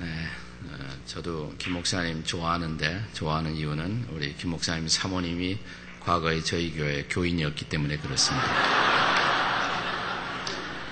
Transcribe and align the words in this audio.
네, 0.00 0.06
어, 0.64 0.78
저도 1.04 1.54
김 1.58 1.74
목사님 1.74 2.24
좋아하는데 2.24 3.04
좋아하는 3.12 3.54
이유는 3.54 4.06
우리 4.12 4.34
김 4.34 4.48
목사님 4.50 4.88
사모님이 4.88 5.58
과거에 6.00 6.40
저희 6.40 6.72
교회 6.72 7.04
교인이었기 7.04 7.66
때문에 7.66 7.98
그렇습니다. 7.98 8.46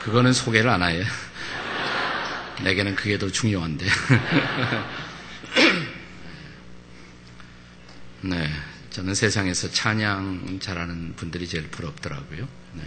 그거는 0.03 0.35
소개를 0.35 0.69
안 0.69 0.83
해요. 0.83 1.05
내게는 2.63 2.97
그게 2.97 3.19
더 3.19 3.31
중요한데. 3.31 3.87
네, 8.21 8.51
저는 8.91 9.15
세상에서 9.15 9.71
찬양 9.71 10.59
잘하는 10.61 11.15
분들이 11.17 11.49
제일 11.49 11.69
부럽더라고요. 11.69 12.47
네. 12.75 12.83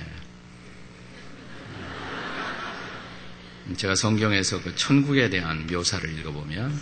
제가 3.78 3.96
성경에서 3.96 4.62
그 4.62 4.76
천국에 4.76 5.30
대한 5.30 5.68
묘사를 5.68 6.10
읽어보면 6.20 6.82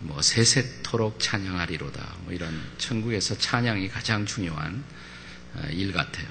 뭐 0.00 0.22
세세토록 0.22 1.20
찬양하리로다 1.20 2.16
뭐 2.24 2.32
이런 2.32 2.60
천국에서 2.78 3.36
찬양이 3.38 3.88
가장 3.88 4.26
중요한 4.26 4.84
어, 5.54 5.66
일 5.70 5.92
같아요. 5.92 6.26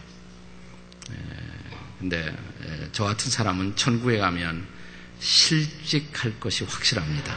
근데 2.00 2.36
저 2.92 3.04
같은 3.04 3.32
사람은 3.32 3.76
천국에 3.76 4.18
가면 4.18 4.68
실직할 5.20 6.40
것이 6.40 6.64
확실합니다. 6.64 7.36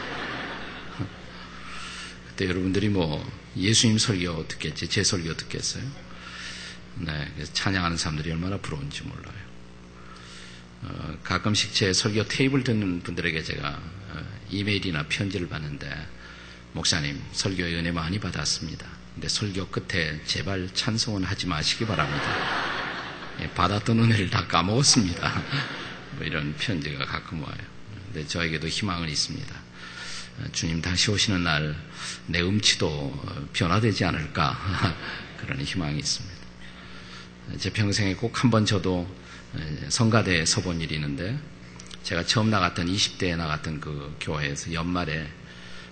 그때 2.29 2.47
여러분들이 2.47 2.89
뭐 2.89 3.25
예수님 3.57 3.99
설교 3.99 4.49
듣겠지, 4.49 4.89
제 4.89 5.03
설교 5.05 5.37
듣겠어요? 5.37 5.85
네, 6.97 7.33
찬양하는 7.53 7.97
사람들이 7.97 8.33
얼마나 8.33 8.59
부러운지 8.59 9.05
몰라요. 9.05 9.38
어, 10.83 11.19
가끔씩 11.25 11.75
제 11.75 11.93
설교 11.93 12.29
테이블 12.29 12.65
듣는 12.65 13.03
분들에게 13.03 13.43
제가 13.43 13.69
어, 13.71 14.21
이메일이나 14.51 15.05
편지를 15.09 15.49
받는데 15.49 15.89
목사님 16.73 17.21
설교에 17.33 17.75
은혜 17.75 17.91
많이 17.91 18.19
받았습니다. 18.21 18.87
근데 19.15 19.29
설교 19.29 19.69
끝에 19.69 20.21
제발 20.25 20.69
찬송은 20.73 21.25
하지 21.25 21.47
마시기 21.47 21.87
바랍니다. 21.87 22.25
예, 23.41 23.51
받았던 23.51 23.99
은혜를 23.99 24.31
다 24.31 24.47
까먹었습니다. 24.47 25.43
뭐 26.17 26.25
이런 26.27 26.55
편지가 26.57 27.05
가끔 27.07 27.43
와요. 27.43 27.57
근데 28.07 28.27
저에게도 28.27 28.69
희망은 28.69 29.09
있습니다. 29.09 29.55
어, 30.39 30.45
주님 30.53 30.81
다시 30.81 31.11
오시는 31.11 31.43
날 31.45 31.75
내 32.27 32.41
음치도 32.43 33.49
변화되지 33.55 34.05
않을까 34.05 34.95
그런 35.41 35.61
희망이 35.61 35.99
있습니다. 35.99 36.37
제 37.59 37.71
평생에 37.73 38.15
꼭 38.15 38.33
한 38.45 38.51
번 38.51 38.67
저도 38.67 39.09
성가대에 39.89 40.45
서본 40.45 40.81
일이 40.81 40.97
있는데 40.97 41.39
제가 42.03 42.25
처음 42.25 42.51
나갔던 42.51 42.87
20대에 42.87 43.37
나갔던 43.37 43.81
그 43.81 44.17
교회에서 44.21 44.73
연말에 44.73 45.27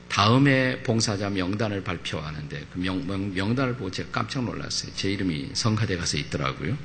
다음에 0.08 0.82
봉사자 0.82 1.28
명단을 1.30 1.82
발표하는데 1.82 2.66
그 2.72 2.78
명, 2.78 3.06
명 3.34 3.54
단을 3.54 3.74
보고 3.74 3.90
제가 3.90 4.10
깜짝 4.12 4.44
놀랐어요. 4.44 4.92
제 4.94 5.10
이름이 5.10 5.50
성가대 5.54 5.96
가서 5.96 6.16
있더라고요. 6.16 6.76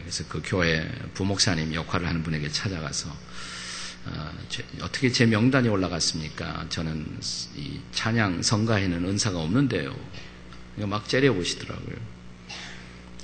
그래서 0.00 0.24
그 0.28 0.40
교회 0.44 0.90
부목사님 1.14 1.74
역할을 1.74 2.08
하는 2.08 2.22
분에게 2.22 2.48
찾아가서 2.48 3.14
어, 4.06 4.32
떻게 4.90 5.12
제 5.12 5.26
명단이 5.26 5.68
올라갔습니까? 5.68 6.66
저는 6.70 7.18
이 7.56 7.78
찬양 7.92 8.42
성가에는 8.42 9.04
은사가 9.04 9.38
없는데요. 9.38 9.94
막 10.76 11.06
째려보시더라고요. 11.08 12.17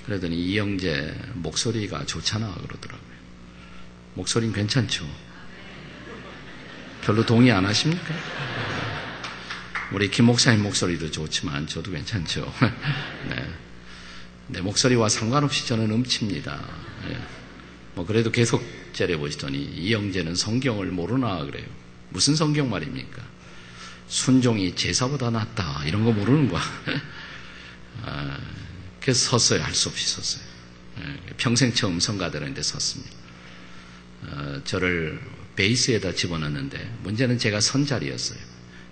그러더니 0.06 0.36
이영재 0.36 1.14
목소리가 1.34 2.04
좋잖아 2.06 2.52
그러더라고요. 2.54 3.14
목소리는 4.14 4.54
괜찮죠. 4.54 5.08
별로 7.02 7.24
동의 7.24 7.52
안 7.52 7.66
하십니까? 7.66 8.14
우리 9.92 10.10
김 10.10 10.26
목사님 10.26 10.62
목소리도 10.62 11.10
좋지만 11.10 11.66
저도 11.66 11.90
괜찮죠. 11.90 12.52
네. 13.28 13.46
내 14.48 14.60
목소리와 14.60 15.08
상관없이 15.08 15.66
저는 15.66 15.90
음치입니다. 15.90 16.60
네. 17.08 17.18
뭐 17.94 18.04
그래도 18.06 18.30
계속 18.30 18.64
째려보시더니 18.92 19.58
이영재는 19.58 20.34
성경을 20.34 20.86
모르나 20.86 21.44
그래요. 21.44 21.66
무슨 22.10 22.34
성경 22.34 22.70
말입니까? 22.70 23.22
순종이 24.08 24.74
제사보다 24.74 25.30
낫다 25.30 25.84
이런 25.86 26.04
거 26.04 26.12
모르는 26.12 26.48
거야. 26.48 26.62
아, 28.04 28.38
그래서 29.04 29.38
섰어요. 29.38 29.62
할 29.62 29.74
수 29.74 29.90
없이 29.90 30.06
섰어요. 30.08 30.42
예, 31.00 31.34
평생 31.36 31.74
처음 31.74 32.00
성가대라는 32.00 32.54
데 32.54 32.62
섰습니다. 32.62 33.12
어, 34.22 34.60
저를 34.64 35.20
베이스에다 35.56 36.12
집어넣는데 36.14 36.90
문제는 37.02 37.38
제가 37.38 37.60
선 37.60 37.84
자리였어요. 37.84 38.38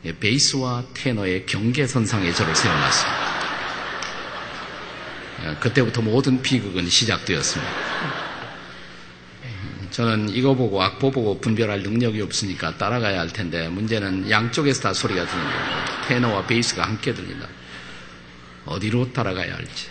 예, 0.05 0.19
베이스와 0.19 0.85
테너의 0.93 1.47
경계선상에 1.47 2.31
저를 2.35 2.55
세워놨습니다. 2.55 3.43
예, 5.45 5.55
그때부터 5.61 6.03
모든 6.03 6.43
비극은 6.43 6.91
시작되었습니다. 6.91 7.73
저는 9.93 10.29
이거 10.31 10.55
보고 10.55 10.83
악보 10.83 11.11
보고 11.11 11.39
분별할 11.41 11.83
능력이 11.83 12.21
없으니까 12.21 12.77
따라가야 12.77 13.19
할 13.19 13.29
텐데 13.29 13.69
문제는 13.69 14.31
양쪽에서 14.31 14.83
다 14.83 14.93
소리가 14.95 15.27
들리는 15.27 15.51
거예요. 15.51 15.85
테너와 16.09 16.47
베이스가 16.47 16.85
함께 16.85 17.15
들린다. 17.15 17.49
어디로 18.67 19.13
따라가야 19.13 19.55
할지. 19.55 19.89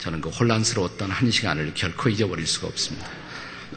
저는 0.00 0.22
그 0.22 0.30
혼란스러웠던 0.30 1.10
한 1.10 1.30
시간을 1.30 1.72
결코 1.74 2.08
잊어버릴 2.08 2.46
수가 2.46 2.68
없습니다. 2.68 3.06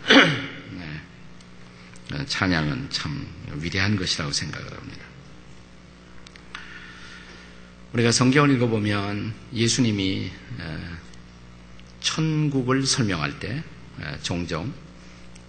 네. 0.72 2.26
찬양은 2.26 2.90
참 2.90 3.28
위대한 3.56 3.98
것이라고 3.98 4.32
생각을 4.32 4.72
합니다. 4.72 5.06
우리가 7.92 8.12
성경을 8.12 8.56
읽어보면 8.56 9.34
예수님이 9.54 10.32
천국을 12.00 12.86
설명할 12.86 13.40
때 13.40 13.64
종종 14.22 14.74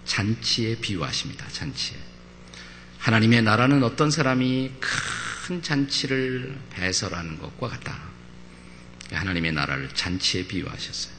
잔치에 0.05 0.75
비유하십니다. 0.79 1.47
잔치에. 1.49 1.97
하나님의 2.99 3.43
나라는 3.43 3.83
어떤 3.83 4.11
사람이 4.11 4.71
큰 4.79 5.61
잔치를 5.61 6.57
배설하는 6.71 7.39
것과 7.39 7.69
같다. 7.69 8.04
하나님의 9.11 9.51
나라를 9.53 9.89
잔치에 9.89 10.47
비유하셨어요. 10.47 11.13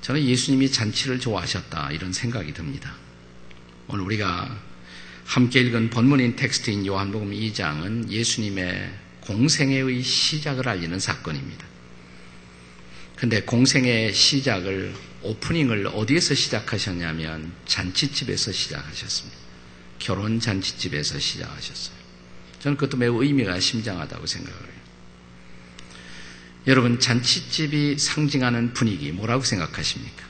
저는 0.00 0.24
예수님이 0.24 0.70
잔치를 0.70 1.20
좋아하셨다 1.20 1.92
이런 1.92 2.12
생각이 2.12 2.54
듭니다. 2.54 2.94
오늘 3.88 4.04
우리가 4.04 4.58
함께 5.24 5.60
읽은 5.60 5.90
본문인 5.90 6.36
텍스트인 6.36 6.86
요한복음 6.86 7.32
2장은 7.32 8.08
예수님의 8.08 8.90
공생애의 9.20 10.02
시작을 10.02 10.68
알리는 10.68 10.98
사건입니다. 10.98 11.66
근데 13.16 13.42
공생의 13.42 14.14
시작을 14.14 14.94
오프닝을 15.22 15.88
어디에서 15.88 16.34
시작하셨냐면 16.34 17.52
잔치집에서 17.66 18.52
시작하셨습니다. 18.52 19.36
결혼 19.98 20.40
잔치집에서 20.40 21.18
시작하셨어요. 21.18 21.96
저는 22.60 22.76
그것도 22.76 22.96
매우 22.96 23.22
의미가 23.22 23.58
심장하다고 23.60 24.26
생각을 24.26 24.58
해요. 24.58 24.77
여러분 26.68 27.00
잔치집이 27.00 27.96
상징하는 27.98 28.74
분위기 28.74 29.10
뭐라고 29.10 29.42
생각하십니까? 29.42 30.22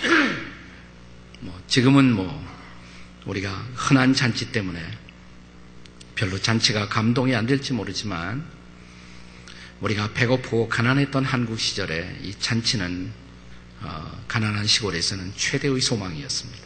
뭐 1.40 1.60
지금은 1.66 2.12
뭐 2.12 2.48
우리가 3.26 3.50
흔한 3.74 4.14
잔치 4.14 4.52
때문에 4.52 4.80
별로 6.14 6.38
잔치가 6.38 6.88
감동이 6.88 7.34
안 7.34 7.46
될지 7.46 7.72
모르지만 7.72 8.46
우리가 9.80 10.12
배고프고 10.12 10.68
가난했던 10.68 11.24
한국 11.24 11.58
시절에 11.58 12.20
이 12.22 12.36
잔치는 12.38 13.12
어, 13.80 14.24
가난한 14.28 14.68
시골에서는 14.68 15.32
최대의 15.34 15.80
소망이었습니다. 15.80 16.62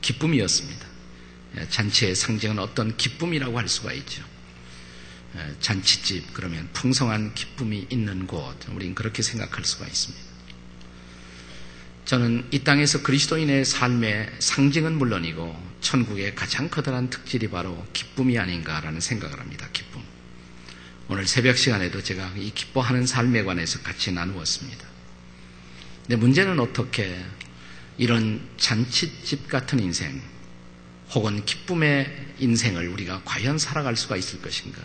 기쁨이었습니다. 0.00 0.86
잔치의 1.68 2.16
상징은 2.16 2.58
어떤 2.58 2.96
기쁨이라고 2.96 3.56
할 3.56 3.68
수가 3.68 3.92
있죠. 3.92 4.33
잔치집 5.60 6.32
그러면 6.34 6.68
풍성한 6.72 7.34
기쁨이 7.34 7.86
있는 7.90 8.26
곳 8.26 8.56
우리는 8.68 8.94
그렇게 8.94 9.22
생각할 9.22 9.64
수가 9.64 9.86
있습니다. 9.86 10.24
저는 12.04 12.46
이 12.50 12.58
땅에서 12.60 13.02
그리스도인의 13.02 13.64
삶의 13.64 14.36
상징은 14.38 14.98
물론이고 14.98 15.74
천국의 15.80 16.34
가장 16.34 16.68
커다란 16.68 17.08
특질이 17.08 17.48
바로 17.48 17.86
기쁨이 17.92 18.38
아닌가라는 18.38 19.00
생각을 19.00 19.40
합니다. 19.40 19.68
기쁨. 19.72 20.02
오늘 21.08 21.26
새벽 21.26 21.56
시간에도 21.56 22.02
제가 22.02 22.32
이 22.36 22.50
기뻐하는 22.54 23.06
삶에 23.06 23.42
관해서 23.44 23.80
같이 23.80 24.12
나누었습니다. 24.12 24.86
근데 26.02 26.16
문제는 26.16 26.60
어떻게 26.60 27.24
이런 27.96 28.46
잔치집 28.58 29.48
같은 29.48 29.80
인생 29.80 30.20
혹은 31.10 31.44
기쁨의 31.44 32.34
인생을 32.38 32.88
우리가 32.88 33.22
과연 33.24 33.58
살아갈 33.58 33.96
수가 33.96 34.16
있을 34.16 34.42
것인가? 34.42 34.82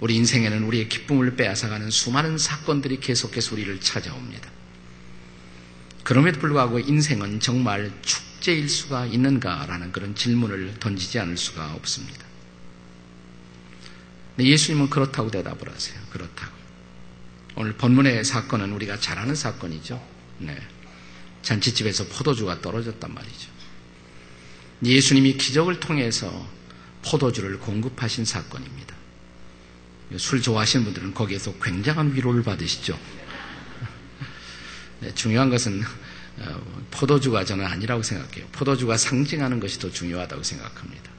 우리 0.00 0.16
인생에는 0.16 0.64
우리의 0.64 0.88
기쁨을 0.88 1.36
빼앗아가는 1.36 1.90
수많은 1.90 2.38
사건들이 2.38 3.00
계속해서 3.00 3.54
우리를 3.54 3.80
찾아옵니다. 3.80 4.50
그럼에도 6.02 6.40
불구하고 6.40 6.78
인생은 6.80 7.40
정말 7.40 7.90
축제일 8.02 8.68
수가 8.68 9.06
있는가라는 9.06 9.92
그런 9.92 10.14
질문을 10.14 10.74
던지지 10.78 11.18
않을 11.18 11.36
수가 11.36 11.72
없습니다. 11.74 12.24
예수님은 14.38 14.90
그렇다고 14.90 15.30
대답을 15.30 15.70
하세요. 15.70 15.98
그렇다고. 16.10 16.52
오늘 17.56 17.72
본문의 17.74 18.24
사건은 18.24 18.72
우리가 18.72 18.98
잘 18.98 19.18
아는 19.18 19.34
사건이죠. 19.34 20.04
네. 20.38 20.60
잔치집에서 21.42 22.06
포도주가 22.08 22.60
떨어졌단 22.60 23.14
말이죠. 23.14 23.48
예수님이 24.84 25.36
기적을 25.36 25.78
통해서 25.78 26.46
포도주를 27.04 27.58
공급하신 27.60 28.24
사건입니다. 28.24 28.94
술 30.16 30.42
좋아하시는 30.42 30.84
분들은 30.84 31.14
거기에서 31.14 31.52
굉장한 31.62 32.14
위로를 32.14 32.42
받으시죠. 32.42 32.98
네, 35.00 35.14
중요한 35.14 35.50
것은 35.50 35.82
어, 36.38 36.86
포도주가 36.90 37.44
저는 37.44 37.64
아니라고 37.64 38.02
생각해요. 38.02 38.46
포도주가 38.52 38.96
상징하는 38.96 39.60
것이 39.60 39.78
더 39.78 39.90
중요하다고 39.90 40.42
생각합니다. 40.42 41.10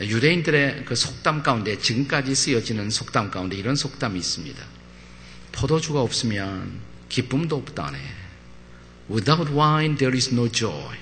유대인들의 0.00 0.84
그 0.84 0.94
속담 0.94 1.42
가운데 1.42 1.78
지금까지 1.78 2.34
쓰여지는 2.34 2.90
속담 2.90 3.30
가운데 3.30 3.56
이런 3.56 3.76
속담이 3.76 4.18
있습니다. 4.18 4.62
포도주가 5.52 6.02
없으면 6.02 6.80
기쁨도 7.08 7.56
없다네. 7.56 7.98
Without 9.10 9.52
wine 9.52 9.96
there 9.96 10.14
is 10.14 10.32
no 10.32 10.50
joy. 10.50 10.96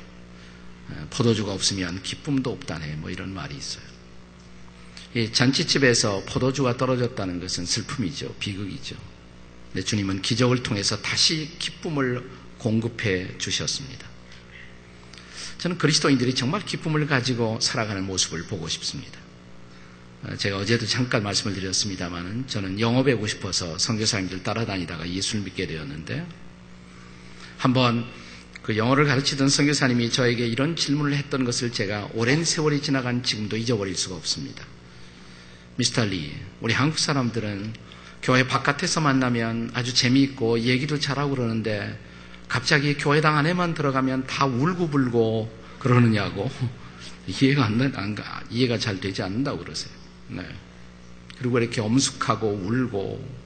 포도주가 1.11 1.53
없으면 1.53 2.03
기쁨도 2.03 2.53
없다네. 2.53 2.97
뭐 2.97 3.11
이런 3.11 3.35
말이 3.35 3.57
있어요. 3.57 3.94
이 5.15 5.33
잔치집에서 5.33 6.25
포도주가 6.27 6.77
떨어졌다는 6.77 7.41
것은 7.41 7.67
슬픔이죠. 7.67 8.35
비극이죠. 8.41 8.97
근데 9.73 9.85
주님은 9.85 10.23
기적을 10.23 10.63
통해서 10.63 11.01
다시 11.01 11.51
기쁨을 11.59 12.29
공급해 12.59 13.39
주셨습니다. 13.39 14.09
저는 15.59 15.79
그리스도인들이 15.79 16.35
정말 16.35 16.65
기쁨을 16.65 17.07
가지고 17.07 17.59
살아가는 17.61 18.05
모습을 18.05 18.45
보고 18.45 18.69
싶습니다. 18.69 19.21
제가 20.39 20.57
어제도 20.57 20.87
잠깐 20.87 21.23
말씀을 21.23 21.55
드렸습니다만 21.55 22.47
저는 22.49 22.77
배우고 23.05 23.27
싶어서 23.27 23.79
선교사님들 23.79 24.43
따라다니다가 24.43 25.09
예수를 25.09 25.43
믿게 25.43 25.67
되었는데 25.67 26.27
한번 27.57 28.07
그 28.63 28.77
영어를 28.77 29.05
가르치던 29.05 29.49
선교사님이 29.49 30.11
저에게 30.11 30.47
이런 30.47 30.75
질문을 30.77 31.15
했던 31.15 31.45
것을 31.45 31.73
제가 31.73 32.11
오랜 32.15 32.45
세월이 32.45 32.81
지나간 32.81 33.23
지금도 33.23 33.57
잊어버릴 33.57 33.95
수가 33.97 34.17
없습니다. 34.17 34.65
미스터 35.77 36.05
리, 36.05 36.33
우리 36.61 36.73
한국 36.73 36.99
사람들은 37.01 37.73
교회 38.23 38.47
바깥에서 38.47 39.01
만나면 39.01 39.73
아주 39.75 39.93
재미있고 39.93 40.61
얘기도 40.61 40.99
잘하고 40.99 41.35
그러는데 41.35 41.99
갑자기 42.49 42.95
교회당 42.95 43.37
안에만 43.37 43.75
들어가면 43.75 44.27
다 44.27 44.47
울고불고 44.47 45.65
그러느냐고 45.81 46.51
이해가 47.27 47.65
안, 47.65 47.93
안 47.97 48.17
이해가 48.51 48.79
잘 48.79 49.01
되지 49.01 49.23
않는다고 49.23 49.59
그러세요. 49.59 49.93
네. 50.29 50.47
그리고 51.39 51.59
이렇게 51.59 51.81
엄숙하고 51.81 52.49
울고 52.49 53.45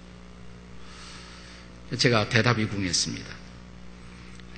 제가 1.97 2.29
대답이 2.29 2.67
궁했습니다. 2.67 3.27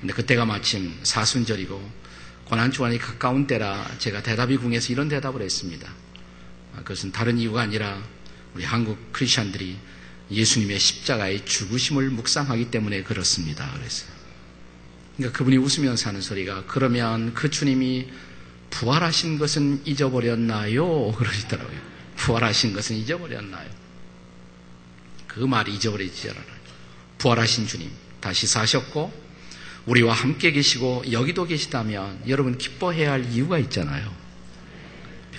근데 0.00 0.12
그때가 0.12 0.44
마침 0.44 0.99
사순절이고 1.05 2.00
고난주간이 2.46 2.99
가까운 2.99 3.46
때라 3.46 3.88
제가 3.99 4.22
대답이 4.25 4.56
궁해서 4.56 4.93
이런 4.93 5.08
대답을 5.08 5.43
했습니다. 5.43 5.88
아, 6.81 6.82
그것은 6.82 7.12
다른 7.12 7.38
이유가 7.38 7.61
아니라 7.61 8.03
우리 8.55 8.65
한국 8.65 9.12
크리스천들이 9.12 9.77
예수님의 10.31 10.79
십자가의 10.79 11.44
죽으심을 11.44 12.11
묵상하기 12.11 12.71
때문에 12.71 13.03
그렇습니다. 13.03 13.71
그랬어요. 13.73 14.11
그러니까 15.17 15.37
그분이 15.38 15.59
웃으면서 15.59 16.09
하는 16.09 16.21
소리가 16.21 16.65
그러면 16.67 17.35
그 17.35 17.50
주님이 17.50 18.09
부활하신 18.71 19.38
것은 19.38 19.82
잊어버렸나요? 19.85 21.12
그러시더라고요. 21.12 21.79
부활하신 22.17 22.73
것은 22.73 22.97
잊어버렸나요? 22.97 23.69
그 25.27 25.41
말이 25.41 25.75
잊어버리지 25.75 26.31
않아요. 26.31 26.44
부활하신 27.19 27.67
주님 27.67 27.91
다시 28.21 28.47
사셨고 28.47 29.12
우리와 29.87 30.15
함께 30.15 30.53
계시고 30.53 31.05
여기도 31.12 31.47
계시다면 31.47 32.23
여러분 32.29 32.56
기뻐해야 32.56 33.12
할 33.12 33.25
이유가 33.32 33.59
있잖아요. 33.59 34.19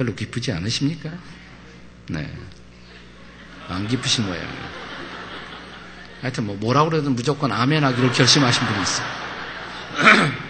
별로 0.02 0.16
기쁘지 0.16 0.52
않으십니까? 0.52 1.12
네. 2.10 2.28
안 3.68 3.88
기쁘신 3.88 4.26
모양이에요. 4.26 4.82
하여튼 6.22 6.48
뭐 6.48 6.56
뭐라고 6.56 6.90
그래도 6.90 7.12
무조건 7.12 7.52
아멘 7.52 7.84
하기로 7.84 8.12
결심하신 8.12 8.66
분이 8.66 8.82
있어요. 8.82 9.08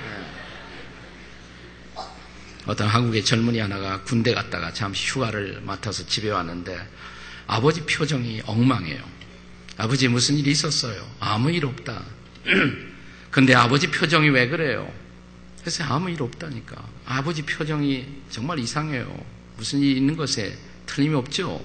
어떤 2.65 2.87
한국의 2.87 3.25
젊은이 3.25 3.59
하나가 3.59 4.01
군대 4.03 4.33
갔다가 4.33 4.71
잠시 4.71 5.07
휴가를 5.07 5.59
맡아서 5.65 6.05
집에 6.05 6.29
왔는데 6.29 6.79
아버지 7.47 7.81
표정이 7.85 8.43
엉망해요. 8.45 9.03
아버지 9.77 10.07
무슨 10.07 10.37
일이 10.37 10.51
있었어요? 10.51 11.05
아무 11.19 11.51
일 11.51 11.65
없다. 11.65 12.01
근데 13.31 13.53
아버지 13.53 13.91
표정이 13.91 14.29
왜 14.29 14.47
그래요? 14.47 14.89
그래서 15.61 15.83
아무 15.83 16.09
일 16.09 16.21
없다니까. 16.21 16.83
아버지 17.05 17.43
표정이 17.43 18.05
정말 18.29 18.59
이상해요. 18.59 19.40
무슨 19.61 19.79
일이 19.79 19.95
있는 19.97 20.17
것에 20.17 20.57
틀림이 20.87 21.13
없죠? 21.13 21.63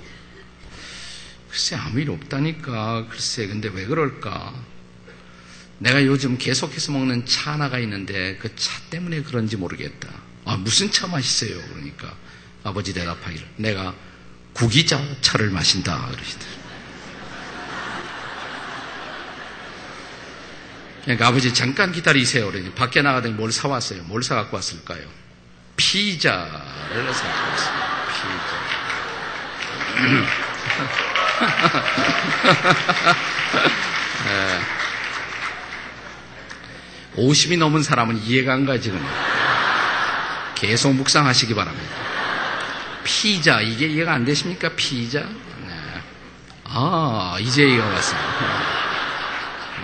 글쎄, 1.48 1.76
아무 1.76 1.98
일 1.98 2.10
없다니까. 2.10 3.06
글쎄, 3.08 3.46
근데 3.46 3.70
왜 3.70 3.87
그럴까? 3.87 4.52
내가 5.78 6.04
요즘 6.04 6.37
계속해서 6.37 6.93
먹는 6.93 7.25
차 7.25 7.54
하나가 7.54 7.78
있는데 7.78 8.37
그 8.37 8.54
차 8.54 8.78
때문에 8.90 9.22
그런지 9.22 9.56
모르겠다. 9.56 10.10
아, 10.44 10.58
무슨 10.58 10.90
차 10.90 11.06
마시세요? 11.06 11.58
그러니까 11.72 12.14
아버지 12.64 12.93
대답하기를. 12.93 13.46
내가 13.56 13.94
구기자 14.52 15.02
차를 15.22 15.49
마신다. 15.49 16.06
그러시더라고요. 16.10 16.66
그러니까 21.04 21.28
아버지 21.28 21.54
잠깐 21.54 21.92
기다리세요. 21.92 22.50
그러니 22.50 22.75
밖에 22.75 23.00
나가더니 23.00 23.32
뭘 23.32 23.50
사왔어요. 23.52 24.02
뭘 24.02 24.22
사갖고 24.22 24.54
왔을까요? 24.54 25.08
피자를 25.76 27.06
왔어요. 27.06 27.32
피자. 28.12 28.56
네. 34.25 34.61
50이 37.17 37.58
넘은 37.58 37.82
사람은 37.82 38.23
이해가 38.25 38.52
안 38.52 38.67
가지, 38.67 38.90
그냥. 38.90 39.06
계속 40.55 40.94
묵상하시기 40.94 41.54
바랍니다. 41.54 41.95
피자, 43.04 43.61
이게 43.61 43.87
이해가 43.87 44.12
안 44.12 44.25
되십니까? 44.25 44.71
피자? 44.71 45.21
네. 45.21 46.02
아, 46.64 47.37
이제 47.40 47.66
이해가 47.66 47.87
왔습니다. 47.87 48.28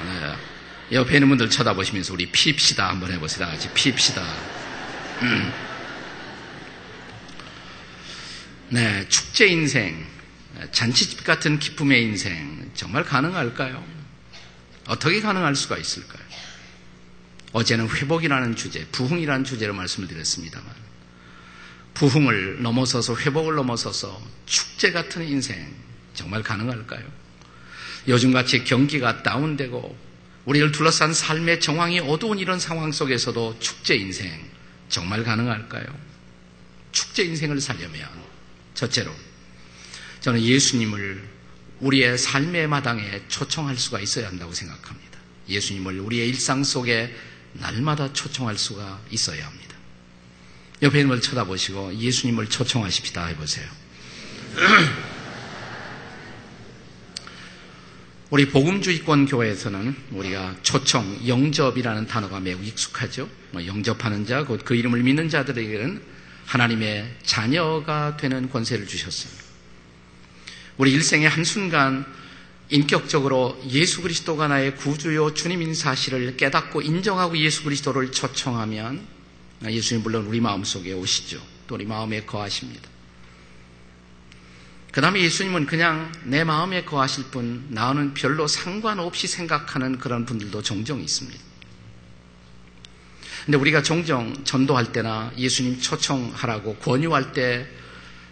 네. 0.04 0.34
옆에 0.96 1.14
있는 1.14 1.28
분들 1.28 1.48
쳐다보시면서 1.48 2.12
우리 2.12 2.26
핍시다 2.26 2.88
한번 2.88 3.12
해보세요. 3.12 3.46
다 3.46 3.52
같이 3.52 3.70
핍시다. 3.72 4.22
음. 5.22 5.52
네, 8.72 9.06
축제 9.10 9.48
인생, 9.48 10.02
잔치집 10.70 11.24
같은 11.24 11.58
기쁨의 11.58 12.04
인생, 12.04 12.70
정말 12.72 13.04
가능할까요? 13.04 13.84
어떻게 14.88 15.20
가능할 15.20 15.54
수가 15.54 15.76
있을까요? 15.76 16.22
어제는 17.52 17.90
회복이라는 17.90 18.56
주제, 18.56 18.86
부흥이라는 18.86 19.44
주제로 19.44 19.74
말씀을 19.74 20.08
드렸습니다만, 20.08 20.72
부흥을 21.92 22.62
넘어서서 22.62 23.14
회복을 23.18 23.56
넘어서서 23.56 24.18
축제 24.46 24.90
같은 24.90 25.28
인생, 25.28 25.74
정말 26.14 26.42
가능할까요? 26.42 27.04
요즘같이 28.08 28.64
경기가 28.64 29.22
다운되고 29.22 29.98
우리를 30.46 30.72
둘러싼 30.72 31.12
삶의 31.12 31.60
정황이 31.60 32.00
어두운 32.00 32.38
이런 32.38 32.58
상황 32.58 32.90
속에서도 32.90 33.58
축제 33.60 33.96
인생 33.96 34.32
정말 34.88 35.24
가능할까요? 35.24 35.84
축제 36.90 37.24
인생을 37.24 37.60
살려면 37.60 38.31
첫째로 38.74 39.14
저는 40.20 40.42
예수님을 40.42 41.28
우리의 41.80 42.16
삶의 42.16 42.68
마당에 42.68 43.22
초청할 43.28 43.76
수가 43.76 44.00
있어야 44.00 44.28
한다고 44.28 44.52
생각합니다. 44.52 45.18
예수님을 45.48 45.98
우리의 45.98 46.28
일상 46.28 46.62
속에 46.62 47.14
날마다 47.54 48.12
초청할 48.12 48.56
수가 48.56 49.00
있어야 49.10 49.46
합니다. 49.46 49.76
옆에 50.82 51.00
있는 51.00 51.08
걸 51.10 51.20
쳐다보시고 51.20 51.96
예수님을 51.96 52.48
초청하십시다 52.48 53.26
해보세요. 53.26 53.68
우리 58.30 58.48
복음주의권 58.48 59.26
교회에서는 59.26 59.94
우리가 60.12 60.56
초청, 60.62 61.20
영접이라는 61.26 62.06
단어가 62.06 62.40
매우 62.40 62.62
익숙하죠. 62.62 63.28
뭐 63.50 63.66
영접하는 63.66 64.24
자, 64.24 64.44
곧 64.44 64.64
그 64.64 64.74
이름을 64.74 65.02
믿는 65.02 65.28
자들에게는 65.28 66.11
하나님의 66.46 67.16
자녀가 67.24 68.16
되는 68.16 68.50
권세를 68.50 68.86
주셨습니다. 68.86 69.42
우리 70.76 70.92
일생의 70.92 71.28
한순간 71.28 72.06
인격적으로 72.70 73.60
예수 73.68 74.00
그리스도가 74.00 74.48
나의 74.48 74.76
구주요 74.76 75.34
주님인 75.34 75.74
사실을 75.74 76.36
깨닫고 76.36 76.82
인정하고 76.82 77.36
예수 77.38 77.64
그리스도를 77.64 78.12
초청하면 78.12 79.06
예수님 79.68 80.02
물론 80.02 80.26
우리 80.26 80.40
마음 80.40 80.64
속에 80.64 80.92
오시죠. 80.92 81.40
또 81.66 81.74
우리 81.74 81.84
마음에 81.84 82.24
거하십니다. 82.24 82.88
그 84.90 85.00
다음에 85.00 85.22
예수님은 85.22 85.66
그냥 85.66 86.12
내 86.24 86.44
마음에 86.44 86.84
거하실 86.84 87.24
분, 87.24 87.66
나는 87.70 88.12
별로 88.12 88.46
상관없이 88.46 89.26
생각하는 89.26 89.98
그런 89.98 90.26
분들도 90.26 90.62
종종 90.62 91.00
있습니다. 91.00 91.51
근데 93.44 93.58
우리가 93.58 93.82
종종 93.82 94.44
전도할 94.44 94.92
때나 94.92 95.32
예수님 95.36 95.80
초청하라고 95.80 96.76
권유할 96.76 97.32
때 97.32 97.66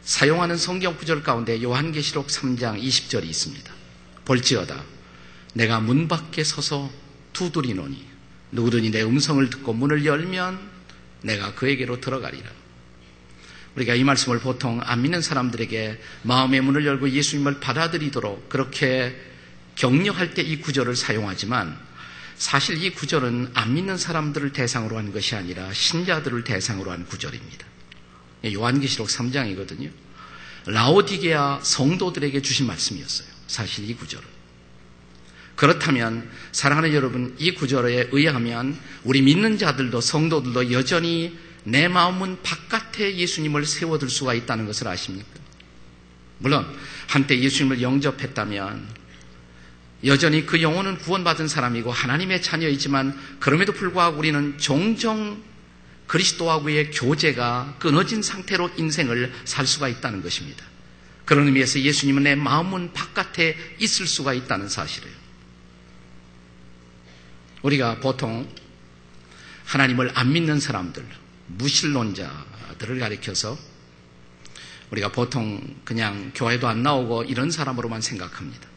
사용하는 0.02 0.56
성경 0.56 0.96
구절 0.96 1.22
가운데 1.22 1.62
요한계시록 1.62 2.28
3장 2.28 2.80
20절이 2.82 3.24
있습니다. 3.24 3.72
볼지어다. 4.24 4.82
내가 5.54 5.80
문 5.80 6.06
밖에 6.06 6.44
서서 6.44 6.90
두드리노니 7.32 8.06
누구든지 8.52 8.90
내 8.90 9.02
음성을 9.02 9.48
듣고 9.50 9.72
문을 9.72 10.04
열면 10.04 10.58
내가 11.22 11.54
그에게로 11.54 12.00
들어가리라. 12.00 12.48
우리가 13.76 13.94
이 13.94 14.04
말씀을 14.04 14.40
보통 14.40 14.80
안 14.82 15.02
믿는 15.02 15.22
사람들에게 15.22 16.00
마음의 16.22 16.60
문을 16.60 16.86
열고 16.86 17.10
예수님을 17.10 17.60
받아들이도록 17.60 18.48
그렇게 18.48 19.16
격려할 19.76 20.34
때 20.34 20.42
이 20.42 20.60
구절을 20.60 20.96
사용하지만 20.96 21.78
사실 22.40 22.82
이 22.82 22.88
구절은 22.88 23.50
안 23.52 23.74
믿는 23.74 23.98
사람들을 23.98 24.54
대상으로 24.54 24.96
한 24.96 25.12
것이 25.12 25.34
아니라 25.34 25.70
신자들을 25.74 26.42
대상으로 26.42 26.90
한 26.90 27.04
구절입니다. 27.04 27.66
요한계시록 28.54 29.08
3장이거든요. 29.08 29.90
라오디게아 30.64 31.60
성도들에게 31.62 32.40
주신 32.40 32.66
말씀이었어요. 32.66 33.28
사실 33.46 33.90
이 33.90 33.94
구절은. 33.94 34.26
그렇다면 35.54 36.30
사랑하는 36.52 36.94
여러분 36.94 37.36
이 37.38 37.52
구절에 37.52 38.08
의하면 38.10 38.74
우리 39.04 39.20
믿는 39.20 39.58
자들도 39.58 40.00
성도들도 40.00 40.72
여전히 40.72 41.38
내 41.64 41.88
마음은 41.88 42.42
바깥에 42.42 43.16
예수님을 43.16 43.66
세워둘 43.66 44.08
수가 44.08 44.32
있다는 44.32 44.64
것을 44.64 44.88
아십니까? 44.88 45.28
물론 46.38 46.74
한때 47.06 47.38
예수님을 47.38 47.82
영접했다면 47.82 48.99
여전히 50.04 50.46
그 50.46 50.62
영혼은 50.62 50.98
구원받은 50.98 51.48
사람이고 51.48 51.90
하나님의 51.90 52.42
자녀이지만 52.42 53.18
그럼에도 53.38 53.72
불구하고 53.72 54.18
우리는 54.18 54.56
종종 54.58 55.42
그리스도하고의 56.06 56.90
교제가 56.90 57.76
끊어진 57.78 58.22
상태로 58.22 58.70
인생을 58.76 59.32
살 59.44 59.66
수가 59.66 59.88
있다는 59.88 60.22
것입니다. 60.22 60.64
그런 61.24 61.46
의미에서 61.46 61.80
예수님은 61.80 62.24
내 62.24 62.34
마음은 62.34 62.92
바깥에 62.92 63.56
있을 63.78 64.06
수가 64.06 64.34
있다는 64.34 64.68
사실이에요. 64.68 65.14
우리가 67.62 68.00
보통 68.00 68.48
하나님을 69.66 70.10
안 70.14 70.32
믿는 70.32 70.58
사람들, 70.58 71.06
무신론자들을 71.46 72.98
가리켜서 72.98 73.56
우리가 74.90 75.12
보통 75.12 75.76
그냥 75.84 76.32
교회도 76.34 76.66
안 76.66 76.82
나오고 76.82 77.24
이런 77.24 77.50
사람으로만 77.52 78.00
생각합니다. 78.00 78.69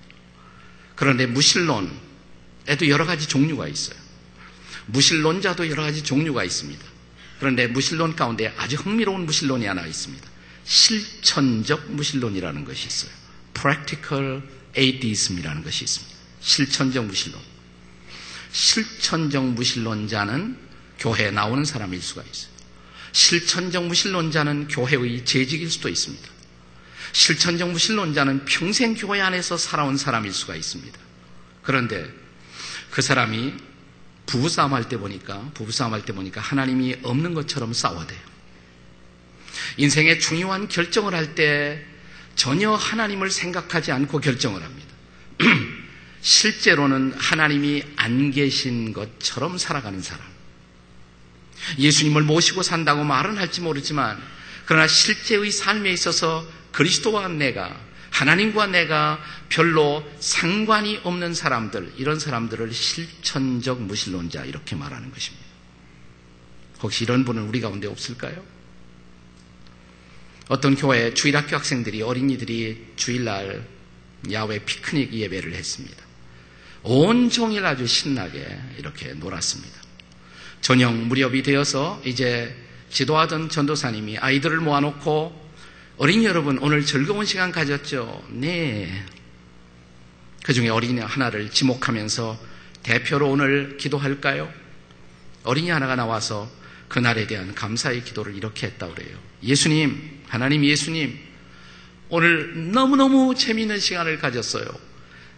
그런데 1.04 1.26
무신론에도 1.26 2.88
여러 2.88 3.06
가지 3.06 3.28
종류가 3.28 3.68
있어요. 3.68 4.00
무신론자도 4.86 5.70
여러 5.70 5.84
가지 5.84 6.02
종류가 6.02 6.46
있습니다. 6.46 6.82
그런데 7.40 7.68
무신론 7.68 8.16
가운데 8.16 8.54
아주 8.58 8.78
흥미로운 8.78 9.26
무신론이 9.26 9.66
하나 9.66 9.86
있습니다. 9.86 10.26
실천적 10.64 11.92
무신론이라는 11.92 12.64
것이 12.64 12.88
있어요. 12.88 13.12
practical 13.54 14.44
atheism이라는 14.78 15.66
것이 15.66 15.84
있습니다. 15.84 16.16
실천적 16.40 17.06
무신론. 17.06 17.42
실천적 18.54 19.44
무신론자는 19.44 20.58
교회에 21.00 21.32
나오는 21.32 21.66
사람일 21.66 22.02
수가 22.02 22.24
있어요. 22.24 22.50
실천적 23.12 23.88
무신론자는 23.88 24.70
교회의 24.70 25.26
재직일 25.26 25.70
수도 25.70 25.90
있습니다. 25.90 26.33
실천적 27.14 27.72
무신론자는 27.72 28.46
평생 28.46 28.96
교회 28.96 29.22
안에서 29.22 29.56
살아온 29.56 29.98
사람일 29.98 30.34
수가 30.34 30.56
있습니다. 30.56 31.00
그런데 31.62 32.12
그 32.92 33.02
사람이 33.02 33.54
부부싸움 34.26 34.74
할 34.74 34.90
때 34.90 34.98
보니까, 34.98 35.52
부부싸움 35.54 35.94
할 35.94 36.02
때 36.04 36.14
보니까 36.14 36.42
하나님이 36.42 36.98
없는 37.04 37.34
것처럼 37.34 37.72
싸워대요. 37.74 38.20
인생의 39.78 40.20
중요한 40.20 40.68
결정을 40.68 41.14
할 41.14 41.36
때 41.36 41.86
전혀 42.36 42.72
하나님을 42.74 43.30
생각하지 43.30 43.92
않고 43.92 44.20
결정을 44.20 44.64
합니다. 44.64 44.90
실제로는 46.22 47.14
하나님이 47.16 47.84
안 47.96 48.32
계신 48.32 48.92
것처럼 48.92 49.58
살아가는 49.60 50.02
사람. 50.02 50.26
예수님을 51.78 52.24
모시고 52.24 52.64
산다고 52.64 53.04
말은 53.04 53.38
할지 53.38 53.62
모르지만 53.62 54.20
그러나 54.66 54.88
실제의 54.88 55.52
삶에 55.52 55.92
있어서 55.92 56.46
그리스도와 56.74 57.30
내가 57.30 57.80
하나님과 58.10 58.68
내가 58.68 59.20
별로 59.50 60.04
상관이 60.20 61.00
없는 61.04 61.34
사람들 61.34 61.94
이런 61.98 62.20
사람들을 62.20 62.72
실천적 62.74 63.82
무신론자 63.82 64.46
이렇게 64.46 64.76
말하는 64.76 65.12
것입니다. 65.12 65.46
혹시 66.82 67.06
이런 67.06 67.24
분은 67.24 67.44
우리 67.44 67.62
가운데 67.62 67.88
없을까요? 67.88 68.44
어떤 70.50 70.76
교회 70.76 71.14
주일학교 71.14 71.56
학생들이 71.56 72.02
어린이들이 72.02 72.94
주일날 72.98 73.66
야외 74.32 74.60
피크닉 74.60 75.14
예배를 75.14 75.54
했습니다. 75.54 76.04
온 76.84 77.30
종일 77.30 77.66
아주 77.66 77.88
신나게 77.88 78.46
이렇게 78.78 79.14
놀았습니다. 79.14 79.82
저녁 80.62 80.94
무렵이 80.94 81.44
되어서 81.44 82.02
이제 82.06 82.56
지도하던 82.90 83.50
전도사님이 83.50 84.18
아이들을 84.18 84.60
모아놓고 84.60 85.43
어린이 85.98 86.26
여러분 86.26 86.58
오늘 86.58 86.84
즐거운 86.84 87.24
시간 87.26 87.52
가졌죠? 87.52 88.26
네. 88.30 89.06
그 90.44 90.52
중에 90.52 90.70
어린이 90.70 91.00
하나를 91.00 91.52
지목하면서 91.52 92.40
대표로 92.82 93.30
오늘 93.30 93.78
기도할까요? 93.78 94.52
어린이 95.44 95.70
하나가 95.70 95.96
나와서 95.96 96.50
그날에 96.88 97.28
대한 97.28 97.54
감사의 97.54 98.04
기도를 98.04 98.36
이렇게 98.36 98.68
했다 98.68 98.88
그래요. 98.88 99.18
예수님, 99.44 100.22
하나님 100.28 100.66
예수님, 100.66 101.18
오늘 102.10 102.72
너무너무 102.72 103.36
재미있는 103.36 103.80
시간을 103.80 104.18
가졌어요. 104.18 104.66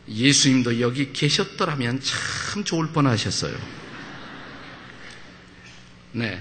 예수님도 0.07 0.79
여기 0.79 1.11
계셨더라면 1.11 1.99
참 2.01 2.63
좋을 2.63 2.87
뻔 2.87 3.07
하셨어요. 3.07 3.55
네. 6.13 6.39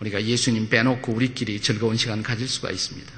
우리가 0.00 0.24
예수님 0.24 0.68
빼놓고 0.68 1.12
우리끼리 1.12 1.60
즐거운 1.60 1.96
시간 1.96 2.22
가질 2.22 2.48
수가 2.48 2.70
있습니다. 2.70 3.12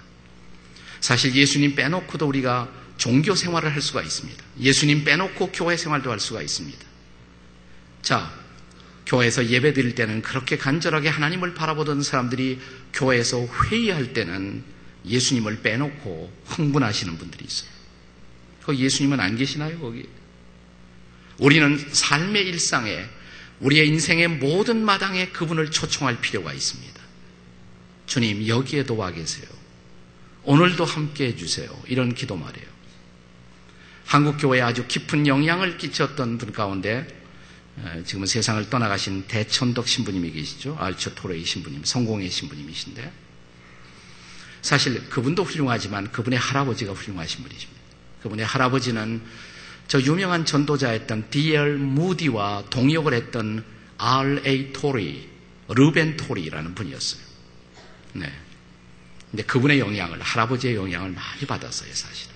사실 1.01 1.35
예수님 1.35 1.75
빼놓고도 1.75 2.27
우리가 2.27 2.73
종교 2.97 3.35
생활을 3.35 3.73
할 3.75 3.81
수가 3.81 4.03
있습니다. 4.03 4.45
예수님 4.61 5.05
빼놓고 5.05 5.51
교회 5.53 5.77
생활도 5.77 6.11
할 6.11 6.21
수가 6.21 6.43
있습니다. 6.43 6.79
자, 8.03 8.33
교회에서 9.07 9.49
예배 9.49 9.73
드릴 9.73 9.95
때는 9.95 10.23
그렇게 10.23 10.57
간절하게 10.57 11.09
하나님을 11.09 11.55
바라보던 11.55 12.03
사람들이 12.03 12.61
교회에서 12.93 13.47
회의할 13.71 14.13
때는 14.13 14.63
예수님을 15.05 15.63
빼놓고 15.63 16.33
흥분하시는 16.47 17.19
분들이 17.19 17.45
있어요. 17.45 17.71
그 18.65 18.77
예수님은 18.77 19.19
안 19.19 19.37
계시나요, 19.37 19.79
거기? 19.81 20.09
우리는 21.39 21.85
삶의 21.91 22.47
일상에 22.47 23.05
우리의 23.63 23.89
인생의 23.89 24.29
모든 24.29 24.85
마당에 24.85 25.29
그분을 25.29 25.71
초청할 25.71 26.21
필요가 26.21 26.53
있습니다. 26.53 27.01
주님, 28.07 28.47
여기에도 28.49 28.97
와 28.97 29.13
계세요. 29.13 29.47
오늘도 30.45 30.85
함께 30.85 31.29
해주세요. 31.29 31.71
이런 31.87 32.15
기도 32.15 32.37
말이에요. 32.37 32.67
한국교회에 34.07 34.61
아주 34.61 34.87
깊은 34.87 35.29
영향을 35.29 35.79
끼쳤던 35.79 36.39
분 36.39 36.53
가운데 36.53 37.07
지금은 38.05 38.27
세상을 38.27 38.69
떠나가신 38.69 39.27
대천덕 39.29 39.89
신부님이 39.89 40.33
계시죠. 40.33 40.77
알처 40.79 41.15
토레이 41.15 41.45
신부님, 41.45 41.85
성공의 41.85 42.31
신부님이신데 42.31 43.13
사실 44.61 45.09
그분도 45.09 45.45
훌륭하지만 45.45 46.11
그분의 46.11 46.39
할아버지가 46.39 46.93
훌륭하신 46.93 47.43
분이십니다. 47.45 47.81
그분의 48.23 48.45
할아버지는 48.45 49.23
저 49.89 50.01
유명한 50.01 50.45
전도자였던 50.45 51.31
D.L. 51.31 51.77
무디와 51.77 52.65
동역을 52.71 53.15
했던 53.15 53.65
R.A. 53.99 54.73
토리, 54.73 55.29
르벤 55.69 56.17
토리라는 56.17 56.75
분이었어요. 56.75 57.23
네. 58.15 58.33
근데 59.31 59.45
그분의 59.45 59.81
영향을, 59.81 60.21
할아버지의 60.21 60.75
영향을 60.75 61.11
많이 61.11 61.47
받았어요, 61.47 61.93
사실은. 61.93 62.35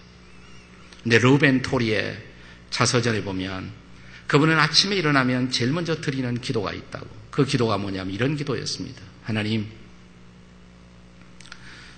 근데 1.03 1.19
르벤 1.19 1.63
토리의 1.63 2.23
자서전에 2.71 3.23
보면 3.23 3.71
그분은 4.27 4.59
아침에 4.59 4.97
일어나면 4.97 5.51
제일 5.51 5.73
먼저 5.73 6.01
드리는 6.01 6.41
기도가 6.41 6.73
있다고. 6.73 7.07
그 7.31 7.45
기도가 7.45 7.79
뭐냐면 7.79 8.15
이런 8.15 8.37
기도였습니다. 8.37 9.03
하나님, 9.23 9.69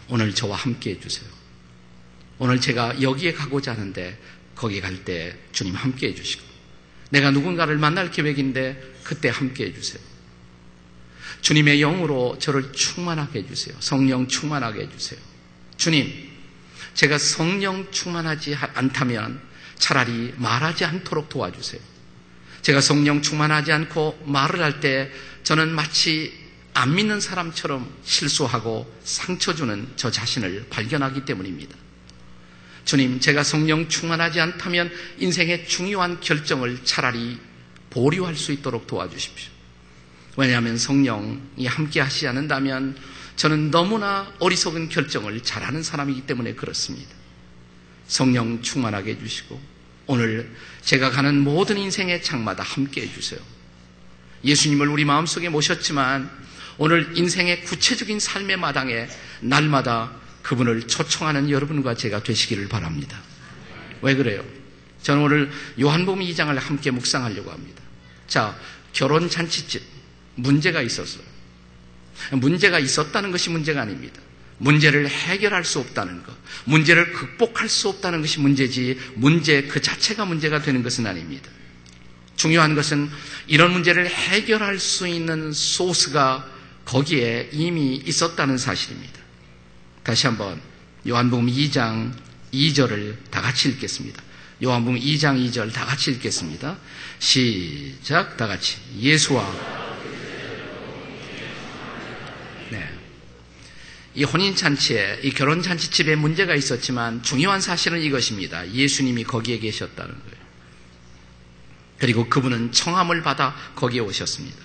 오늘 0.08 0.34
저와 0.34 0.56
함께 0.56 0.90
해주세요. 0.90 1.28
오늘 2.38 2.60
제가 2.60 3.00
여기에 3.02 3.32
가고자 3.32 3.72
하는데 3.72 4.18
거기 4.58 4.80
갈 4.80 5.04
때 5.04 5.38
주님 5.52 5.74
함께 5.74 6.08
해주시고 6.08 6.42
내가 7.10 7.30
누군가를 7.30 7.78
만날 7.78 8.10
계획인데 8.10 8.96
그때 9.04 9.28
함께 9.28 9.66
해주세요. 9.66 10.02
주님의 11.40 11.78
영으로 11.78 12.36
저를 12.40 12.72
충만하게 12.72 13.38
해주세요. 13.40 13.76
성령 13.78 14.26
충만하게 14.26 14.82
해주세요. 14.82 15.20
주님, 15.76 16.12
제가 16.94 17.16
성령 17.18 17.90
충만하지 17.92 18.56
않다면 18.56 19.40
차라리 19.78 20.34
말하지 20.36 20.84
않도록 20.84 21.28
도와주세요. 21.28 21.80
제가 22.62 22.80
성령 22.80 23.22
충만하지 23.22 23.70
않고 23.72 24.24
말을 24.26 24.60
할 24.60 24.80
때 24.80 25.10
저는 25.44 25.70
마치 25.70 26.36
안 26.74 26.94
믿는 26.96 27.20
사람처럼 27.20 27.88
실수하고 28.04 28.92
상처 29.04 29.54
주는 29.54 29.88
저 29.94 30.10
자신을 30.10 30.66
발견하기 30.68 31.24
때문입니다. 31.24 31.74
주님, 32.88 33.20
제가 33.20 33.44
성령 33.44 33.86
충만하지 33.86 34.40
않다면 34.40 34.90
인생의 35.18 35.68
중요한 35.68 36.20
결정을 36.20 36.84
차라리 36.84 37.38
보류할 37.90 38.34
수 38.34 38.50
있도록 38.50 38.86
도와주십시오. 38.86 39.50
왜냐하면 40.38 40.78
성령이 40.78 41.66
함께 41.66 42.00
하시지 42.00 42.26
않는다면 42.28 42.96
저는 43.36 43.70
너무나 43.70 44.32
어리석은 44.38 44.88
결정을 44.88 45.42
잘하는 45.42 45.82
사람이기 45.82 46.22
때문에 46.22 46.54
그렇습니다. 46.54 47.10
성령 48.06 48.62
충만하게 48.62 49.16
해주시고 49.16 49.60
오늘 50.06 50.50
제가 50.80 51.10
가는 51.10 51.38
모든 51.38 51.76
인생의 51.76 52.22
장마다 52.22 52.62
함께 52.62 53.02
해주세요. 53.02 53.38
예수님을 54.44 54.88
우리 54.88 55.04
마음속에 55.04 55.50
모셨지만 55.50 56.30
오늘 56.78 57.18
인생의 57.18 57.64
구체적인 57.64 58.18
삶의 58.18 58.56
마당에 58.56 59.08
날마다 59.42 60.26
그분을 60.42 60.86
초청하는 60.86 61.50
여러분과 61.50 61.94
제가 61.94 62.22
되시기를 62.22 62.68
바랍니다. 62.68 63.20
왜 64.02 64.14
그래요? 64.14 64.44
저는 65.02 65.22
오늘 65.22 65.50
요한복음 65.80 66.20
2장을 66.20 66.54
함께 66.58 66.90
묵상하려고 66.90 67.50
합니다. 67.50 67.82
자, 68.26 68.56
결혼 68.92 69.28
잔치집 69.28 69.82
문제가 70.34 70.82
있었어요. 70.82 71.22
문제가 72.32 72.78
있었다는 72.78 73.30
것이 73.30 73.50
문제가 73.50 73.82
아닙니다. 73.82 74.20
문제를 74.58 75.08
해결할 75.08 75.64
수 75.64 75.78
없다는 75.78 76.24
것, 76.24 76.34
문제를 76.64 77.12
극복할 77.12 77.68
수 77.68 77.88
없다는 77.88 78.20
것이 78.20 78.40
문제지 78.40 78.98
문제 79.14 79.62
그 79.62 79.80
자체가 79.80 80.24
문제가 80.24 80.62
되는 80.62 80.82
것은 80.82 81.06
아닙니다. 81.06 81.48
중요한 82.36 82.74
것은 82.74 83.08
이런 83.46 83.72
문제를 83.72 84.08
해결할 84.08 84.78
수 84.78 85.08
있는 85.08 85.52
소스가 85.52 86.48
거기에 86.84 87.50
이미 87.52 87.96
있었다는 87.96 88.58
사실입니다. 88.58 89.17
다시 90.08 90.26
한번 90.26 90.58
요한복음 91.06 91.48
2장 91.48 92.14
2절을 92.50 93.30
다 93.30 93.42
같이 93.42 93.68
읽겠습니다. 93.68 94.22
요한복음 94.62 94.98
2장 94.98 95.36
2절 95.50 95.70
다 95.70 95.84
같이 95.84 96.10
읽겠습니다. 96.12 96.78
시작 97.18 98.38
다 98.38 98.46
같이 98.46 98.78
예수와 98.98 99.44
이 104.14 104.24
혼인잔치에, 104.24 105.20
이 105.24 105.30
결혼잔치집에 105.30 106.16
문제가 106.16 106.54
있었지만 106.54 107.22
중요한 107.22 107.60
사실은 107.60 108.00
이것입니다. 108.00 108.72
예수님이 108.72 109.24
거기에 109.24 109.58
계셨다는 109.58 110.10
거예요. 110.10 110.46
그리고 111.98 112.30
그분은 112.30 112.72
청함을 112.72 113.22
받아 113.22 113.54
거기에 113.74 114.00
오셨습니다. 114.00 114.56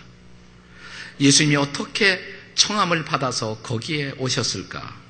예수님이 1.20 1.58
어떻게 1.58 2.22
청함을 2.56 3.04
받아서 3.04 3.60
거기에 3.62 4.14
오셨을까? 4.18 5.02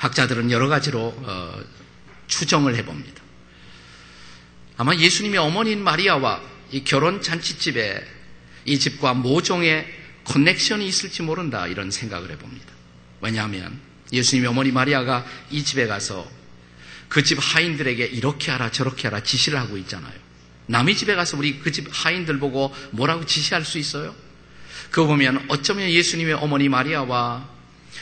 학자들은 0.00 0.50
여러 0.50 0.68
가지로 0.68 1.14
어, 1.14 1.62
추정을 2.26 2.74
해봅니다. 2.76 3.22
아마 4.78 4.94
예수님의 4.94 5.38
어머니인 5.38 5.82
마리아와 5.84 6.40
이 6.72 6.84
결혼 6.84 7.20
잔치집에 7.20 8.02
이 8.64 8.78
집과 8.78 9.12
모종의 9.14 9.86
커넥션이 10.24 10.86
있을지 10.86 11.22
모른다 11.22 11.66
이런 11.66 11.90
생각을 11.90 12.30
해봅니다. 12.30 12.66
왜냐하면 13.20 13.78
예수님의 14.12 14.48
어머니 14.48 14.72
마리아가 14.72 15.26
이 15.50 15.62
집에 15.64 15.86
가서 15.86 16.26
그 17.08 17.22
집 17.22 17.38
하인들에게 17.40 18.04
이렇게 18.06 18.50
하라 18.52 18.70
저렇게 18.70 19.08
하라 19.08 19.22
지시를 19.22 19.58
하고 19.58 19.76
있잖아요. 19.76 20.14
남의 20.66 20.96
집에 20.96 21.14
가서 21.14 21.36
우리 21.36 21.58
그 21.58 21.72
집 21.72 21.88
하인들 21.90 22.38
보고 22.38 22.74
뭐라고 22.92 23.26
지시할 23.26 23.64
수 23.66 23.78
있어요? 23.78 24.14
그거 24.90 25.08
보면 25.08 25.44
어쩌면 25.48 25.90
예수님의 25.90 26.34
어머니 26.34 26.68
마리아와 26.70 27.48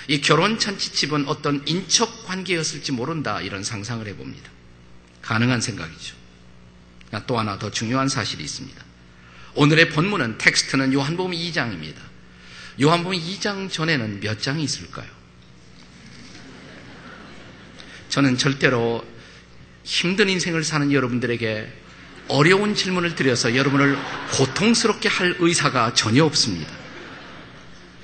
이 0.08 0.22
결혼 0.22 0.58
잔치집은 0.58 1.28
어떤 1.28 1.62
인척 1.66 2.26
관계였을지 2.26 2.92
모른다 2.92 3.42
이런 3.42 3.62
상상을 3.62 4.06
해봅니다. 4.06 4.50
가능한 5.20 5.60
생각이죠. 5.60 6.16
또 7.26 7.38
하나 7.38 7.58
더 7.58 7.70
중요한 7.70 8.08
사실이 8.08 8.42
있습니다. 8.42 8.82
오늘의 9.54 9.90
본문은 9.90 10.38
텍스트는 10.38 10.94
요한복음 10.94 11.32
2장입니다. 11.32 11.96
요한복음 12.80 13.18
2장 13.18 13.70
전에는 13.70 14.20
몇 14.20 14.40
장이 14.40 14.64
있을까요? 14.64 15.06
저는 18.08 18.38
절대로 18.38 19.06
힘든 19.84 20.30
인생을 20.30 20.64
사는 20.64 20.90
여러분들에게 20.90 21.70
어려운 22.28 22.74
질문을 22.74 23.14
드려서 23.14 23.56
여러분을 23.56 23.98
고통스럽게 24.32 25.08
할 25.08 25.36
의사가 25.38 25.92
전혀 25.92 26.24
없습니다. 26.24 26.77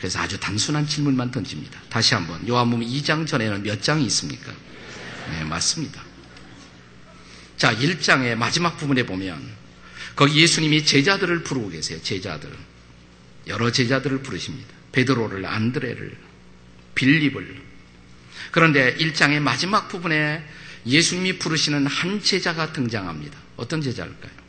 그래서 0.05 0.19
아주 0.19 0.39
단순한 0.39 0.87
질문만 0.87 1.31
던집니다. 1.31 1.81
다시 1.89 2.13
한번 2.13 2.47
요한복음 2.47 2.85
2장 2.85 3.27
전에는 3.27 3.63
몇 3.63 3.83
장이 3.83 4.05
있습니까? 4.05 4.53
네, 5.31 5.45
맞습니다. 5.45 5.99
자, 7.57 7.75
1장의 7.75 8.35
마지막 8.35 8.77
부분에 8.77 9.07
보면 9.07 9.43
거기 10.15 10.43
예수님이 10.43 10.85
제자들을 10.85 11.43
부르고 11.43 11.71
계세요. 11.71 11.99
제자들. 12.03 12.51
여러 13.47 13.73
제자들을 13.73 14.19
부르십니다. 14.21 14.69
베드로를, 14.93 15.47
안드레를, 15.47 16.19
빌립을. 16.95 17.63
그런데 18.51 18.95
1장의 18.97 19.41
마지막 19.41 19.89
부분에 19.89 20.45
예수님이 20.85 21.39
부르시는 21.39 21.87
한 21.87 22.23
제자가 22.23 22.75
등장합니다. 22.75 23.39
어떤 23.57 23.81
제자일까요? 23.81 24.44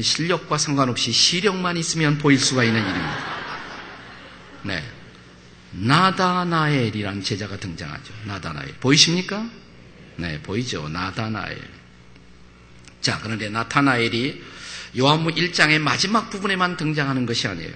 실력과 0.00 0.56
상관없이 0.56 1.10
시력만 1.10 1.76
있으면 1.76 2.18
보일 2.18 2.38
수가 2.38 2.62
있는 2.62 2.80
일입니다. 2.80 3.18
네. 4.62 4.84
나다나엘이라는 5.72 7.22
제자가 7.22 7.56
등장하죠. 7.56 8.12
나다나엘. 8.24 8.74
보이십니까? 8.80 9.48
네, 10.16 10.40
보이죠. 10.42 10.88
나다나엘. 10.88 11.58
자, 13.00 13.18
그런데 13.22 13.48
나타나엘이 13.48 14.42
요한복음 14.98 15.34
1장의 15.34 15.78
마지막 15.78 16.30
부분에만 16.30 16.76
등장하는 16.76 17.26
것이 17.26 17.48
아니에요. 17.48 17.72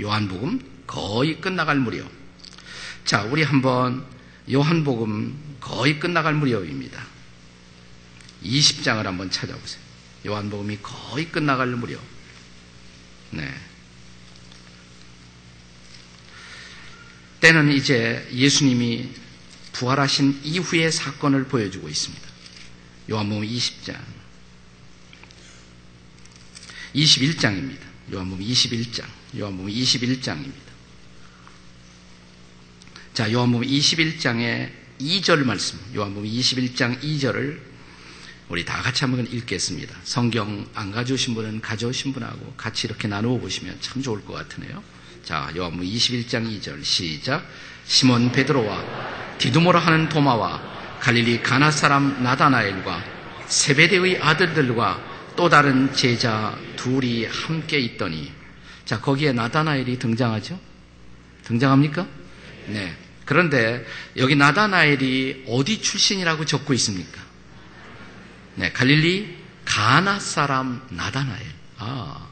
요한복음 0.00 0.60
거의 0.86 1.40
끝나갈 1.40 1.76
무렵. 1.76 2.08
자, 3.04 3.22
우리 3.22 3.42
한번 3.42 4.04
요한복음 4.50 5.36
거의 5.60 5.98
끝나갈 5.98 6.34
무렵입니다. 6.34 7.04
20장을 8.44 9.02
한번 9.02 9.30
찾아보세요. 9.30 9.87
요한복음이 10.26 10.78
거의 10.82 11.30
끝나갈 11.30 11.68
무렵. 11.68 12.00
네. 13.30 13.48
때는 17.40 17.72
이제 17.72 18.28
예수님이 18.32 19.10
부활하신 19.72 20.40
이후의 20.42 20.90
사건을 20.90 21.44
보여주고 21.44 21.88
있습니다. 21.88 22.28
요한복음 23.10 23.46
20장. 23.46 23.96
21장입니다. 26.94 27.80
요한복음 28.12 28.44
21장. 28.44 29.04
요한복음 29.36 29.70
21장입니다. 29.70 30.68
자, 33.14 33.30
요한복음 33.30 33.66
21장의 33.66 34.72
2절 34.98 35.44
말씀. 35.44 35.78
요한복음 35.94 36.28
21장 36.28 37.00
2절을 37.00 37.67
우리 38.48 38.64
다 38.64 38.80
같이 38.80 39.04
한번 39.04 39.26
읽겠습니다. 39.30 39.94
성경 40.04 40.66
안 40.74 40.90
가져오신 40.90 41.34
분은 41.34 41.60
가져오신 41.60 42.14
분하고 42.14 42.54
같이 42.56 42.86
이렇게 42.86 43.06
나누어 43.06 43.38
보시면 43.38 43.76
참 43.80 44.02
좋을 44.02 44.24
것 44.24 44.32
같으네요. 44.32 44.82
자, 45.22 45.52
요한복음 45.54 45.86
21장 45.86 46.58
2절 46.58 46.82
시작. 46.82 47.44
시몬 47.84 48.32
베드로와 48.32 49.36
디두모라 49.36 49.78
하는 49.80 50.08
도마와 50.08 50.62
갈릴리 51.00 51.42
가나 51.42 51.70
사람 51.70 52.22
나다나엘과 52.22 53.04
세베대의 53.46 54.20
아들들과 54.22 55.02
또 55.36 55.48
다른 55.48 55.92
제자 55.92 56.58
둘이 56.76 57.26
함께 57.26 57.78
있더니 57.78 58.32
자 58.84 59.00
거기에 59.00 59.32
나다나엘이 59.32 59.98
등장하죠? 59.98 60.58
등장합니까? 61.44 62.06
네. 62.66 62.96
그런데 63.24 63.84
여기 64.16 64.34
나다나엘이 64.34 65.44
어디 65.48 65.80
출신이라고 65.80 66.46
적고 66.46 66.72
있습니까? 66.74 67.28
네, 68.58 68.72
갈릴리 68.72 69.36
가나 69.64 70.18
사람 70.18 70.82
나다나엘. 70.90 71.46
아, 71.78 72.26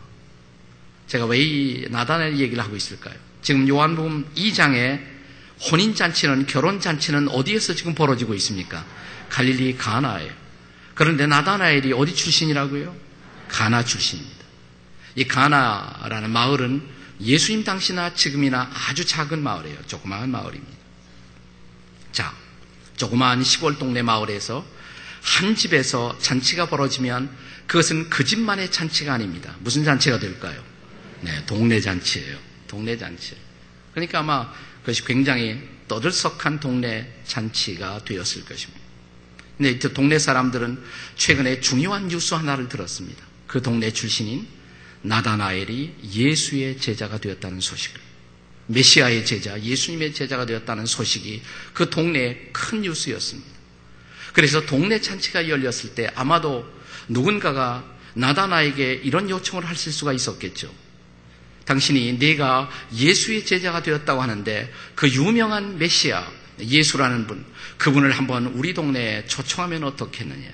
제가 1.07 1.25
왜 1.27 1.39
이 1.39 1.87
나다나엘 1.89 2.39
얘기를 2.39 2.63
하고 2.63 2.75
있을까요? 2.75 3.15
지금 3.43 3.69
요한복음 3.69 4.27
2장에 4.35 5.01
혼인 5.71 5.95
잔치는 5.95 6.47
결혼 6.47 6.81
잔치는 6.81 7.29
어디에서 7.29 7.75
지금 7.75 7.95
벌어지고 7.95 8.35
있습니까? 8.35 8.85
갈릴리 9.31 9.77
가나에 9.77 10.29
그런데 10.95 11.27
나다나엘이 11.27 11.93
어디 11.93 12.13
출신이라고요? 12.15 12.95
가나 13.49 13.85
출신입니다. 13.85 14.37
이 15.15 15.29
가나라는 15.29 16.31
마을은 16.31 16.83
예수님 17.21 17.63
당시나 17.63 18.15
지금이나 18.15 18.69
아주 18.89 19.07
작은 19.07 19.43
마을이에요. 19.43 19.79
조그마한 19.87 20.29
마을입니다. 20.31 20.77
자, 22.11 22.35
조그마한 22.97 23.45
시골 23.45 23.79
동네 23.79 24.03
마을에서 24.03 24.67
한 25.27 25.57
집에서 25.57 26.17
잔치가 26.21 26.69
벌어지면 26.69 27.29
그것은 27.67 28.09
그 28.09 28.25
집만의 28.25 28.71
잔치가 28.71 29.13
아닙니다. 29.13 29.57
무슨 29.59 29.85
잔치가 29.85 30.21
될까요? 30.21 30.63
네, 31.21 31.45
동네 31.47 31.81
잔치예요. 31.81 32.39
동네 32.69 32.97
잔치. 32.97 33.35
그러니까 33.93 34.21
아마 34.21 34.53
그것이 34.81 35.05
굉장히 35.05 35.61
떠들썩한 35.89 36.61
동네 36.61 37.13
잔치가 37.25 38.03
되었을 38.05 38.45
것입니다. 38.45 38.81
근데 39.57 39.71
이 39.73 39.79
동네 39.79 40.19
사람들은 40.19 40.83
최근에 41.17 41.61
중요한 41.61 42.07
뉴스 42.09 42.35
하나를 42.35 42.69
들었습니다. 42.69 43.25
그 43.49 43.61
동네 43.61 43.93
출신인 43.93 44.47
나다나엘이 45.03 45.95
예수의 46.15 46.79
제자가 46.79 47.19
되었다는 47.19 47.61
소식을. 47.61 48.01
메시아의 48.69 49.25
제자, 49.25 49.61
예수님의 49.61 50.15
제자가 50.15 50.47
되었다는 50.47 50.87
소식이 50.87 51.43
그 51.73 51.91
동네의 51.91 52.51
큰 52.53 52.83
뉴스였습니다. 52.83 53.56
그래서 54.37 54.67
동네 54.67 55.01
잔치가 55.01 55.49
열렸을 55.49 55.95
때 55.95 56.11
아마도 56.15 56.71
누군가가 57.09 57.83
나다나에게 58.13 59.01
이런 59.03 59.31
요청을 59.31 59.65
하실 59.65 59.91
수가 59.95 60.13
있었겠죠. 60.13 60.71
당신이 61.65 62.19
내가 62.19 62.69
예수의 62.93 63.47
제자가 63.47 63.83
되었다고 63.83 64.21
하는데 64.21 64.71
그 64.95 65.09
유명한 65.09 65.79
메시아 65.79 66.31
예수라는 66.61 67.27
분 67.27 67.47
그분을 67.79 68.11
한번 68.11 68.49
우리 68.49 68.75
동네에 68.75 69.25
초청하면 69.25 69.85
어떻겠느냐. 69.85 70.51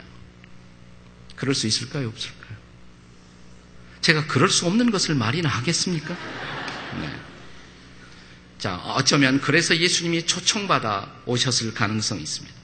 그럴 1.34 1.52
수 1.52 1.66
있을까요? 1.66 2.06
없을까요? 2.06 2.56
제가 4.00 4.28
그럴 4.28 4.48
수 4.48 4.64
없는 4.66 4.92
것을 4.92 5.16
말이나 5.16 5.48
하겠습니까? 5.48 6.16
네. 7.00 7.12
자, 8.58 8.76
어쩌면 8.76 9.40
그래서 9.40 9.76
예수님이 9.76 10.24
초청받아 10.24 11.22
오셨을 11.26 11.74
가능성이 11.74 12.22
있습니다. 12.22 12.61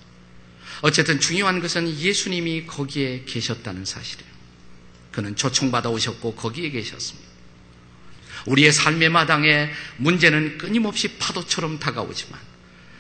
어쨌든 0.81 1.21
중요한 1.21 1.61
것은 1.61 1.99
예수님이 1.99 2.67
거기에 2.67 3.25
계셨다는 3.27 3.85
사실이에요. 3.85 4.29
그는 5.13 5.35
초청받아 5.35 5.89
오셨고 5.91 6.35
거기에 6.35 6.71
계셨습니다. 6.71 7.29
우리의 8.47 8.73
삶의 8.73 9.09
마당에 9.09 9.71
문제는 9.97 10.59
끊임없이 10.59 11.19
파도처럼 11.19 11.79
다가오지만 11.79 12.39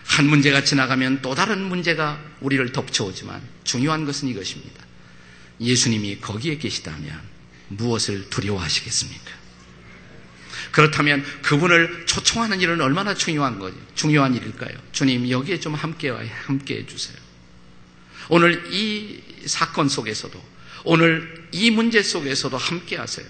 한 0.05 0.27
문제가 0.27 0.64
지나가면 0.64 1.23
또 1.23 1.35
다른 1.35 1.62
문제가 1.62 2.21
우리를 2.41 2.73
덮쳐오지만 2.73 3.41
중요한 3.64 4.05
것은 4.05 4.29
이것입니다. 4.29 4.85
예수님이 5.61 6.19
거기에 6.19 6.59
계시다면 6.59 7.21
무엇을 7.69 8.31
두려워하시겠습니까? 8.31 9.38
그렇다면 10.73 11.25
그분을 11.43 12.07
초청하는 12.07 12.61
일은 12.61 12.81
얼마나 12.81 13.14
중요한 13.14 13.59
거죠? 13.59 13.77
중요한 13.95 14.35
일일까요? 14.35 14.77
주님 14.93 15.29
여기에 15.29 15.61
좀 15.61 15.75
함께 15.75 16.11
함께 16.11 16.79
해 16.79 16.87
주세요. 16.87 17.28
오늘 18.29 18.73
이 18.73 19.21
사건 19.47 19.88
속에서도 19.88 20.43
오늘 20.85 21.49
이 21.53 21.71
문제 21.71 22.03
속에서도 22.03 22.57
함께 22.57 22.97
하세요. 22.97 23.27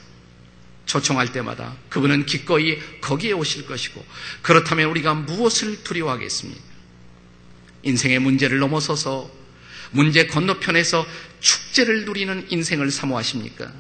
초청할 0.86 1.32
때마다 1.32 1.76
그분은 1.90 2.26
기꺼이 2.26 2.78
거기에 3.00 3.32
오실 3.32 3.66
것이고 3.66 4.04
그렇다면 4.42 4.88
우리가 4.88 5.14
무엇을 5.14 5.84
두려워하겠습니까? 5.84 6.60
인생의 7.82 8.18
문제를 8.18 8.58
넘어서서 8.58 9.30
문제 9.90 10.26
건너편에서 10.26 11.06
축제를 11.40 12.04
누리는 12.04 12.46
인생을 12.50 12.90
사모하십니까? 12.90 13.72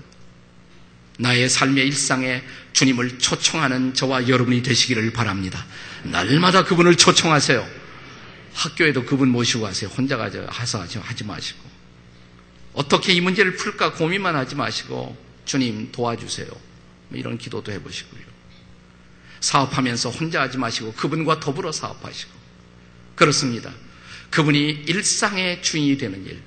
나의 1.18 1.48
삶의 1.48 1.86
일상에 1.86 2.42
주님을 2.72 3.18
초청하는 3.18 3.94
저와 3.94 4.28
여러분이 4.28 4.62
되시기를 4.62 5.12
바랍니다. 5.12 5.66
날마다 6.04 6.64
그분을 6.64 6.96
초청하세요. 6.96 7.77
학교에도 8.58 9.04
그분 9.04 9.28
모시고 9.28 9.62
가세요. 9.62 9.88
혼자 9.90 10.16
가서 10.16 10.80
하지 10.80 11.24
마시고. 11.24 11.60
어떻게 12.72 13.12
이 13.12 13.20
문제를 13.20 13.54
풀까 13.54 13.92
고민만 13.92 14.34
하지 14.34 14.56
마시고 14.56 15.16
주님 15.44 15.92
도와주세요. 15.92 16.48
뭐 16.48 17.18
이런 17.18 17.38
기도도 17.38 17.70
해보시고요. 17.70 18.22
사업하면서 19.40 20.10
혼자 20.10 20.42
하지 20.42 20.58
마시고 20.58 20.92
그분과 20.94 21.38
더불어 21.38 21.70
사업하시고. 21.70 22.32
그렇습니다. 23.14 23.72
그분이 24.30 24.84
일상의 24.86 25.62
주인이 25.62 25.96
되는 25.96 26.26
일. 26.26 26.42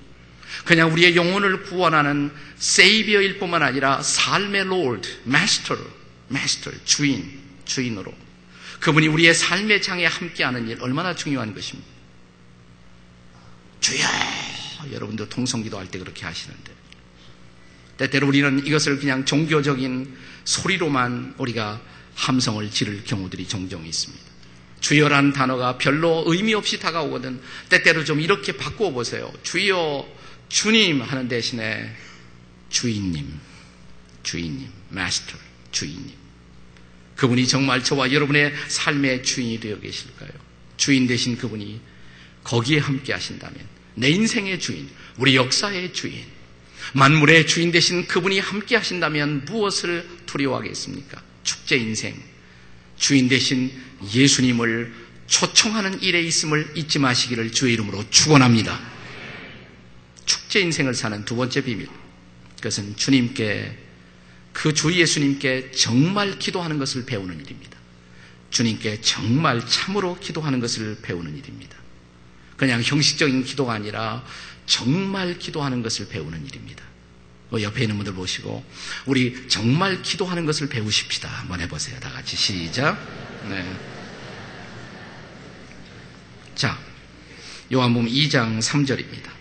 그냥 0.65 0.91
우리의 0.91 1.15
영혼을 1.15 1.63
구원하는 1.63 2.31
Savior일 2.57 3.39
뿐만 3.39 3.63
아니라 3.63 4.01
삶의 4.01 4.65
Lord, 4.65 5.07
Master로, 5.23 5.79
Master, 6.27 6.71
주인, 6.83 7.39
주인으로. 7.63 8.13
그분이 8.81 9.07
우리의 9.07 9.33
삶의 9.33 9.81
장에 9.81 10.05
함께하는 10.05 10.67
일 10.67 10.81
얼마나 10.81 11.15
중요한 11.15 11.53
것입니다. 11.53 12.00
주여! 13.81 14.05
여러분도 14.93 15.27
통성기도 15.29 15.77
할 15.77 15.87
때 15.87 15.99
그렇게 15.99 16.25
하시는데. 16.25 16.71
때때로 17.97 18.27
우리는 18.27 18.65
이것을 18.65 18.99
그냥 18.99 19.25
종교적인 19.25 20.15
소리로만 20.45 21.35
우리가 21.37 21.81
함성을 22.15 22.69
지를 22.71 23.03
경우들이 23.03 23.47
종종 23.47 23.85
있습니다. 23.85 24.23
주여란 24.79 25.33
단어가 25.33 25.77
별로 25.77 26.23
의미 26.25 26.55
없이 26.55 26.79
다가오거든 26.79 27.39
때때로 27.69 28.03
좀 28.03 28.19
이렇게 28.19 28.53
바꾸어 28.53 28.91
보세요. 28.91 29.31
주여, 29.43 30.07
주님 30.49 31.01
하는 31.01 31.27
대신에 31.27 31.95
주인님, 32.69 33.39
주인님, 34.23 34.67
마스터, 34.89 35.37
주인님. 35.71 36.11
그분이 37.15 37.47
정말 37.47 37.83
저와 37.83 38.11
여러분의 38.11 38.53
삶의 38.67 39.23
주인이 39.23 39.59
되어 39.59 39.79
계실까요? 39.79 40.31
주인 40.77 41.05
되신 41.05 41.37
그분이 41.37 41.79
거기에 42.43 42.79
함께 42.79 43.13
하신다면 43.13 43.57
내 43.95 44.09
인생의 44.09 44.59
주인, 44.59 44.89
우리 45.17 45.35
역사의 45.35 45.93
주인, 45.93 46.23
만물의 46.93 47.47
주인 47.47 47.71
되신 47.71 48.07
그분이 48.07 48.39
함께 48.39 48.75
하신다면 48.75 49.45
무엇을 49.45 50.07
두려워하겠습니까? 50.25 51.21
축제 51.43 51.77
인생, 51.77 52.15
주인 52.97 53.27
되신 53.27 53.71
예수님을 54.13 54.93
초청하는 55.27 56.01
일에 56.01 56.21
있음을 56.21 56.73
잊지 56.75 56.99
마시기를 56.99 57.51
주의 57.51 57.73
이름으로 57.73 58.09
축원합니다. 58.09 58.79
축제 60.25 60.59
인생을 60.59 60.93
사는 60.93 61.23
두 61.25 61.35
번째 61.35 61.61
비밀. 61.61 61.87
그것은 62.57 62.95
주님께 62.95 63.77
그 64.53 64.73
주 64.73 64.93
예수님께 64.93 65.71
정말 65.71 66.37
기도하는 66.37 66.77
것을 66.77 67.05
배우는 67.05 67.39
일입니다. 67.39 67.77
주님께 68.49 68.99
정말 69.01 69.65
참으로 69.65 70.17
기도하는 70.19 70.59
것을 70.59 70.97
배우는 71.01 71.37
일입니다. 71.37 71.77
그냥 72.61 72.83
형식적인 72.83 73.43
기도가 73.43 73.73
아니라 73.73 74.23
정말 74.67 75.39
기도하는 75.39 75.81
것을 75.81 76.07
배우는 76.09 76.45
일입니다. 76.45 76.83
뭐 77.49 77.59
옆에 77.59 77.81
있는 77.81 77.95
분들 77.95 78.13
보시고 78.13 78.63
우리 79.07 79.47
정말 79.47 80.03
기도하는 80.03 80.45
것을 80.45 80.69
배우십시다. 80.69 81.27
한번 81.27 81.59
해보세요. 81.59 81.99
다 81.99 82.11
같이 82.11 82.35
시작. 82.35 82.99
네. 83.49 83.65
자, 86.53 86.77
요한복음 87.73 88.07
2장 88.07 88.59
3절입니다. 88.59 89.31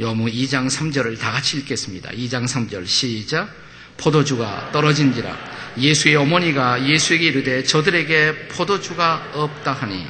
요한복음 0.00 0.30
2장 0.30 0.70
3절을 0.70 1.18
다 1.18 1.32
같이 1.32 1.56
읽겠습니다. 1.56 2.10
2장 2.10 2.46
3절 2.46 2.86
시작. 2.86 3.52
포도주가 3.96 4.70
떨어진지라 4.70 5.36
예수의 5.78 6.14
어머니가 6.14 6.88
예수에게 6.88 7.26
이르되 7.26 7.64
저들에게 7.64 8.46
포도주가 8.50 9.32
없다 9.34 9.72
하니 9.72 10.06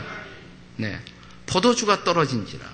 네. 0.77 1.01
포도주가 1.53 2.03
떨어진지라. 2.03 2.65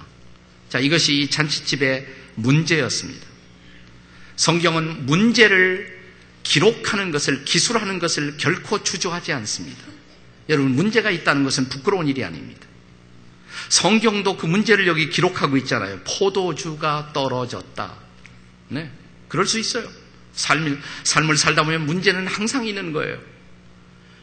자, 0.68 0.78
이것이 0.78 1.20
이 1.20 1.30
잔치집의 1.30 2.06
문제였습니다. 2.36 3.26
성경은 4.36 5.06
문제를 5.06 5.98
기록하는 6.44 7.10
것을 7.10 7.44
기술하는 7.44 7.98
것을 7.98 8.36
결코 8.36 8.82
주저하지 8.82 9.32
않습니다. 9.32 9.82
여러분 10.48 10.74
문제가 10.76 11.10
있다는 11.10 11.42
것은 11.44 11.68
부끄러운 11.68 12.06
일이 12.06 12.24
아닙니다. 12.24 12.66
성경도 13.68 14.36
그 14.36 14.46
문제를 14.46 14.86
여기 14.86 15.10
기록하고 15.10 15.56
있잖아요. 15.58 16.00
포도주가 16.06 17.10
떨어졌다. 17.12 17.94
네. 18.68 18.90
그럴 19.26 19.46
수 19.46 19.58
있어요. 19.58 19.86
삶을, 20.32 20.80
삶을 21.02 21.36
살다 21.36 21.64
보면 21.64 21.84
문제는 21.84 22.28
항상 22.28 22.64
있는 22.64 22.92
거예요. 22.92 23.18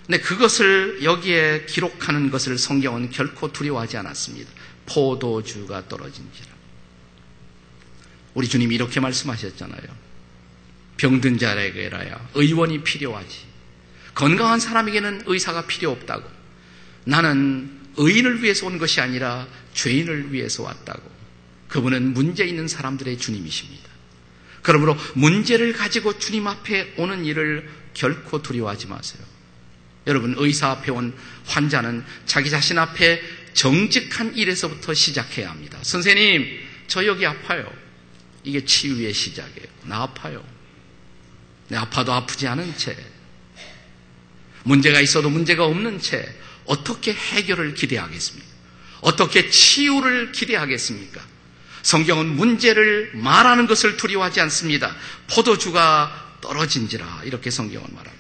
근데 0.06 0.20
그것을 0.20 1.04
여기에 1.04 1.66
기록하는 1.68 2.30
것을 2.30 2.58
성경은 2.58 3.10
결코 3.10 3.52
두려워하지 3.52 3.98
않았습니다. 3.98 4.52
포도주가 4.86 5.88
떨어진지라. 5.88 6.48
우리 8.36 8.48
주님이 8.48 8.76
이렇게 8.76 9.00
말씀하셨잖아요. 9.00 10.06
병든 10.98 11.40
자에게라야 11.40 12.30
의원이 12.36 12.84
필요하지. 12.84 13.56
건강한 14.14 14.60
사람에게는 14.60 15.24
의사가 15.26 15.66
필요 15.66 15.92
없다고. 15.92 16.30
나는 17.06 17.82
의인을 17.98 18.44
위해서 18.44 18.68
온 18.68 18.78
것이 18.78 19.02
아니라 19.02 19.48
죄인을 19.74 20.32
위해서 20.32 20.64
왔다고. 20.64 21.16
그분은 21.68 22.14
문제 22.14 22.46
있는 22.46 22.68
사람들의 22.68 23.18
주님이십니다. 23.18 23.90
그러므로 24.62 24.96
문제를 25.16 25.74
가지고 25.74 26.18
주님 26.20 26.48
앞에 26.48 26.94
오는 26.98 27.26
일을 27.26 27.70
결코 27.94 28.42
두려워하지 28.42 28.88
마세요. 28.88 29.35
여러분, 30.08 30.36
의사 30.38 30.70
앞에 30.72 30.92
온 30.92 31.14
환자는 31.46 32.04
자기 32.26 32.50
자신 32.50 32.78
앞에 32.78 33.22
정직한 33.54 34.36
일에서부터 34.36 34.94
시작해야 34.94 35.50
합니다. 35.50 35.80
선생님, 35.82 36.60
저 36.88 37.06
여기 37.06 37.26
아파요. 37.26 37.72
이게 38.44 38.64
치유의 38.64 39.14
시작이에요. 39.14 39.68
나 39.84 40.04
아파요. 40.04 40.46
내 41.68 41.78
아파도 41.78 42.14
아프지 42.14 42.48
않은 42.48 42.78
채, 42.78 42.96
문제가 44.64 45.00
있어도 45.02 45.30
문제가 45.30 45.66
없는 45.66 46.00
채, 46.00 46.28
어떻게 46.66 47.14
해결을 47.14 47.74
기대하겠습니까? 47.74 48.48
어떻게 49.02 49.50
치유를 49.50 50.32
기대하겠습니까? 50.32 51.22
성경은 51.84 52.28
문제를 52.36 53.12
말하는 53.14 53.68
것을 53.68 53.98
두려워하지 53.98 54.42
않습니다. 54.42 54.96
포도주가 55.28 56.38
떨어진지라 56.42 57.22
이렇게 57.26 57.52
성경은 57.52 57.88
말합니다. 57.94 58.15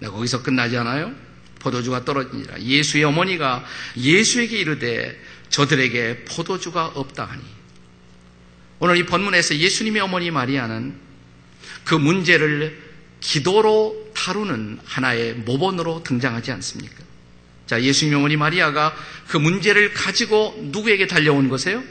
네, 0.00 0.08
거기서 0.08 0.42
끝나지 0.42 0.76
않아요? 0.76 1.14
포도주가 1.60 2.04
떨어진지라 2.04 2.60
예수의 2.60 3.04
어머니가 3.04 3.64
예수에게 3.96 4.58
이르되 4.58 5.18
저들에게 5.48 6.24
포도주가 6.24 6.86
없다 6.86 7.24
하니 7.24 7.42
오늘 8.80 8.98
이 8.98 9.06
본문에서 9.06 9.56
예수님의 9.56 10.02
어머니 10.02 10.30
마리아는 10.30 10.94
그 11.84 11.94
문제를 11.94 12.82
기도로 13.20 14.10
다루는 14.14 14.78
하나의 14.84 15.34
모본으로 15.34 16.02
등장하지 16.02 16.52
않습니까? 16.52 16.96
자, 17.66 17.82
예수님의 17.82 18.18
어머니 18.18 18.36
마리아가 18.36 18.94
그 19.28 19.38
문제를 19.38 19.94
가지고 19.94 20.54
누구에게 20.70 21.06
달려온 21.06 21.48
것이에요? 21.48 21.82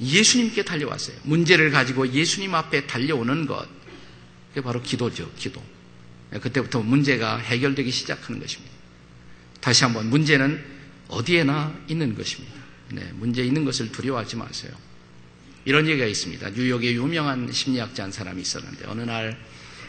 예수님께 0.00 0.62
달려왔어요. 0.62 1.16
문제를 1.22 1.70
가지고 1.70 2.12
예수님 2.12 2.54
앞에 2.54 2.86
달려오는 2.86 3.46
것. 3.46 3.66
그게 4.50 4.60
바로 4.60 4.80
기도죠, 4.82 5.30
기도. 5.36 5.62
그때부터 6.40 6.80
문제가 6.80 7.38
해결되기 7.38 7.90
시작하는 7.90 8.40
것입니다. 8.40 8.72
다시 9.60 9.84
한번, 9.84 10.10
문제는 10.10 10.62
어디에나 11.08 11.74
있는 11.88 12.14
것입니다. 12.14 12.54
네, 12.90 13.10
문제 13.14 13.44
있는 13.44 13.64
것을 13.64 13.92
두려워하지 13.92 14.36
마세요. 14.36 14.72
이런 15.64 15.86
얘기가 15.88 16.06
있습니다. 16.06 16.50
뉴욕에 16.50 16.94
유명한 16.94 17.50
심리학자 17.50 18.04
한 18.04 18.12
사람이 18.12 18.42
있었는데, 18.42 18.86
어느 18.86 19.02
날 19.02 19.38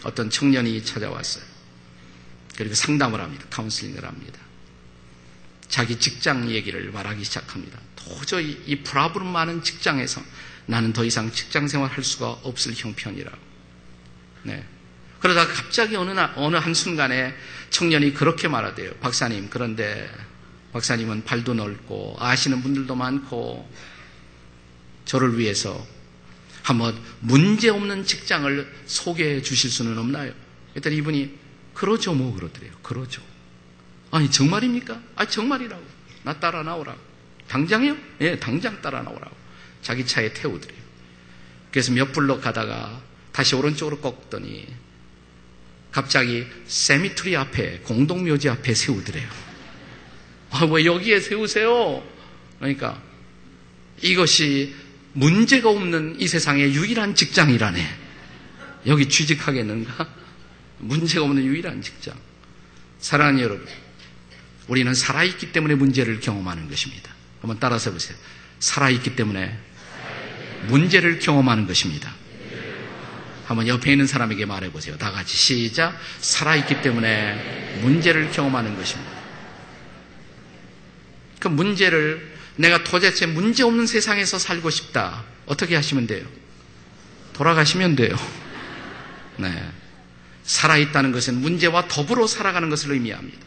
어떤 0.04 0.30
청년이 0.30 0.84
찾아왔어요. 0.86 1.44
그리고 2.56 2.74
상담을 2.74 3.20
합니다. 3.20 3.46
카운슬링을 3.50 4.04
합니다. 4.06 4.40
자기 5.68 5.98
직장 6.00 6.50
얘기를 6.50 6.92
말하기 6.92 7.24
시작합니다. 7.24 7.80
도저히 7.96 8.62
이 8.66 8.78
브라브름 8.78 9.28
많은 9.28 9.64
직장에서 9.64 10.22
나는 10.68 10.94
더 10.94 11.04
이상 11.04 11.32
직장 11.32 11.68
생활 11.68 11.90
할 11.90 12.04
수가 12.04 12.30
없을 12.44 12.74
형편이라고. 12.74 13.38
네. 14.44 14.64
그러다가 15.20 15.52
갑자기 15.52 15.96
어느 15.96 16.12
날, 16.12 16.34
어느 16.36 16.56
한순간에 16.58 17.34
청년이 17.70 18.14
그렇게 18.14 18.48
말하대요. 18.48 18.96
박사님, 18.96 19.50
그런데 19.50 20.10
박사님은 20.74 21.24
발도 21.24 21.54
넓고 21.54 22.18
아시는 22.20 22.62
분들도 22.62 22.96
많고 22.96 23.70
저를 25.06 25.38
위해서 25.38 25.86
한번 26.64 27.00
문제 27.20 27.70
없는 27.70 28.06
직장을 28.06 28.74
소개해 28.86 29.42
주실 29.42 29.70
수는 29.70 29.98
없나요? 29.98 30.34
그랬더니 30.72 30.98
이분이 30.98 31.38
그러죠, 31.74 32.14
뭐 32.14 32.34
그러더래요. 32.36 32.72
그러죠. 32.82 33.22
아니, 34.12 34.32
정말입니까? 34.32 35.00
아, 35.16 35.26
정말이라고. 35.26 35.84
나 36.24 36.40
따라 36.40 36.64
나오라고. 36.64 37.00
당장이요? 37.48 37.98
예, 38.22 38.40
당장 38.40 38.82
따라 38.82 39.04
나오라고. 39.04 39.36
자기 39.82 40.06
차에 40.06 40.34
태우더래요. 40.34 40.80
그래서 41.72 41.92
몇 41.92 42.12
블록 42.12 42.42
가다가 42.42 43.02
다시 43.32 43.56
오른쪽으로 43.56 44.00
꺾더니 44.00 44.68
갑자기 45.96 46.46
세미트리 46.68 47.38
앞에, 47.38 47.80
공동묘지 47.86 48.50
앞에 48.50 48.74
세우더래요. 48.74 49.30
아, 50.50 50.66
왜 50.66 50.84
여기에 50.84 51.22
세우세요? 51.22 52.04
그러니까 52.60 53.02
이것이 54.02 54.76
문제가 55.14 55.70
없는 55.70 56.18
이 56.20 56.28
세상의 56.28 56.76
유일한 56.76 57.16
직장이라네. 57.16 57.98
여기 58.88 59.08
취직하겠는가? 59.08 60.14
문제가 60.80 61.24
없는 61.24 61.46
유일한 61.46 61.82
직장. 61.82 62.14
사랑하는 63.00 63.40
여러분, 63.40 63.66
우리는 64.68 64.94
살아있기 64.94 65.54
때문에 65.54 65.76
문제를 65.76 66.20
경험하는 66.20 66.70
것입니다. 66.70 67.10
한번 67.40 67.58
따라서 67.62 67.94
보세요. 67.94 68.18
살아있기 68.60 69.16
때문에 69.16 69.58
문제를 70.68 71.20
경험하는 71.20 71.68
것입니다. 71.68 72.14
한번 73.46 73.68
옆에 73.68 73.92
있는 73.92 74.08
사람에게 74.08 74.46
말해 74.46 74.72
보세요. 74.72 74.98
다 74.98 75.12
같이 75.12 75.38
시작. 75.38 75.98
살아있기 76.20 76.82
때문에 76.82 77.80
문제를 77.82 78.32
경험하는 78.32 78.76
것입니다. 78.76 79.12
그 81.40 81.48
문제를 81.48 82.36
내가 82.56 82.84
도대체 82.84 83.28
문제 83.28 83.64
없는 83.64 83.86
세상에서 83.86 84.40
살고 84.40 84.70
싶다. 84.72 85.24
어떻게 85.46 85.76
하시면 85.76 86.08
돼요? 86.08 86.26
돌아가시면 87.34 87.96
돼요. 87.96 88.16
네. 89.38 89.52
살아있다는 90.44 91.12
것은 91.12 91.36
문제와 91.42 91.88
더불어 91.88 92.26
살아가는 92.26 92.70
것을 92.70 92.92
의미합니다. 92.94 93.46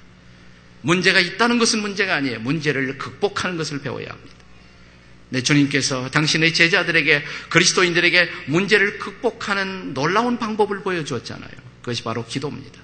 문제가 0.82 1.18
있다는 1.18 1.58
것은 1.58 1.80
문제가 1.80 2.14
아니에요. 2.16 2.40
문제를 2.40 2.98
극복하는 2.98 3.56
것을 3.56 3.80
배워야 3.80 4.10
합니다. 4.10 4.37
내 5.30 5.42
주님께서 5.42 6.10
당신의 6.10 6.54
제자들에게 6.54 7.24
그리스도인들에게 7.50 8.30
문제를 8.46 8.98
극복하는 8.98 9.92
놀라운 9.94 10.38
방법을 10.38 10.82
보여주었잖아요. 10.82 11.50
그것이 11.80 12.02
바로 12.02 12.24
기도입니다. 12.24 12.80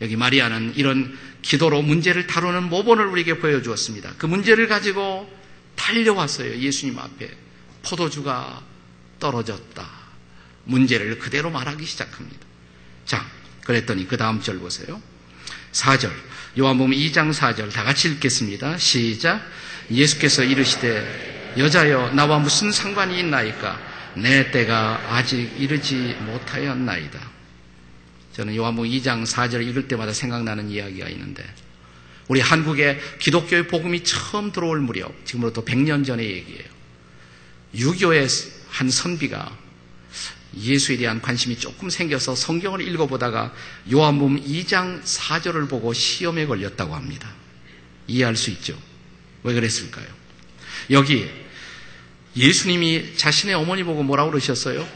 여기 0.00 0.16
마리아는 0.16 0.74
이런 0.76 1.16
기도로 1.42 1.82
문제를 1.82 2.26
다루는 2.26 2.64
모본을 2.64 3.06
우리에게 3.06 3.38
보여주었습니다. 3.38 4.14
그 4.18 4.26
문제를 4.26 4.68
가지고 4.68 5.30
달려왔어요. 5.76 6.58
예수님 6.58 6.98
앞에. 6.98 7.30
포도주가 7.82 8.62
떨어졌다. 9.18 9.88
문제를 10.64 11.18
그대로 11.18 11.50
말하기 11.50 11.84
시작합니다. 11.84 12.46
자, 13.04 13.26
그랬더니 13.64 14.06
그 14.06 14.16
다음 14.16 14.40
절 14.40 14.58
보세요. 14.58 15.02
4절. 15.72 16.10
요한복음 16.58 16.92
2장 16.92 17.32
4절 17.32 17.72
다 17.72 17.84
같이 17.84 18.08
읽겠습니다. 18.10 18.78
시작. 18.78 19.42
예수께서 19.90 20.44
이르시되 20.44 21.29
여자여 21.56 22.12
나와 22.14 22.38
무슨 22.38 22.70
상관이 22.70 23.18
있나이까 23.18 23.80
내 24.14 24.50
때가 24.50 25.14
아직 25.14 25.50
이르지 25.58 26.16
못하였나이다. 26.20 27.30
저는 28.32 28.54
요한복음 28.56 28.88
2장 28.90 29.26
4절 29.26 29.66
읽을 29.68 29.88
때마다 29.88 30.12
생각나는 30.12 30.70
이야기가 30.70 31.08
있는데 31.08 31.44
우리 32.28 32.40
한국에 32.40 33.00
기독교의 33.18 33.66
복음이 33.66 34.04
처음 34.04 34.52
들어올 34.52 34.80
무렵 34.80 35.12
지금으로부터 35.26 35.64
100년 35.64 36.06
전의 36.06 36.30
얘기예요. 36.30 36.64
유교의 37.74 38.28
한 38.68 38.90
선비가 38.90 39.56
예수에 40.56 40.96
대한 40.96 41.20
관심이 41.20 41.58
조금 41.58 41.90
생겨서 41.90 42.34
성경을 42.34 42.80
읽어보다가 42.88 43.52
요한복음 43.92 44.44
2장 44.44 45.02
4절을 45.02 45.68
보고 45.68 45.92
시험에 45.92 46.46
걸렸다고 46.46 46.94
합니다. 46.94 47.32
이해할 48.06 48.36
수 48.36 48.50
있죠? 48.50 48.76
왜 49.42 49.54
그랬을까요? 49.54 50.19
여기 50.90 51.28
예수님이 52.36 53.16
자신의 53.16 53.54
어머니 53.54 53.82
보고 53.84 54.02
뭐라고 54.02 54.30
그러셨어요? 54.30 54.86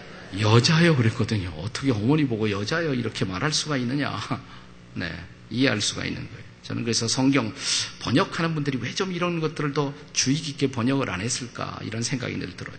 여자요 0.40 0.96
그랬거든요. 0.96 1.50
어떻게 1.58 1.90
어머니 1.92 2.26
보고 2.26 2.50
여자요 2.50 2.94
이렇게 2.94 3.24
말할 3.24 3.52
수가 3.52 3.76
있느냐? 3.76 4.18
네, 4.94 5.12
이해할 5.50 5.80
수가 5.80 6.04
있는 6.04 6.28
거예요. 6.28 6.44
저는 6.62 6.82
그래서 6.82 7.06
성경 7.08 7.52
번역하는 8.00 8.54
분들이 8.54 8.78
왜 8.80 8.94
좀 8.94 9.12
이런 9.12 9.40
것들을 9.40 9.72
더 9.74 9.92
주의 10.12 10.36
깊게 10.36 10.70
번역을 10.70 11.10
안 11.10 11.20
했을까 11.20 11.78
이런 11.82 12.02
생각이 12.02 12.36
늘 12.36 12.56
들어요. 12.56 12.76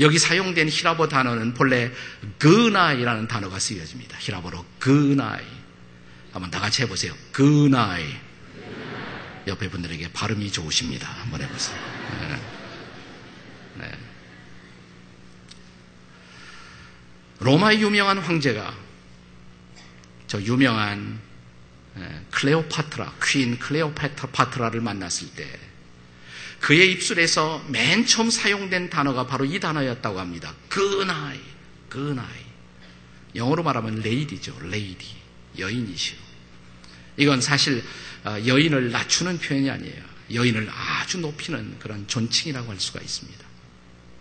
여기 0.00 0.18
사용된 0.18 0.68
히라보 0.68 1.08
단어는 1.08 1.54
본래 1.54 1.90
그나이라는 2.38 3.26
단어가 3.26 3.58
쓰여집니다. 3.58 4.16
히라보로 4.20 4.64
그나이. 4.78 5.42
한번 6.32 6.50
다 6.50 6.60
같이 6.60 6.82
해보세요. 6.82 7.12
그나이. 7.32 8.04
옆에 9.48 9.68
분들에게 9.68 10.12
발음이 10.12 10.52
좋으십니다. 10.52 11.08
한번 11.08 11.42
해보세요. 11.42 11.76
네. 12.20 13.86
네. 13.86 13.98
로마의 17.40 17.82
유명한 17.82 18.18
황제가 18.18 18.74
저 20.26 20.40
유명한 20.42 21.20
클레오파트라, 22.30 23.14
퀸 23.22 23.58
클레오파트라를 23.58 24.80
만났을 24.80 25.28
때 25.34 25.58
그의 26.60 26.92
입술에서 26.92 27.64
맨 27.68 28.04
처음 28.06 28.30
사용된 28.30 28.90
단어가 28.90 29.26
바로 29.26 29.44
이 29.44 29.58
단어였다고 29.60 30.18
합니다. 30.20 30.54
그나이, 30.68 31.40
그나이. 31.88 32.48
영어로 33.34 33.62
말하면 33.62 34.00
레이디죠. 34.00 34.58
레이디. 34.62 35.16
여인이시오. 35.58 36.16
이건 37.16 37.40
사실 37.40 37.78
어, 37.78 37.84
여인을 38.24 38.90
낮추는 38.90 39.38
표현이 39.38 39.70
아니에요. 39.70 40.02
여인을 40.34 40.68
아주 40.70 41.18
높이는 41.18 41.78
그런 41.78 42.06
존칭이라고 42.06 42.70
할 42.70 42.78
수가 42.80 43.00
있습니다. 43.00 43.46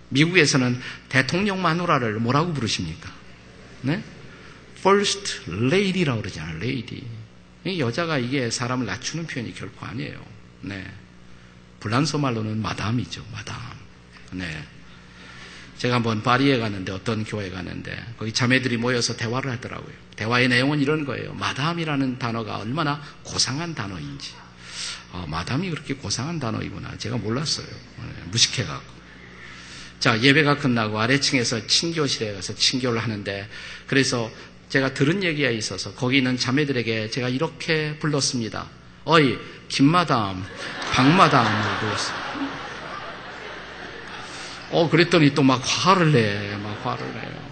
미국에서는 0.10 0.80
대통령 1.10 1.62
마누라를 1.62 2.20
뭐라고 2.20 2.54
부르십니까? 2.54 3.12
네? 3.82 4.04
First 4.78 5.52
Lady라고 5.52 6.22
그러잖아요. 6.22 6.58
Lady. 6.58 7.04
여자가 7.66 8.18
이게 8.18 8.50
사람을 8.50 8.86
낮추는 8.86 9.28
표현이 9.28 9.54
결코 9.54 9.86
아니에요. 9.86 10.26
네. 10.62 10.86
불란서 11.82 12.18
말로는 12.18 12.62
마담이죠. 12.62 13.26
마담. 13.34 13.58
네. 14.32 14.64
제가 15.78 15.96
한번 15.96 16.24
파리에 16.24 16.58
갔는데 16.58 16.92
어떤 16.92 17.24
교회에 17.24 17.52
갔는데 17.52 17.96
거기 18.18 18.32
자매들이 18.32 18.78
모여서 18.78 19.16
대화를 19.16 19.52
하더라고요. 19.52 19.94
대화의 20.16 20.48
내용은 20.48 20.80
이런 20.80 21.06
거예요. 21.06 21.34
마담이라는 21.34 22.18
단어가 22.18 22.58
얼마나 22.58 23.02
고상한 23.24 23.76
단어인지. 23.76 24.34
아, 25.14 25.26
마담이 25.28 25.70
그렇게 25.70 25.94
고상한 25.94 26.40
단어이구나. 26.40 26.98
제가 26.98 27.18
몰랐어요. 27.18 27.68
네, 27.68 28.24
무식해갖고. 28.32 28.98
자, 30.00 30.22
예배가 30.22 30.58
끝나고 30.58 31.00
아래층에서 31.00 31.66
친교실에 31.68 32.34
가서 32.34 32.56
친교를 32.56 33.02
하는데 33.02 33.48
그래서 33.88 34.32
제가 34.70 34.94
들은 34.94 35.24
얘기가 35.24 35.50
있어서 35.50 35.94
거기 35.94 36.18
있는 36.18 36.38
자매들에게 36.38 37.10
제가 37.10 37.30
이렇게 37.30 37.98
불렀습니다. 38.00 38.68
어이, 39.06 39.38
김마담, 39.70 40.44
박마담을 40.92 41.80
불렀어요. 41.80 42.47
어, 44.72 44.90
그랬더니 44.90 45.34
또 45.34 45.44
막 45.44 45.62
화를 45.64 46.12
내, 46.12 46.56
막 46.58 46.86
화를 46.86 47.06
내요. 47.14 47.48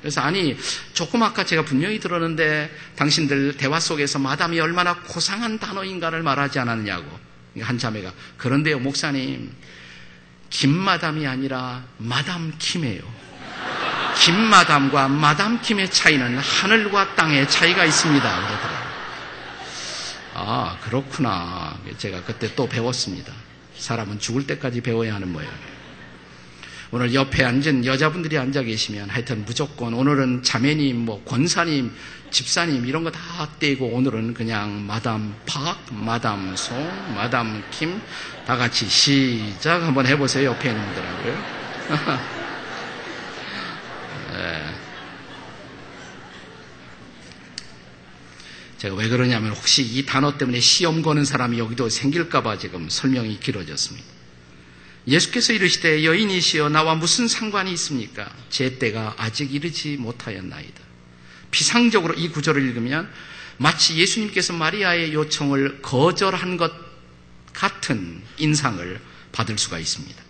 그래서 0.00 0.20
아니, 0.20 0.56
조금 0.92 1.22
아까 1.22 1.44
제가 1.44 1.64
분명히 1.64 2.00
들었는데 2.00 2.70
당신들 2.96 3.56
대화 3.56 3.78
속에서 3.78 4.18
마담이 4.18 4.58
얼마나 4.58 4.94
고상한 4.96 5.58
단어인가를 5.58 6.22
말하지 6.22 6.58
않았느냐고. 6.58 7.06
한 7.60 7.78
자매가. 7.78 8.12
그런데요, 8.36 8.80
목사님. 8.80 9.52
김마담이 10.50 11.26
아니라 11.26 11.84
마담 11.98 12.52
킴이에요. 12.58 13.02
김마담과 14.24 15.08
마담 15.08 15.60
킴의 15.62 15.90
차이는 15.90 16.36
하늘과 16.38 17.14
땅의 17.14 17.48
차이가 17.48 17.84
있습니다. 17.84 18.28
아, 20.34 20.76
그렇구나. 20.82 21.78
제가 21.96 22.22
그때 22.24 22.52
또 22.54 22.68
배웠습니다. 22.68 23.32
사람은 23.76 24.18
죽을 24.18 24.46
때까지 24.46 24.80
배워야 24.80 25.14
하는 25.14 25.32
모양이에요. 25.32 25.71
오늘 26.94 27.14
옆에 27.14 27.42
앉은 27.42 27.86
여자분들이 27.86 28.36
앉아 28.36 28.62
계시면 28.64 29.08
하여튼 29.08 29.44
무조건 29.46 29.94
오늘은 29.94 30.42
자매님, 30.42 30.98
뭐 31.06 31.24
권사님, 31.24 31.90
집사님 32.30 32.84
이런 32.86 33.02
거 33.02 33.10
다 33.10 33.48
떼고 33.58 33.86
오늘은 33.88 34.34
그냥 34.34 34.86
마담 34.86 35.34
박, 35.46 35.78
마담 35.90 36.54
송, 36.56 36.76
마담 37.14 37.62
김 37.70 38.00
다 38.46 38.56
같이 38.56 38.86
시작 38.88 39.82
한번 39.82 40.04
해보세요. 40.06 40.50
옆에 40.50 40.70
있는 40.70 40.84
분들하고요. 40.84 41.42
네. 44.32 44.74
제가 48.78 48.96
왜 48.96 49.08
그러냐면 49.08 49.52
혹시 49.52 49.82
이 49.84 50.04
단어 50.04 50.36
때문에 50.36 50.58
시험 50.58 51.02
거는 51.02 51.24
사람이 51.24 51.56
여기도 51.60 51.88
생길까봐 51.88 52.58
지금 52.58 52.88
설명이 52.90 53.38
길어졌습니다. 53.38 54.11
예수께서 55.06 55.52
이르시되 55.52 56.04
여인이시여 56.04 56.68
나와 56.68 56.94
무슨 56.94 57.28
상관이 57.28 57.72
있습니까? 57.72 58.30
제 58.50 58.78
때가 58.78 59.14
아직 59.18 59.52
이르지 59.52 59.96
못하였나이다. 59.96 60.80
비상적으로 61.50 62.14
이 62.14 62.28
구절을 62.28 62.62
읽으면 62.68 63.10
마치 63.58 63.96
예수님께서 63.96 64.52
마리아의 64.52 65.12
요청을 65.12 65.82
거절한 65.82 66.56
것 66.56 66.72
같은 67.52 68.22
인상을 68.38 69.00
받을 69.32 69.58
수가 69.58 69.78
있습니다. 69.78 70.22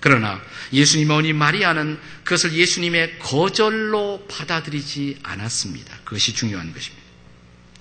그러나 0.00 0.40
예수님 0.72 1.10
어머니 1.10 1.32
마리아는 1.32 1.98
그것을 2.24 2.52
예수님의 2.52 3.18
거절로 3.18 4.24
받아들이지 4.28 5.18
않았습니다. 5.22 5.98
그것이 6.04 6.34
중요한 6.34 6.72
것입니다. 6.72 7.04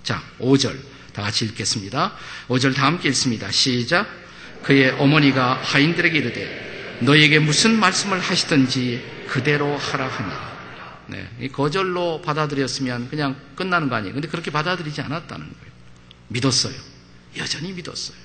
자, 0.04 0.24
5절 0.40 0.78
다 1.14 1.22
같이 1.22 1.46
읽겠습니다. 1.46 2.16
5절 2.48 2.74
다 2.74 2.86
함께 2.86 3.10
읽습니다. 3.10 3.52
시작. 3.52 4.27
그의 4.64 4.92
어머니가 4.92 5.60
하인들에게 5.64 6.18
이르되 6.18 6.98
너에게 7.02 7.40
무슨 7.40 7.80
말씀을 7.80 8.20
하시든지 8.20 9.26
그대로 9.28 9.78
하라 9.78 10.08
하니라. 10.08 10.58
네, 11.08 11.48
거절로 11.52 12.22
받아들였으면 12.22 13.10
그냥 13.10 13.36
끝나는 13.56 13.88
거 13.90 13.96
아니에요. 13.96 14.14
근데 14.14 14.28
그렇게 14.28 14.52
받아들이지 14.52 15.02
않았다는 15.02 15.46
거예요. 15.46 15.74
믿었어요. 16.28 16.76
여전히 17.38 17.72
믿었어요. 17.72 18.18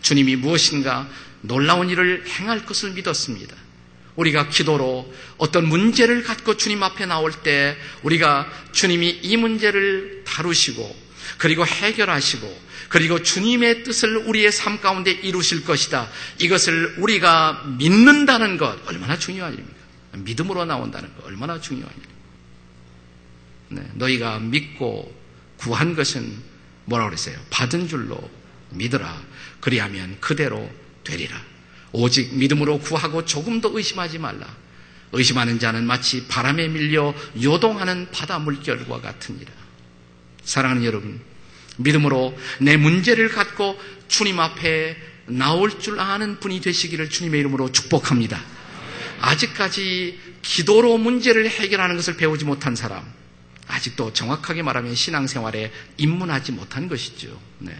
주님이 0.00 0.36
무엇인가 0.36 1.08
놀라운 1.42 1.88
일을 1.90 2.24
행할 2.26 2.64
것을 2.66 2.92
믿었습니다. 2.92 3.54
우리가 4.16 4.48
기도로 4.48 5.12
어떤 5.38 5.68
문제를 5.68 6.22
갖고 6.22 6.56
주님 6.56 6.82
앞에 6.82 7.06
나올 7.06 7.32
때 7.32 7.76
우리가 8.02 8.50
주님이 8.72 9.20
이 9.22 9.36
문제를 9.36 10.24
다루시고 10.26 11.02
그리고 11.38 11.66
해결하시고 11.66 12.71
그리고 12.92 13.22
주님의 13.22 13.84
뜻을 13.84 14.18
우리의 14.18 14.52
삶 14.52 14.82
가운데 14.82 15.10
이루실 15.10 15.64
것이다. 15.64 16.10
이것을 16.40 16.96
우리가 16.98 17.64
믿는다는 17.78 18.58
것 18.58 18.86
얼마나 18.86 19.18
중요한 19.18 19.54
일입니까? 19.54 19.78
믿음으로 20.18 20.66
나온다는 20.66 21.08
것 21.16 21.24
얼마나 21.24 21.58
중요한 21.58 21.90
일입니까? 21.90 22.12
네, 23.70 23.90
너희가 23.94 24.40
믿고 24.40 25.10
구한 25.56 25.96
것은 25.96 26.36
뭐라고 26.84 27.08
그랬어요? 27.08 27.38
받은 27.48 27.88
줄로 27.88 28.30
믿으라. 28.72 29.22
그리하면 29.60 30.18
그대로 30.20 30.70
되리라. 31.02 31.40
오직 31.92 32.34
믿음으로 32.34 32.78
구하고 32.80 33.24
조금 33.24 33.62
더 33.62 33.70
의심하지 33.72 34.18
말라. 34.18 34.54
의심하는 35.12 35.58
자는 35.58 35.86
마치 35.86 36.26
바람에 36.28 36.68
밀려 36.68 37.14
요동하는 37.42 38.10
바다 38.12 38.38
물결과 38.38 39.00
같으니라. 39.00 39.50
사랑하는 40.44 40.84
여러분, 40.84 41.31
믿음으로 41.76 42.36
내 42.60 42.76
문제를 42.76 43.28
갖고 43.28 43.80
주님 44.08 44.40
앞에 44.40 44.96
나올 45.26 45.80
줄 45.80 46.00
아는 46.00 46.40
분이 46.40 46.60
되시기를 46.60 47.08
주님의 47.08 47.40
이름으로 47.40 47.72
축복합니다. 47.72 48.40
아직까지 49.20 50.18
기도로 50.42 50.98
문제를 50.98 51.48
해결하는 51.48 51.96
것을 51.96 52.16
배우지 52.16 52.44
못한 52.44 52.74
사람, 52.74 53.04
아직도 53.68 54.12
정확하게 54.12 54.62
말하면 54.62 54.94
신앙생활에 54.94 55.72
입문하지 55.96 56.52
못한 56.52 56.88
것이죠. 56.88 57.40
네. 57.58 57.76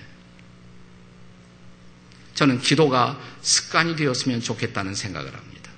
저는 2.35 2.61
기도가 2.61 3.20
습관이 3.42 3.96
되었으면 3.96 4.40
좋겠다는 4.40 4.94
생각을 4.94 5.35
합니다. 5.35 5.70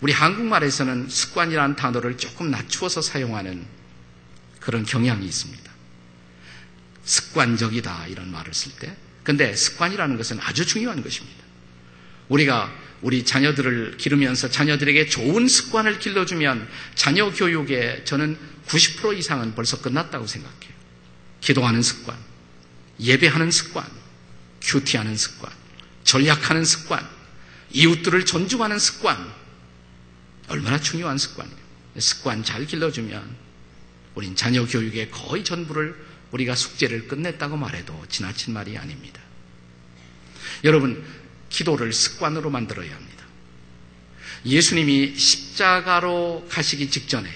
우리 0.00 0.12
한국말에서는 0.12 1.08
습관이라는 1.08 1.74
단어를 1.74 2.18
조금 2.18 2.50
낮추어서 2.50 3.02
사용하는 3.02 3.66
그런 4.60 4.84
경향이 4.84 5.26
있습니다. 5.26 5.67
습관적이다 7.08 8.06
이런 8.08 8.30
말을 8.30 8.52
쓸 8.52 8.72
때. 8.72 8.94
근데 9.24 9.54
습관이라는 9.56 10.16
것은 10.16 10.38
아주 10.40 10.66
중요한 10.66 11.02
것입니다. 11.02 11.42
우리가 12.28 12.72
우리 13.00 13.24
자녀들을 13.24 13.96
기르면서 13.96 14.50
자녀들에게 14.50 15.08
좋은 15.08 15.48
습관을 15.48 15.98
길러주면 15.98 16.68
자녀 16.94 17.30
교육에 17.30 18.04
저는 18.04 18.38
90% 18.66 19.16
이상은 19.16 19.54
벌써 19.54 19.80
끝났다고 19.80 20.26
생각해요. 20.26 20.72
기도하는 21.40 21.82
습관, 21.82 22.16
예배하는 23.00 23.50
습관, 23.50 23.86
큐티하는 24.60 25.16
습관, 25.16 25.50
전략하는 26.04 26.64
습관, 26.64 27.08
이웃들을 27.70 28.24
존중하는 28.26 28.78
습관, 28.78 29.32
얼마나 30.48 30.78
중요한 30.80 31.16
습관이에요. 31.16 31.58
습관 31.98 32.44
잘 32.44 32.66
길러주면 32.66 33.36
우린 34.14 34.34
자녀 34.36 34.66
교육의 34.66 35.10
거의 35.10 35.44
전부를 35.44 36.07
우리가 36.32 36.54
숙제를 36.54 37.08
끝냈다고 37.08 37.56
말해도 37.56 38.06
지나친 38.08 38.54
말이 38.54 38.76
아닙니다. 38.76 39.20
여러분, 40.64 41.04
기도를 41.48 41.92
습관으로 41.92 42.50
만들어야 42.50 42.94
합니다. 42.94 43.24
예수님이 44.44 45.16
십자가로 45.16 46.46
가시기 46.50 46.90
직전에 46.90 47.28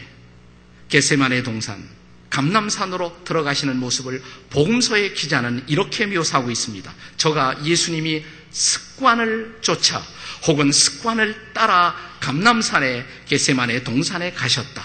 게세만의 0.89 1.43
동산, 1.43 1.89
감남산으로 2.31 3.25
들어가시는 3.25 3.77
모습을 3.79 4.23
복음서의 4.51 5.14
기자는 5.14 5.64
이렇게 5.69 6.07
묘사하고 6.07 6.51
있습니다. 6.51 6.93
저가 7.16 7.64
예수님이 7.64 8.25
습관을 8.51 9.59
쫓아 9.62 10.03
혹은 10.47 10.73
습관을 10.73 11.53
따라 11.53 11.95
감남산에 12.21 13.05
게세만의 13.27 13.85
동산에 13.85 14.33
가셨다. 14.33 14.83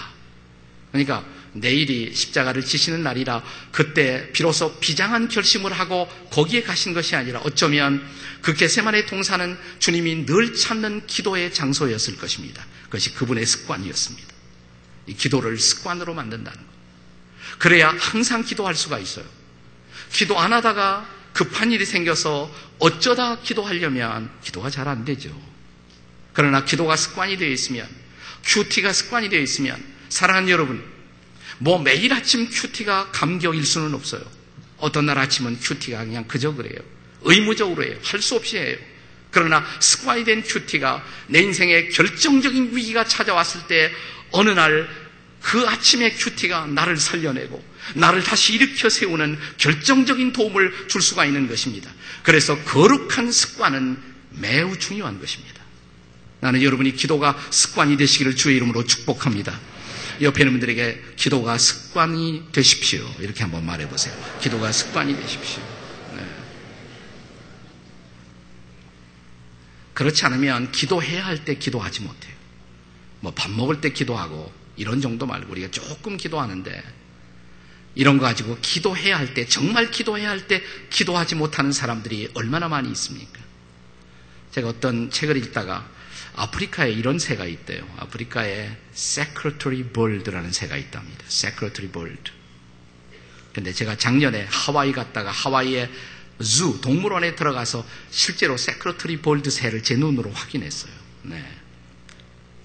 그러니까 0.92 1.24
내일이 1.60 2.14
십자가를 2.14 2.64
지시는 2.64 3.02
날이라 3.02 3.42
그때 3.72 4.30
비로소 4.32 4.78
비장한 4.78 5.28
결심을 5.28 5.72
하고 5.72 6.08
거기에 6.30 6.62
가신 6.62 6.94
것이 6.94 7.16
아니라 7.16 7.40
어쩌면 7.40 8.02
그 8.42 8.54
게세만의 8.54 9.06
동산은 9.06 9.58
주님이 9.78 10.26
늘 10.26 10.54
찾는 10.54 11.06
기도의 11.06 11.52
장소였을 11.52 12.16
것입니다. 12.16 12.64
그것이 12.84 13.14
그분의 13.14 13.46
습관이었습니다. 13.46 14.28
이 15.06 15.14
기도를 15.14 15.58
습관으로 15.58 16.14
만든다는 16.14 16.58
것. 16.58 16.66
그래야 17.58 17.94
항상 17.98 18.44
기도할 18.44 18.74
수가 18.74 18.98
있어요. 18.98 19.24
기도 20.12 20.38
안 20.38 20.52
하다가 20.52 21.08
급한 21.32 21.70
일이 21.72 21.84
생겨서 21.84 22.52
어쩌다 22.78 23.40
기도하려면 23.40 24.30
기도가 24.42 24.70
잘 24.70 24.88
안 24.88 25.04
되죠. 25.04 25.30
그러나 26.32 26.64
기도가 26.64 26.96
습관이 26.96 27.36
되어 27.36 27.48
있으면, 27.48 27.88
QT가 28.44 28.92
습관이 28.92 29.28
되어 29.28 29.40
있으면, 29.40 29.82
사랑하는 30.08 30.48
여러분, 30.48 30.84
뭐 31.58 31.78
매일 31.78 32.12
아침 32.12 32.48
QT가 32.50 33.10
감격일 33.12 33.64
수는 33.64 33.94
없어요. 33.94 34.22
어떤 34.78 35.06
날 35.06 35.18
아침은 35.18 35.58
QT가 35.60 36.04
그냥 36.04 36.26
그저 36.28 36.54
그래요. 36.54 36.78
의무적으로 37.22 37.84
해요. 37.84 37.98
할 38.02 38.20
수 38.20 38.36
없이 38.36 38.58
해요. 38.58 38.76
그러나 39.30 39.64
습관이 39.80 40.24
된 40.24 40.42
QT가 40.42 41.04
내 41.26 41.40
인생에 41.40 41.88
결정적인 41.88 42.74
위기가 42.74 43.04
찾아왔을 43.04 43.66
때 43.66 43.92
어느 44.30 44.50
날 44.50 45.08
그 45.42 45.66
아침의 45.66 46.16
큐티가 46.16 46.66
나를 46.66 46.96
살려내고 46.96 47.62
나를 47.94 48.22
다시 48.22 48.54
일으켜 48.54 48.88
세우는 48.88 49.38
결정적인 49.56 50.32
도움을 50.32 50.88
줄 50.88 51.00
수가 51.00 51.24
있는 51.24 51.48
것입니다. 51.48 51.90
그래서 52.22 52.58
거룩한 52.64 53.32
습관은 53.32 53.96
매우 54.30 54.78
중요한 54.78 55.20
것입니다. 55.20 55.62
나는 56.40 56.62
여러분이 56.62 56.94
기도가 56.96 57.38
습관이 57.50 57.96
되시기를 57.96 58.36
주의 58.36 58.56
이름으로 58.56 58.84
축복합니다. 58.84 59.58
옆에 60.20 60.42
있는 60.42 60.52
분들에게 60.58 61.02
기도가 61.16 61.58
습관이 61.58 62.44
되십시오. 62.52 63.08
이렇게 63.20 63.42
한번 63.42 63.64
말해보세요. 63.66 64.14
기도가 64.40 64.72
습관이 64.72 65.16
되십시오. 65.16 65.62
네. 66.16 66.26
그렇지 69.94 70.24
않으면 70.26 70.72
기도해야 70.72 71.24
할 71.26 71.44
때 71.44 71.54
기도하지 71.56 72.02
못해요. 72.02 72.34
뭐 73.20 73.32
밥 73.34 73.50
먹을 73.50 73.80
때 73.80 73.90
기도하고 73.90 74.52
이런 74.76 75.00
정도 75.00 75.26
말고 75.26 75.50
우리가 75.52 75.70
조금 75.70 76.16
기도하는데 76.16 76.82
이런 77.96 78.18
거 78.18 78.24
가지고 78.24 78.56
기도해야 78.62 79.18
할 79.18 79.34
때, 79.34 79.44
정말 79.46 79.90
기도해야 79.90 80.30
할 80.30 80.46
때 80.46 80.62
기도하지 80.90 81.34
못하는 81.34 81.72
사람들이 81.72 82.30
얼마나 82.34 82.68
많이 82.68 82.88
있습니까? 82.92 83.40
제가 84.52 84.68
어떤 84.68 85.10
책을 85.10 85.36
읽다가 85.36 85.90
아프리카에 86.38 86.92
이런 86.92 87.18
새가 87.18 87.46
있대요. 87.46 87.86
아프리카에 87.98 88.76
Secretary 88.94 89.82
Bird라는 89.84 90.52
새가 90.52 90.76
있답니다. 90.76 91.24
Secretary 91.26 91.90
Bird. 91.90 92.32
근데 93.52 93.72
제가 93.72 93.96
작년에 93.96 94.46
하와이 94.48 94.92
갔다가 94.92 95.30
하와이에 95.30 95.90
주 96.40 96.80
동물원에 96.80 97.34
들어가서 97.34 97.84
실제로 98.10 98.54
Secretary 98.54 99.20
Bird 99.20 99.50
새를 99.50 99.82
제 99.82 99.96
눈으로 99.96 100.30
확인했어요. 100.30 100.92
네. 101.22 101.44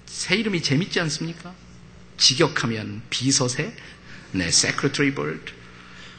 새 0.06 0.36
이름이 0.36 0.62
재밌지 0.62 1.00
않습니까? 1.00 1.56
직역하면 2.18 3.02
비서새, 3.10 3.76
네, 4.34 4.48
Secretary 4.48 5.16
Bird. 5.16 5.52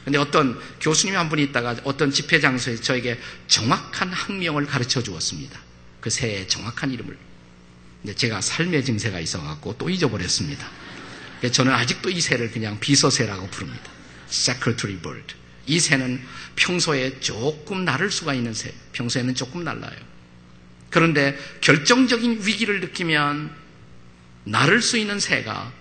근데 0.03 0.19
어떤 0.19 0.59
교수님 0.81 1.15
한 1.15 1.29
분이 1.29 1.41
있다가 1.43 1.77
어떤 1.85 2.11
집회 2.11 2.39
장소에 2.41 2.75
저에게 2.75 3.17
정확한 3.47 4.11
학명을 4.11 4.65
가르쳐 4.65 5.01
주었습니다. 5.01 5.59
그 6.01 6.09
새의 6.09 6.47
정확한 6.47 6.91
이름을. 6.91 7.17
제가 8.13 8.41
삶의 8.41 8.85
증세가 8.85 9.19
있어갖고 9.19 9.77
또 9.77 9.89
잊어버렸습니다. 9.89 10.69
저는 11.51 11.73
아직도 11.73 12.09
이 12.09 12.21
새를 12.21 12.51
그냥 12.51 12.79
비서새라고 12.79 13.47
부릅니다. 13.47 13.91
Secretary 14.29 14.99
Bird. 14.99 15.35
이 15.67 15.79
새는 15.79 16.21
평소에 16.55 17.19
조금 17.19 17.85
날을 17.85 18.11
수가 18.11 18.33
있는 18.33 18.53
새. 18.53 18.73
평소에는 18.93 19.35
조금 19.35 19.63
날라요. 19.63 19.97
그런데 20.89 21.37
결정적인 21.61 22.41
위기를 22.45 22.79
느끼면 22.79 23.53
날을 24.45 24.81
수 24.81 24.97
있는 24.97 25.19
새가 25.19 25.73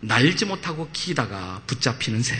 날지 0.00 0.44
못하고 0.44 0.90
기다가 0.92 1.62
붙잡히는 1.66 2.22
새. 2.22 2.36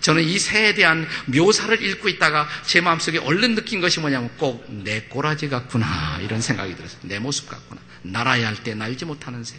저는 0.00 0.22
이 0.22 0.38
새에 0.38 0.74
대한 0.74 1.06
묘사를 1.26 1.82
읽고 1.82 2.08
있다가 2.08 2.48
제 2.64 2.80
마음속에 2.80 3.18
얼른 3.18 3.54
느낀 3.54 3.80
것이 3.80 4.00
뭐냐면 4.00 4.30
꼭 4.36 4.66
내 4.68 5.02
꼬라지 5.02 5.48
같구나 5.48 6.18
이런 6.22 6.40
생각이 6.40 6.76
들었어요. 6.76 7.00
내 7.02 7.18
모습 7.18 7.48
같구나. 7.48 7.80
날아야 8.02 8.46
할 8.48 8.56
때 8.62 8.74
날지 8.74 9.04
못하는 9.04 9.42
새. 9.44 9.56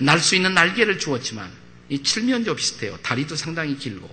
날 0.00 0.18
수 0.20 0.34
있는 0.36 0.54
날개를 0.54 0.98
주었지만 0.98 1.50
이 1.88 2.02
칠면조 2.02 2.54
비슷해요. 2.56 2.96
다리도 3.02 3.36
상당히 3.36 3.76
길고. 3.76 4.08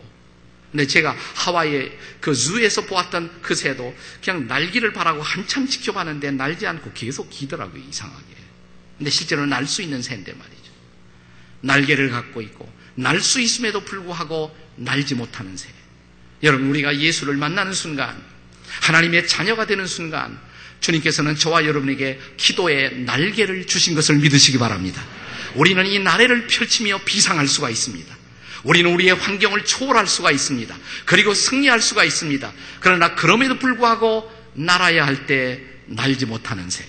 근데 0.72 0.88
제가 0.88 1.16
하와이의 1.36 1.98
그 2.22 2.34
주에서 2.34 2.82
보았던 2.86 3.42
그 3.42 3.56
새도 3.56 3.94
그냥 4.24 4.48
날기를 4.48 4.94
바라고 4.94 5.22
한참 5.22 5.68
지켜봤는데 5.68 6.32
날지 6.32 6.66
않고 6.66 6.94
계속 6.94 7.30
기더라고요. 7.30 7.84
이상하게. 7.90 8.36
근데 8.98 9.10
실제로 9.10 9.46
날 9.46 9.68
수 9.68 9.82
있는 9.82 10.02
새인데 10.02 10.32
말이죠. 10.34 10.72
날개를 11.62 12.10
갖고 12.10 12.42
있고 12.42 12.72
날 12.96 13.20
수 13.22 13.40
있음에도 13.42 13.82
불구하고 13.84 14.56
날지 14.76 15.16
못하는 15.16 15.56
새. 15.58 15.70
여러분 16.44 16.68
우리가 16.70 16.98
예수를 16.98 17.36
만나는 17.36 17.74
순간 17.74 18.16
하나님의 18.82 19.28
자녀가 19.28 19.66
되는 19.66 19.86
순간 19.86 20.40
주님께서는 20.80 21.36
저와 21.36 21.66
여러분에게 21.66 22.20
기도의 22.38 23.02
날개를 23.02 23.68
주신 23.68 23.94
것을 23.94 24.16
믿으시기 24.16 24.58
바랍니다. 24.58 25.04
우리는 25.56 25.86
이 25.86 26.00
나래를 26.00 26.48
펼치며 26.48 27.02
비상할 27.06 27.48
수가 27.48 27.70
있습니다. 27.70 28.16
우리는 28.64 28.92
우리의 28.94 29.16
환경을 29.16 29.66
초월할 29.66 30.08
수가 30.08 30.32
있습니다. 30.32 30.76
그리고 31.06 31.34
승리할 31.34 31.82
수가 31.82 32.04
있습니다. 32.04 32.52
그러나 32.80 33.16
그럼에도 33.16 33.60
불구하고 33.60 34.32
날아야 34.54 35.06
할 35.06 35.26
때 35.26 35.62
날지 35.88 36.26
못하는 36.26 36.70
새. 36.70 36.86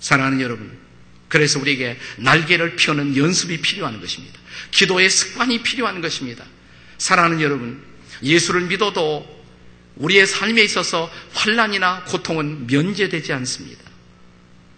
사랑하는 0.00 0.40
여러분, 0.40 0.76
그래서 1.28 1.60
우리에게 1.60 1.98
날개를 2.18 2.76
펴는 2.76 3.16
연습이 3.16 3.60
필요한 3.60 4.00
것입니다. 4.00 4.39
기도의 4.70 5.10
습관이 5.10 5.62
필요한 5.62 6.00
것입니다. 6.00 6.44
사랑하는 6.98 7.40
여러분, 7.40 7.82
예수를 8.22 8.62
믿어도 8.62 9.40
우리의 9.96 10.26
삶에 10.26 10.62
있어서 10.62 11.10
환란이나 11.34 12.04
고통은 12.04 12.66
면제되지 12.66 13.32
않습니다. 13.32 13.82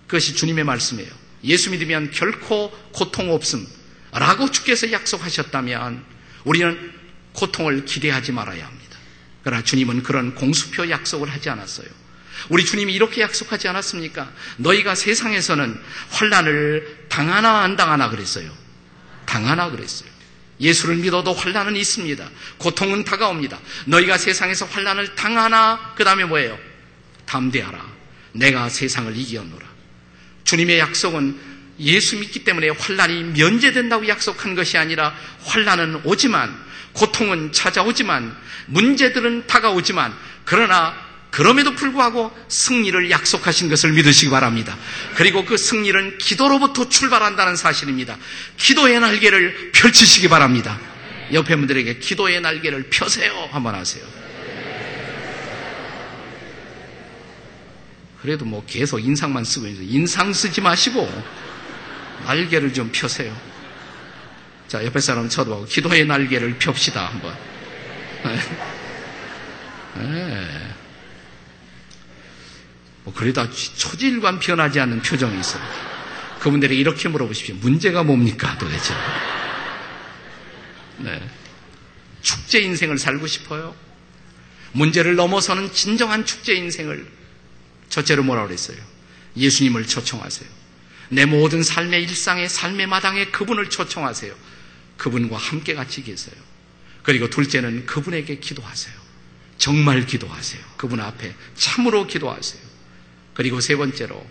그것이 0.06 0.34
주님의 0.34 0.64
말씀이에요. 0.64 1.10
예수 1.44 1.70
믿으면 1.70 2.10
결코 2.10 2.70
고통 2.92 3.32
없음. 3.32 3.66
라고 4.12 4.50
주께서 4.50 4.92
약속하셨다면 4.92 6.04
우리는 6.44 6.92
고통을 7.32 7.84
기대하지 7.84 8.32
말아야 8.32 8.66
합니다. 8.66 8.98
그러나 9.42 9.64
주님은 9.64 10.02
그런 10.02 10.34
공수표 10.34 10.90
약속을 10.90 11.30
하지 11.30 11.48
않았어요. 11.50 11.86
우리 12.48 12.64
주님이 12.64 12.92
이렇게 12.92 13.22
약속하지 13.22 13.68
않았습니까? 13.68 14.30
너희가 14.58 14.94
세상에서는 14.94 15.80
환란을 16.10 17.06
당하나 17.08 17.60
안 17.60 17.76
당하나 17.76 18.10
그랬어요. 18.10 18.52
당하나 19.32 19.70
그랬어요. 19.70 20.10
예수를 20.60 20.96
믿어도 20.96 21.32
환란은 21.32 21.74
있습니다. 21.74 22.28
고통은 22.58 23.04
다가옵니다. 23.04 23.58
너희가 23.86 24.18
세상에서 24.18 24.66
환란을 24.66 25.14
당하나 25.14 25.94
그 25.96 26.04
다음에 26.04 26.26
뭐예요? 26.26 26.58
담대하라. 27.24 27.82
내가 28.32 28.68
세상을 28.68 29.16
이기었노라. 29.16 29.66
주님의 30.44 30.78
약속은 30.78 31.38
예수 31.80 32.18
믿기 32.18 32.44
때문에 32.44 32.68
환란이 32.68 33.24
면제된다고 33.24 34.06
약속한 34.06 34.54
것이 34.54 34.76
아니라 34.76 35.16
환란은 35.44 36.02
오지만 36.04 36.54
고통은 36.92 37.52
찾아오지만 37.52 38.36
문제들은 38.66 39.46
다가오지만 39.46 40.14
그러나 40.44 40.94
그럼에도 41.32 41.74
불구하고 41.74 42.30
승리를 42.48 43.10
약속하신 43.10 43.70
것을 43.70 43.92
믿으시기 43.92 44.30
바랍니다. 44.30 44.76
그리고 45.14 45.46
그 45.46 45.56
승리는 45.56 46.18
기도로부터 46.18 46.90
출발한다는 46.90 47.56
사실입니다. 47.56 48.18
기도의 48.58 49.00
날개를 49.00 49.72
펼치시기 49.72 50.28
바랍니다. 50.28 50.78
옆에 51.32 51.56
분들에게 51.56 51.98
기도의 52.00 52.42
날개를 52.42 52.90
펴세요. 52.90 53.48
한번 53.50 53.74
하세요. 53.74 54.04
그래도 58.20 58.44
뭐 58.44 58.62
계속 58.66 59.00
인상만 59.00 59.44
쓰고 59.44 59.66
있어요. 59.68 59.86
인상 59.88 60.34
쓰지 60.34 60.60
마시고 60.60 61.10
날개를 62.26 62.74
좀 62.74 62.90
펴세요. 62.92 63.34
자, 64.68 64.84
옆에 64.84 65.00
사람 65.00 65.30
쳐다보고 65.30 65.64
기도의 65.64 66.04
날개를 66.04 66.58
펴시다 66.58 67.06
한번. 67.06 67.34
네. 69.96 70.71
뭐 73.04 73.12
그래도 73.14 73.48
초질관 73.50 74.38
변하지 74.38 74.80
않는 74.80 75.02
표정이 75.02 75.38
있어요. 75.40 75.62
그분들에게 76.40 76.78
이렇게 76.78 77.08
물어보십시오. 77.08 77.56
문제가 77.56 78.02
뭡니까 78.02 78.56
도대체? 78.58 78.94
네. 80.98 81.20
축제 82.20 82.60
인생을 82.60 82.98
살고 82.98 83.26
싶어요? 83.26 83.74
문제를 84.72 85.16
넘어서는 85.16 85.72
진정한 85.72 86.24
축제 86.24 86.54
인생을 86.54 87.06
첫째로 87.88 88.22
뭐라고 88.22 88.48
그랬어요? 88.48 88.78
예수님을 89.36 89.86
초청하세요. 89.86 90.48
내 91.10 91.26
모든 91.26 91.62
삶의 91.62 92.02
일상의 92.04 92.48
삶의 92.48 92.86
마당에 92.86 93.26
그분을 93.26 93.68
초청하세요. 93.68 94.34
그분과 94.96 95.36
함께 95.36 95.74
같이 95.74 96.02
계세요. 96.02 96.34
그리고 97.02 97.28
둘째는 97.28 97.86
그분에게 97.86 98.38
기도하세요. 98.38 98.94
정말 99.58 100.06
기도하세요. 100.06 100.62
그분 100.76 101.00
앞에 101.00 101.34
참으로 101.54 102.06
기도하세요. 102.06 102.71
그리고 103.34 103.60
세 103.60 103.76
번째로 103.76 104.24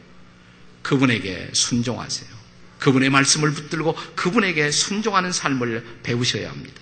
그분에게 0.81 1.49
순종하세요. 1.53 2.29
그분의 2.79 3.09
말씀을 3.09 3.51
붙들고 3.51 3.95
그분에게 4.15 4.71
순종하는 4.71 5.31
삶을 5.31 5.99
배우셔야 6.03 6.49
합니다. 6.49 6.81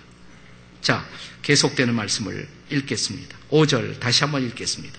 자, 0.80 1.06
계속되는 1.42 1.94
말씀을 1.94 2.48
읽겠습니다. 2.70 3.36
5절 3.50 4.00
다시 4.00 4.24
한번 4.24 4.42
읽겠습니다. 4.46 4.98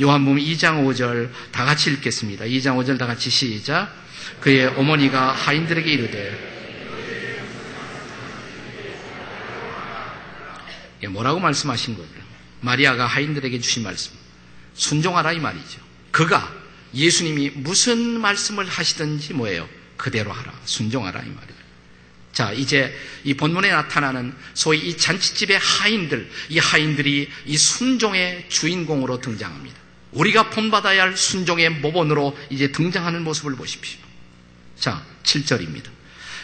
요한복음 0.00 0.38
2장 0.38 0.84
5절 0.86 1.30
다 1.52 1.64
같이 1.64 1.90
읽겠습니다. 1.92 2.44
2장 2.46 2.76
5절 2.76 2.98
다 2.98 3.06
같이 3.06 3.30
시작. 3.30 3.94
그의 4.40 4.66
어머니가 4.66 5.32
하인들에게 5.32 5.90
이르되 5.90 6.50
뭐라고 11.08 11.40
말씀하신 11.40 11.96
거예요? 11.96 12.10
마리아가 12.60 13.06
하인들에게 13.06 13.60
주신 13.60 13.82
말씀. 13.82 14.12
순종하라 14.74 15.32
이 15.32 15.38
말이죠. 15.38 15.80
그가 16.10 16.59
예수님이 16.94 17.50
무슨 17.50 18.20
말씀을 18.20 18.66
하시든지 18.66 19.34
뭐예요? 19.34 19.68
그대로 19.96 20.32
하라. 20.32 20.52
순종하라 20.64 21.20
이 21.20 21.28
말이에요. 21.28 21.60
자, 22.32 22.52
이제 22.52 22.94
이 23.24 23.34
본문에 23.34 23.70
나타나는 23.70 24.34
소위 24.54 24.78
이 24.78 24.96
잔치집의 24.96 25.58
하인들, 25.58 26.30
이 26.48 26.58
하인들이 26.58 27.28
이 27.46 27.56
순종의 27.56 28.46
주인공으로 28.48 29.20
등장합니다. 29.20 29.76
우리가 30.12 30.50
본받아야 30.50 31.02
할 31.02 31.16
순종의 31.16 31.70
모본으로 31.70 32.36
이제 32.50 32.72
등장하는 32.72 33.22
모습을 33.24 33.56
보십시오. 33.56 34.00
자, 34.78 35.04
7절입니다. 35.22 36.00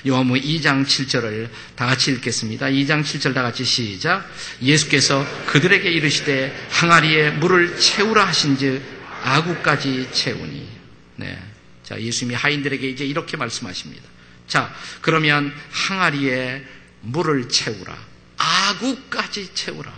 요한복음 0.07 0.40
2장 0.40 0.86
7절을 0.86 1.49
다 1.74 1.86
같이 1.86 2.12
읽겠습니다. 2.12 2.66
2장 2.66 3.03
7절 3.03 3.34
다 3.34 3.42
같이 3.42 3.64
시작. 3.64 4.28
예수께서 4.62 5.26
그들에게 5.47 5.90
이르시되 5.90 6.68
항아리에 6.70 7.30
물을 7.30 7.76
채우라 7.78 8.24
하신즉 8.26 8.95
아구까지 9.26 10.08
채우니. 10.12 10.68
네. 11.16 11.38
자, 11.82 12.00
예수님이 12.00 12.36
하인들에게 12.36 12.88
이제 12.88 13.04
이렇게 13.04 13.36
말씀하십니다. 13.36 14.04
자, 14.46 14.72
그러면 15.00 15.52
항아리에 15.70 16.64
물을 17.00 17.48
채우라. 17.48 17.96
아구까지 18.36 19.52
채우라. 19.54 19.92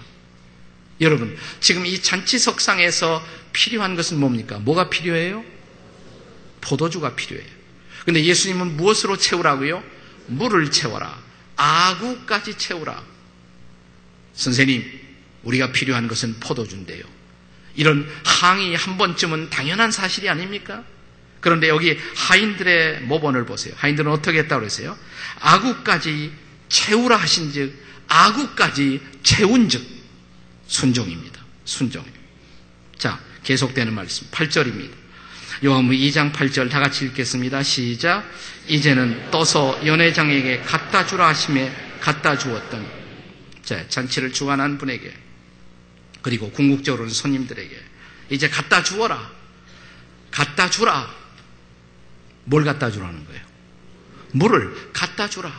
여러분, 1.03 1.37
지금 1.61 1.85
이 1.85 2.01
잔치석상에서 2.01 3.25
필요한 3.53 3.97
것은 3.97 4.19
뭡니까? 4.19 4.59
뭐가 4.59 4.89
필요해요? 4.89 5.45
포도주가 6.63 7.15
필요해요. 7.15 7.49
근데 8.05 8.25
예수님은 8.25 8.79
무엇으로 8.79 9.19
채우라고요? 9.19 9.85
물을 10.27 10.71
채워라. 10.71 11.23
아구까지 11.57 12.57
채우라. 12.57 13.05
선생님, 14.33 15.01
우리가 15.43 15.73
필요한 15.73 16.09
것은 16.09 16.41
포도주인데요. 16.41 17.18
이런 17.79 18.11
항의 18.25 18.75
한 18.75 18.99
번쯤은 18.99 19.51
당연한 19.51 19.93
사실이 19.93 20.29
아닙니까? 20.29 20.83
그런데 21.39 21.69
여기 21.69 21.97
하인들의 22.17 23.03
모본을 23.03 23.47
보세요. 23.47 23.73
하인들은 23.77 24.11
어떻게 24.11 24.41
했다고 24.41 24.63
그랬어요? 24.63 24.99
아구까지 25.39 26.33
채우라 26.69 27.17
하신 27.17 27.53
즉, 27.53 27.73
아구까지 28.09 29.01
채운 29.23 29.69
즉, 29.69 29.87
순종입니다. 30.67 31.41
순종이에요. 31.65 32.19
자, 32.99 33.21
계속되는 33.45 33.95
말씀. 33.95 34.27
8절입니다. 34.33 34.91
요한무 35.65 35.93
2장 35.93 36.33
8절 36.33 36.71
다 36.71 36.81
같이 36.81 37.05
읽겠습니다. 37.05 37.63
시작. 37.63 38.29
이제는 38.67 39.31
떠서 39.31 39.81
연회장에게 39.87 40.63
갖다 40.63 41.07
주라 41.07 41.29
하심에 41.29 41.73
갖다 42.01 42.37
주었더니, 42.37 42.85
자, 43.63 43.89
잔치를 43.89 44.33
주관한 44.33 44.79
분에게, 44.79 45.28
그리고 46.29 46.51
궁극적으로는 46.51 47.11
손님들에게, 47.11 47.75
이제 48.29 48.51
갖다 48.51 48.83
주어라. 48.83 49.31
갖다 50.31 50.69
주라. 50.69 51.09
뭘 52.45 52.65
갖다 52.65 52.91
주라는 52.91 53.25
거예요? 53.25 53.41
물을 54.33 54.91
갖다 54.93 55.31
주라. 55.31 55.51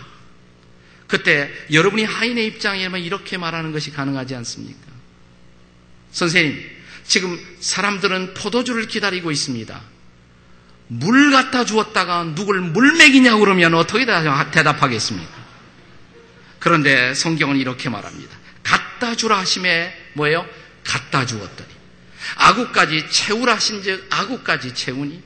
그때 1.08 1.52
여러분이 1.74 2.04
하인의 2.04 2.46
입장이라면 2.46 3.02
이렇게 3.02 3.40
말하는 3.40 3.72
것이 3.72 3.90
가능하지 3.90 4.36
않습니까? 4.36 4.80
선생님, 6.12 6.64
지금 7.04 7.40
사람들은 7.60 8.36
포도주를 8.36 8.88
기다리고 8.88 9.32
있습니다. 9.32 9.82
물 10.90 11.32
갖다 11.32 11.66
주었다가 11.66 12.36
누굴 12.36 12.62
물 12.62 12.96
먹이냐고 12.96 13.40
그러면 13.40 13.74
어떻게 13.74 14.06
대답하겠습니까? 14.06 15.40
그런데 16.60 17.16
성경은 17.16 17.58
이렇게 17.58 17.90
말합니다. 17.90 18.38
갖다 18.62 19.16
주라 19.16 19.40
하심에 19.40 20.09
뭐예요? 20.20 20.46
갖다 20.84 21.26
주었더니. 21.26 21.70
아구까지 22.36 23.10
채우라 23.10 23.56
하신 23.56 23.82
즉 23.82 24.06
아구까지 24.10 24.74
채우니. 24.74 25.24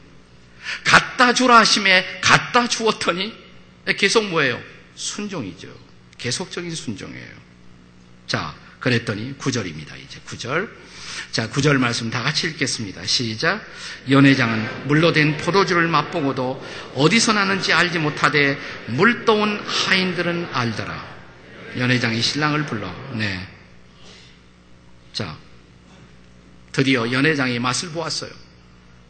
갖다 0.84 1.34
주라 1.34 1.58
하심에 1.58 2.22
갖다 2.22 2.68
주었더니 2.68 3.36
계속 3.98 4.26
뭐예요? 4.28 4.62
순종이죠. 4.96 5.68
계속적인 6.18 6.74
순종이에요. 6.74 7.44
자, 8.28 8.56
그랬더니 8.80 9.38
구절입니다 9.38 9.96
이제 9.98 10.20
구절 10.26 10.74
자, 11.32 11.50
구절 11.50 11.78
말씀 11.80 12.10
다 12.10 12.24
같이 12.24 12.48
읽겠습니다. 12.48 13.06
시작. 13.06 13.62
연회장은 14.10 14.88
물로 14.88 15.12
된 15.12 15.38
포도주를 15.38 15.88
맛보고도 15.88 16.66
어디서 16.96 17.34
나는지 17.34 17.74
알지 17.74 18.00
못하되 18.00 18.58
물떠온 18.88 19.60
하인들은 19.66 20.50
알더라. 20.52 21.14
연회장이 21.78 22.22
신랑을 22.22 22.66
불러. 22.66 22.94
네. 23.14 23.48
자, 25.14 25.38
드디어 26.72 27.12
연회장이 27.12 27.60
맛을 27.60 27.90
보았어요. 27.92 28.32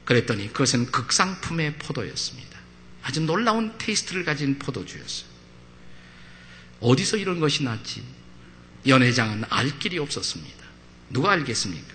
그랬더니 0.06 0.50
그것은 0.50 0.92
극상품의 0.92 1.78
포도였습니다. 1.80 2.60
아주 3.04 3.22
놀라운 3.22 3.74
테이스트를 3.78 4.26
가진 4.26 4.60
포도주였어요. 4.60 5.34
어디서 6.82 7.18
이런 7.18 7.40
것이 7.40 7.64
났지? 7.64 8.04
연회장은 8.86 9.46
알 9.50 9.80
길이 9.80 9.98
없었습니다. 9.98 10.64
누가 11.10 11.32
알겠습니까? 11.32 11.94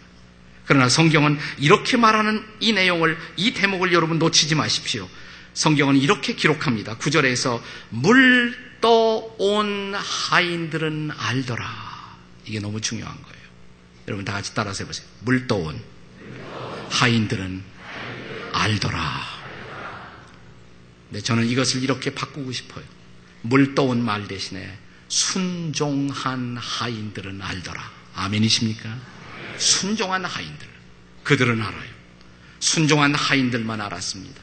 그러나 0.65 0.89
성경은 0.89 1.39
이렇게 1.59 1.97
말하는 1.97 2.45
이 2.61 2.73
내용을, 2.73 3.19
이 3.37 3.53
대목을 3.53 3.93
여러분 3.93 4.19
놓치지 4.19 4.55
마십시오. 4.55 5.09
성경은 5.55 5.97
이렇게 5.97 6.35
기록합니다. 6.35 6.97
구절에서 6.99 7.63
물 7.91 8.57
떠온 8.81 9.95
하인들은 9.95 11.11
알더라. 11.17 12.17
이게 12.47 12.61
너무 12.61 12.81
중요한 12.81 13.15
거예요. 13.23 13.38
여러분 14.09 14.25
다 14.25 14.33
같이 14.33 14.55
따라서 14.55 14.85
해보세요. 14.85 15.07
물 15.21 15.47
떠온 15.47 15.81
하인들은 16.91 17.63
알더라. 18.53 19.39
네, 21.11 21.21
저는 21.21 21.47
이것을 21.47 21.83
이렇게 21.83 22.15
바꾸고 22.15 22.51
싶어요. 22.53 22.85
물 23.43 23.75
떠온 23.75 24.03
말 24.03 24.27
대신에 24.27 24.79
순종한 25.09 26.57
하인들은 26.57 27.41
알더라. 27.43 27.93
아멘이십니까? 28.15 28.99
순종한 29.59 30.25
하인들. 30.25 30.67
그들은 31.25 31.61
알아요. 31.61 31.91
순종한 32.61 33.15
하인들만 33.15 33.81
알았습니다. 33.81 34.41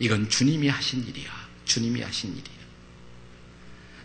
이건 0.00 0.28
주님이 0.28 0.68
하신 0.68 1.06
일이야. 1.06 1.30
주님이 1.64 2.02
하신 2.02 2.32
일이야. 2.32 2.64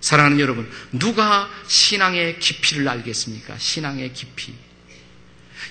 사랑하는 0.02 0.40
여러분, 0.40 0.72
누가 0.92 1.50
신앙의 1.68 2.40
깊이를 2.40 2.88
알겠습니까? 2.88 3.58
신앙의 3.58 4.14
깊이. 4.14 4.69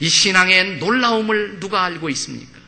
이 0.00 0.08
신앙의 0.08 0.78
놀라움을 0.78 1.60
누가 1.60 1.84
알고 1.84 2.08
있습니까? 2.10 2.58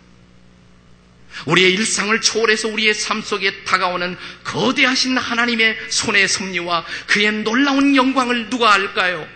우리의 1.47 1.73
일상을 1.73 2.21
초월해서 2.21 2.69
우리의 2.69 2.93
삶 2.93 3.23
속에 3.23 3.65
다가오는 3.65 4.17
거대하신 4.45 5.17
하나님의 5.17 5.77
손의 5.91 6.29
섭리와 6.29 6.85
그의 7.07 7.33
놀라운 7.45 7.97
영광을 7.97 8.51
누가 8.51 8.75
알까요? 8.75 9.27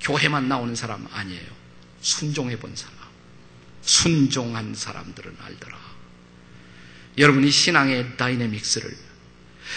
교회만 0.00 0.48
나오는 0.48 0.74
사람 0.74 1.06
아니에요. 1.12 1.46
순종해 2.00 2.58
본 2.58 2.74
사람. 2.76 2.96
순종한 3.82 4.74
사람들은 4.74 5.36
알더라. 5.42 5.78
여러분 7.18 7.44
이 7.44 7.50
신앙의 7.50 8.16
다이내믹스를 8.16 8.90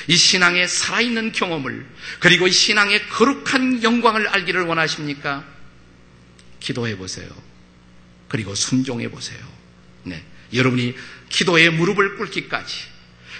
이 0.07 0.15
신앙의 0.15 0.67
살아있는 0.67 1.31
경험을 1.31 1.85
그리고 2.19 2.47
이 2.47 2.51
신앙의 2.51 3.09
거룩한 3.09 3.83
영광을 3.83 4.27
알기를 4.27 4.63
원하십니까? 4.63 5.45
기도해 6.59 6.97
보세요. 6.97 7.29
그리고 8.33 8.55
순종해 8.55 9.11
보세요. 9.11 9.39
네. 10.01 10.23
여러분이 10.55 10.95
기도에 11.29 11.69
무릎을 11.69 12.17
꿇기까지 12.17 12.77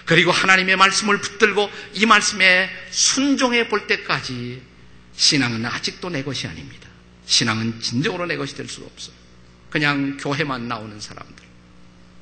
그리고 0.06 0.30
하나님의 0.30 0.76
말씀을 0.76 1.20
붙들고 1.20 1.68
이 1.96 2.06
말씀에 2.06 2.70
순종해 2.92 3.70
볼 3.70 3.88
때까지 3.88 4.62
신앙은 5.16 5.66
아직도 5.66 6.12
내 6.12 6.22
것이 6.22 6.46
아닙니다. 6.46 6.88
신앙은 7.26 7.80
진정으로 7.80 8.28
내 8.28 8.38
것이 8.38 8.56
될수 8.56 8.84
없어요. 8.84 9.16
그냥 9.72 10.18
교회만 10.18 10.68
나오는 10.68 11.00
사람들, 11.00 11.44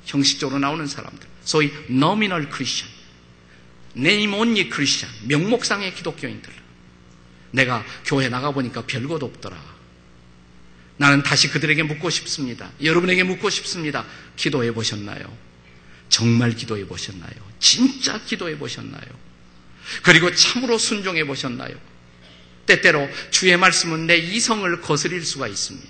형식적으로 0.05 0.57
나오는 0.57 0.88
사람들, 0.88 1.28
소위 1.43 1.74
nominal 1.89 2.47
Christian, 2.49 2.89
name 3.97 4.34
only 4.34 4.69
Christian, 4.69 5.13
명목상의 5.28 5.93
기독교인들. 5.95 6.53
내가 7.51 7.84
교회 8.05 8.30
나가보니까 8.30 8.86
별것 8.86 9.22
없더라. 9.22 9.81
나는 11.02 11.24
다시 11.24 11.49
그들에게 11.49 11.82
묻고 11.82 12.12
싶습니다. 12.12 12.70
여러분에게 12.84 13.24
묻고 13.24 13.49
싶습니다. 13.49 14.06
기도해 14.36 14.72
보셨나요? 14.72 15.36
정말 16.10 16.52
기도해 16.52 16.86
보셨나요? 16.86 17.32
진짜 17.58 18.24
기도해 18.24 18.60
보셨나요? 18.60 19.02
그리고 20.04 20.32
참으로 20.36 20.78
순종해 20.78 21.26
보셨나요? 21.26 21.74
때때로 22.68 23.10
주의 23.32 23.58
말씀은 23.58 24.06
내 24.06 24.18
이성을 24.18 24.80
거스릴 24.82 25.26
수가 25.26 25.47
있습니다. 25.47 25.89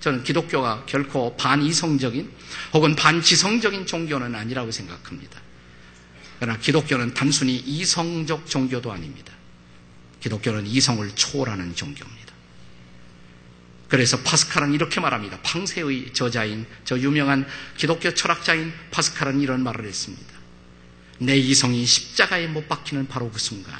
저는 0.00 0.24
기독교가 0.24 0.84
결코 0.84 1.34
반이성적인 1.38 2.30
혹은 2.74 2.96
반지성적인 2.96 3.86
종교는 3.86 4.34
아니라고 4.34 4.70
생각합니다. 4.70 5.40
그러나 6.38 6.58
기독교는 6.58 7.14
단순히 7.14 7.56
이성적 7.56 8.46
종교도 8.46 8.92
아닙니다. 8.92 9.32
기독교는 10.20 10.66
이성을 10.66 11.10
초월하는 11.14 11.74
종교입니다. 11.74 12.23
그래서 13.88 14.18
파스칼은 14.20 14.72
이렇게 14.72 15.00
말합니다. 15.00 15.38
팡세의 15.42 16.12
저자인 16.12 16.66
저 16.84 16.98
유명한 16.98 17.46
기독교 17.76 18.12
철학자인 18.14 18.72
파스칼은 18.90 19.40
이런 19.40 19.62
말을 19.62 19.84
했습니다. 19.84 20.34
내 21.18 21.36
이성이 21.36 21.84
십자가에 21.86 22.46
못 22.48 22.68
박히는 22.68 23.08
바로 23.08 23.30
그 23.30 23.38
순간 23.38 23.74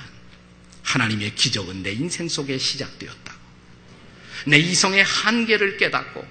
하나님의 0.82 1.34
기적은 1.34 1.82
내 1.82 1.92
인생 1.92 2.28
속에 2.28 2.58
시작되었다고. 2.58 3.44
내 4.46 4.58
이성의 4.58 5.02
한계를 5.02 5.78
깨닫고 5.78 6.24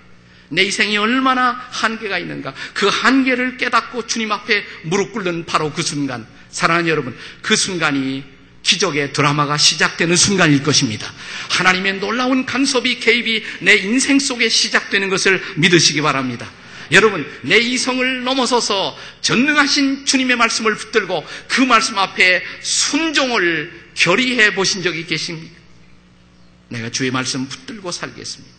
내 0.49 0.63
인생이 0.63 0.97
얼마나 0.97 1.51
한계가 1.71 2.19
있는가 2.19 2.53
그 2.73 2.87
한계를 2.87 3.57
깨닫고 3.57 4.05
주님 4.05 4.31
앞에 4.31 4.63
무릎 4.83 5.13
꿇는 5.13 5.45
바로 5.45 5.71
그 5.73 5.81
순간 5.81 6.27
사랑하는 6.49 6.89
여러분 6.89 7.17
그 7.41 7.55
순간이 7.55 8.23
기적의 8.63 9.13
드라마가 9.13 9.57
시작되는 9.57 10.15
순간일 10.15 10.63
것입니다. 10.63 11.11
하나님의 11.49 11.99
놀라운 11.99 12.45
간섭이 12.45 12.99
개입이 12.99 13.43
내 13.59 13.75
인생 13.75 14.19
속에 14.19 14.49
시작되는 14.49 15.09
것을 15.09 15.41
믿으시기 15.57 16.01
바랍니다. 16.01 16.49
여러분, 16.91 17.29
내 17.41 17.57
이성을 17.57 18.23
넘어서서 18.23 18.97
전능하신 19.21 20.05
주님의 20.05 20.37
말씀을 20.37 20.75
붙들고 20.75 21.25
그 21.47 21.61
말씀 21.61 21.97
앞에 21.97 22.43
순종을 22.61 23.91
결의해 23.95 24.53
보신 24.55 24.81
적이 24.81 25.05
계십니까? 25.05 25.61
내가 26.69 26.89
주의 26.89 27.11
말씀 27.11 27.47
붙들고 27.47 27.91
살겠습니다. 27.91 28.53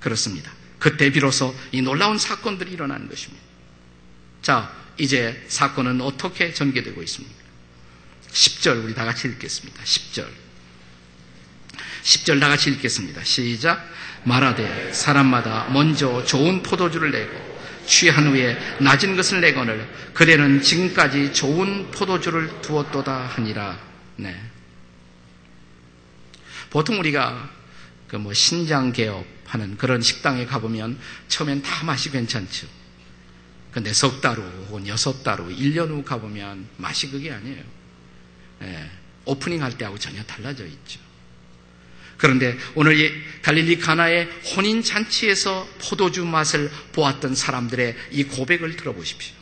그렇습니다. 0.00 0.52
그때 0.78 1.10
비로소 1.10 1.54
이 1.70 1.80
놀라운 1.80 2.18
사건들이 2.18 2.72
일어나는 2.72 3.08
것입니다. 3.08 3.42
자, 4.40 4.74
이제 4.98 5.44
사건은 5.48 6.00
어떻게 6.00 6.52
전개되고 6.52 7.02
있습니까? 7.04 7.41
10절 8.32 8.84
우리 8.84 8.94
다 8.94 9.04
같이 9.04 9.28
읽겠습니다. 9.28 9.82
10절. 9.82 10.26
10절 12.02 12.40
다 12.40 12.48
같이 12.48 12.70
읽겠습니다. 12.70 13.22
시작. 13.24 13.88
말하되 14.24 14.92
사람마다 14.92 15.68
먼저 15.70 16.24
좋은 16.24 16.62
포도주를 16.62 17.10
내고 17.10 17.52
취한 17.86 18.26
후에 18.28 18.56
낮은 18.80 19.16
것을 19.16 19.40
내거늘 19.40 19.88
그대는 20.14 20.62
지금까지 20.62 21.32
좋은 21.32 21.90
포도주를 21.90 22.60
두었도다 22.62 23.26
하니라. 23.26 23.78
네. 24.16 24.40
보통 26.70 26.98
우리가 26.98 27.50
그 28.08 28.16
뭐 28.16 28.32
신장 28.34 28.92
개업 28.92 29.24
하는 29.46 29.76
그런 29.78 30.02
식당에 30.02 30.44
가보면 30.46 30.98
처음엔 31.28 31.62
다 31.62 31.84
맛이 31.84 32.10
괜찮죠. 32.10 32.66
근데 33.72 33.92
석 33.92 34.20
달 34.20 34.36
후 34.38 34.42
혹은 34.68 34.86
여섯 34.86 35.22
달 35.22 35.40
후, 35.40 35.48
1년 35.48 35.88
후 35.88 36.02
가보면 36.04 36.68
맛이 36.76 37.10
그게 37.10 37.32
아니에요. 37.32 37.62
예, 38.62 38.90
오프닝 39.24 39.62
할 39.62 39.76
때하고 39.76 39.98
전혀 39.98 40.22
달라져 40.24 40.64
있죠. 40.66 41.00
그런데 42.16 42.56
오늘 42.76 42.98
이 43.00 43.12
갈릴리 43.42 43.78
가나의 43.78 44.26
혼인 44.54 44.82
잔치에서 44.82 45.68
포도주 45.80 46.24
맛을 46.24 46.70
보았던 46.92 47.34
사람들의 47.34 47.96
이 48.12 48.24
고백을 48.24 48.76
들어보십시오. 48.76 49.34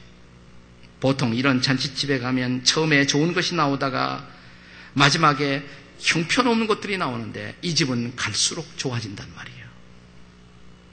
보통 0.99 1.35
이런 1.35 1.61
잔치집에 1.61 2.19
가면 2.19 2.65
처음에 2.65 3.07
좋은 3.07 3.35
것이 3.35 3.55
나오다가 3.55 4.27
마지막에 4.95 5.63
형편없는 5.99 6.67
것들이 6.67 6.97
나오는데 6.97 7.57
이 7.63 7.75
집은 7.75 8.17
갈수록 8.17 8.67
좋아진단 8.77 9.31
말이에요. 9.35 9.67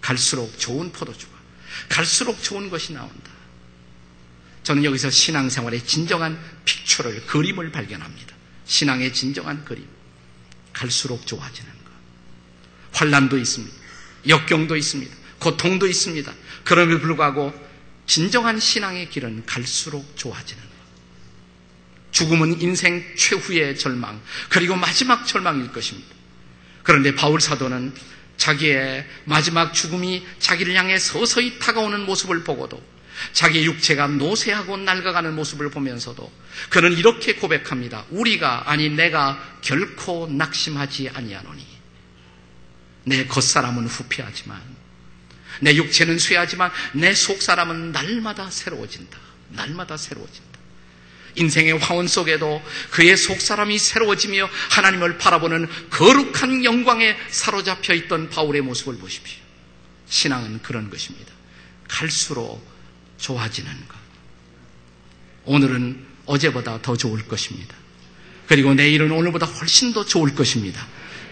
갈수록 0.01 0.57
좋은 0.57 0.91
포도주가, 0.91 1.33
갈수록 1.89 2.41
좋은 2.41 2.69
것이 2.69 2.93
나온다. 2.93 3.36
저는 4.67 4.83
여기서 4.83 5.09
신앙생활의 5.09 5.85
진정한 5.85 6.37
픽처를, 6.65 7.25
그림을 7.27 7.71
발견합니다. 7.71 8.35
신앙의 8.65 9.13
진정한 9.13 9.63
그림. 9.63 9.87
갈수록 10.73 11.25
좋아지는 11.25 11.71
것. 11.71 11.91
환란도 12.91 13.37
있습니다. 13.37 13.73
역경도 14.27 14.75
있습니다. 14.75 15.15
고통도 15.39 15.87
있습니다. 15.87 16.33
그럼에도 16.65 16.99
불구하고 16.99 17.53
진정한 18.07 18.59
신앙의 18.59 19.09
길은 19.09 19.45
갈수록 19.45 20.17
좋아지는 20.17 20.61
것. 20.61 20.69
죽음은 22.11 22.61
인생 22.61 23.05
최후의 23.15 23.77
절망, 23.77 24.21
그리고 24.49 24.75
마지막 24.75 25.25
절망일 25.25 25.71
것입니다. 25.71 26.13
그런데 26.83 27.15
바울 27.15 27.39
사도는 27.39 27.95
자기의 28.35 29.07
마지막 29.23 29.73
죽음이 29.73 30.27
자기를 30.39 30.75
향해 30.75 30.99
서서히 30.99 31.57
다가오는 31.57 32.05
모습을 32.05 32.43
보고도 32.43 32.96
자기 33.33 33.65
육체가 33.65 34.07
노쇠하고 34.07 34.77
낡아가는 34.77 35.35
모습을 35.35 35.69
보면서도 35.69 36.31
그는 36.69 36.93
이렇게 36.97 37.35
고백합니다. 37.35 38.05
우리가 38.09 38.69
아니 38.69 38.89
내가 38.89 39.41
결코 39.61 40.27
낙심하지 40.27 41.09
아니하노니 41.13 41.65
내 43.05 43.25
겉사람은 43.25 43.87
후피하지만 43.87 44.61
내 45.61 45.75
육체는 45.75 46.19
쇠하지만 46.19 46.71
내 46.93 47.13
속사람은 47.13 47.91
날마다 47.91 48.49
새로워진다. 48.49 49.17
날마다 49.49 49.97
새로워진다. 49.97 50.57
인생의 51.35 51.77
화원 51.77 52.07
속에도 52.07 52.63
그의 52.91 53.15
속사람이 53.15 53.77
새로워지며 53.77 54.49
하나님을 54.71 55.17
바라보는 55.17 55.67
거룩한 55.89 56.65
영광에 56.65 57.15
사로잡혀 57.29 57.93
있던 57.93 58.29
바울의 58.29 58.61
모습을 58.61 58.97
보십시오. 58.97 59.39
신앙은 60.09 60.61
그런 60.63 60.89
것입니다. 60.89 61.31
갈수록 61.87 62.65
좋아지는 63.17 63.71
것. 63.87 63.97
오늘은 65.45 66.05
어제보다 66.25 66.81
더 66.81 66.95
좋을 66.95 67.27
것입니다. 67.27 67.75
그리고 68.47 68.73
내일은 68.73 69.11
오늘보다 69.11 69.45
훨씬 69.45 69.93
더 69.93 70.05
좋을 70.05 70.35
것입니다. 70.35 70.85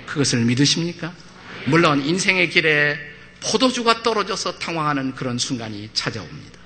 그것을 0.06 0.44
믿으십니까? 0.46 1.14
물론 1.66 2.06
인생의 2.06 2.50
길에 2.50 2.98
포도주가 3.42 4.04
떨어져서 4.04 4.60
당황하는 4.60 5.16
그런 5.16 5.38
순간이 5.38 5.90
찾아옵니다. 5.94 6.60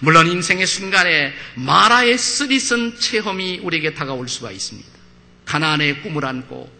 물론 0.00 0.26
인생의 0.26 0.66
순간에 0.66 1.32
마라의 1.54 2.18
쓰리쓴 2.18 2.98
체험이 2.98 3.58
우리에게 3.58 3.94
다가올 3.94 4.28
수가 4.28 4.50
있습니다. 4.50 4.88
가나안의 5.46 6.02
꿈을 6.02 6.24
안고 6.24 6.70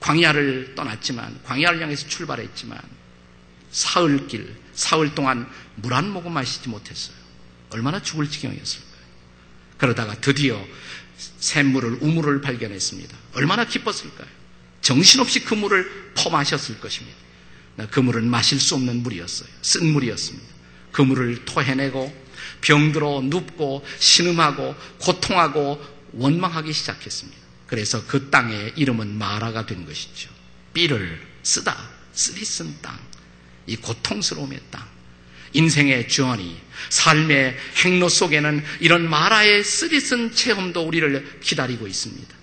광야를 0.00 0.74
떠났지만 0.74 1.40
광야를 1.44 1.82
향해서 1.82 2.08
출발했지만 2.08 2.80
사흘길 3.70 4.56
사흘 4.80 5.14
동안 5.14 5.46
물 5.76 5.92
한 5.92 6.08
모금 6.10 6.32
마시지 6.32 6.70
못했어요. 6.70 7.14
얼마나 7.68 8.02
죽을 8.02 8.30
지경이었을까요? 8.30 9.00
그러다가 9.76 10.18
드디어 10.20 10.58
샘물을 11.38 11.98
우물을 12.00 12.40
발견했습니다. 12.40 13.14
얼마나 13.34 13.66
기뻤을까요? 13.66 14.26
정신없이 14.80 15.44
그 15.44 15.52
물을 15.54 16.12
퍼마셨을 16.14 16.80
것입니다. 16.80 17.18
그 17.90 18.00
물은 18.00 18.26
마실 18.26 18.58
수 18.58 18.74
없는 18.74 19.02
물이었어요. 19.02 19.48
쓴 19.60 19.86
물이었습니다. 19.92 20.48
그 20.92 21.02
물을 21.02 21.44
토해내고 21.44 22.30
병들어 22.62 23.20
눕고 23.24 23.84
신음하고 23.98 24.74
고통하고 24.98 25.84
원망하기 26.12 26.72
시작했습니다. 26.72 27.38
그래서 27.66 28.02
그 28.06 28.30
땅의 28.30 28.72
이름은 28.76 29.18
마라가 29.18 29.66
된 29.66 29.84
것이죠. 29.84 30.30
삐를 30.72 31.20
쓰다, 31.42 31.76
쓰리 32.14 32.44
쓴 32.46 32.74
땅. 32.80 32.98
이 33.70 33.76
고통스러움의 33.76 34.58
땅, 34.70 34.84
인생의 35.52 36.08
주원이, 36.08 36.60
삶의 36.88 37.56
행로 37.84 38.08
속에는 38.08 38.64
이런 38.80 39.08
마라의 39.08 39.62
쓰리쓴 39.62 40.34
체험도 40.34 40.82
우리를 40.82 41.38
기다리고 41.40 41.86
있습니다. 41.86 42.34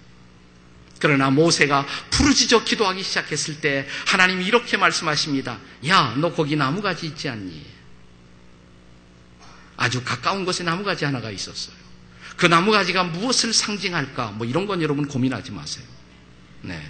그러나 0.99 1.29
모세가 1.29 1.85
부르짖어 2.11 2.63
기도하기 2.63 3.03
시작했을 3.03 3.59
때 3.59 3.85
하나님이 4.07 4.45
이렇게 4.45 4.77
말씀하십니다. 4.77 5.59
야, 5.87 6.15
너 6.17 6.33
거기 6.33 6.55
나무가지 6.55 7.05
있지 7.07 7.27
않니? 7.27 7.65
아주 9.75 10.03
가까운 10.03 10.45
곳에 10.45 10.63
나무가지 10.63 11.03
하나가 11.03 11.29
있었어요. 11.29 11.75
그 12.37 12.45
나무가지가 12.45 13.03
무엇을 13.03 13.53
상징할까? 13.53 14.31
뭐 14.31 14.47
이런 14.47 14.65
건 14.65 14.81
여러분 14.81 15.07
고민하지 15.07 15.51
마세요. 15.51 15.85
네. 16.61 16.81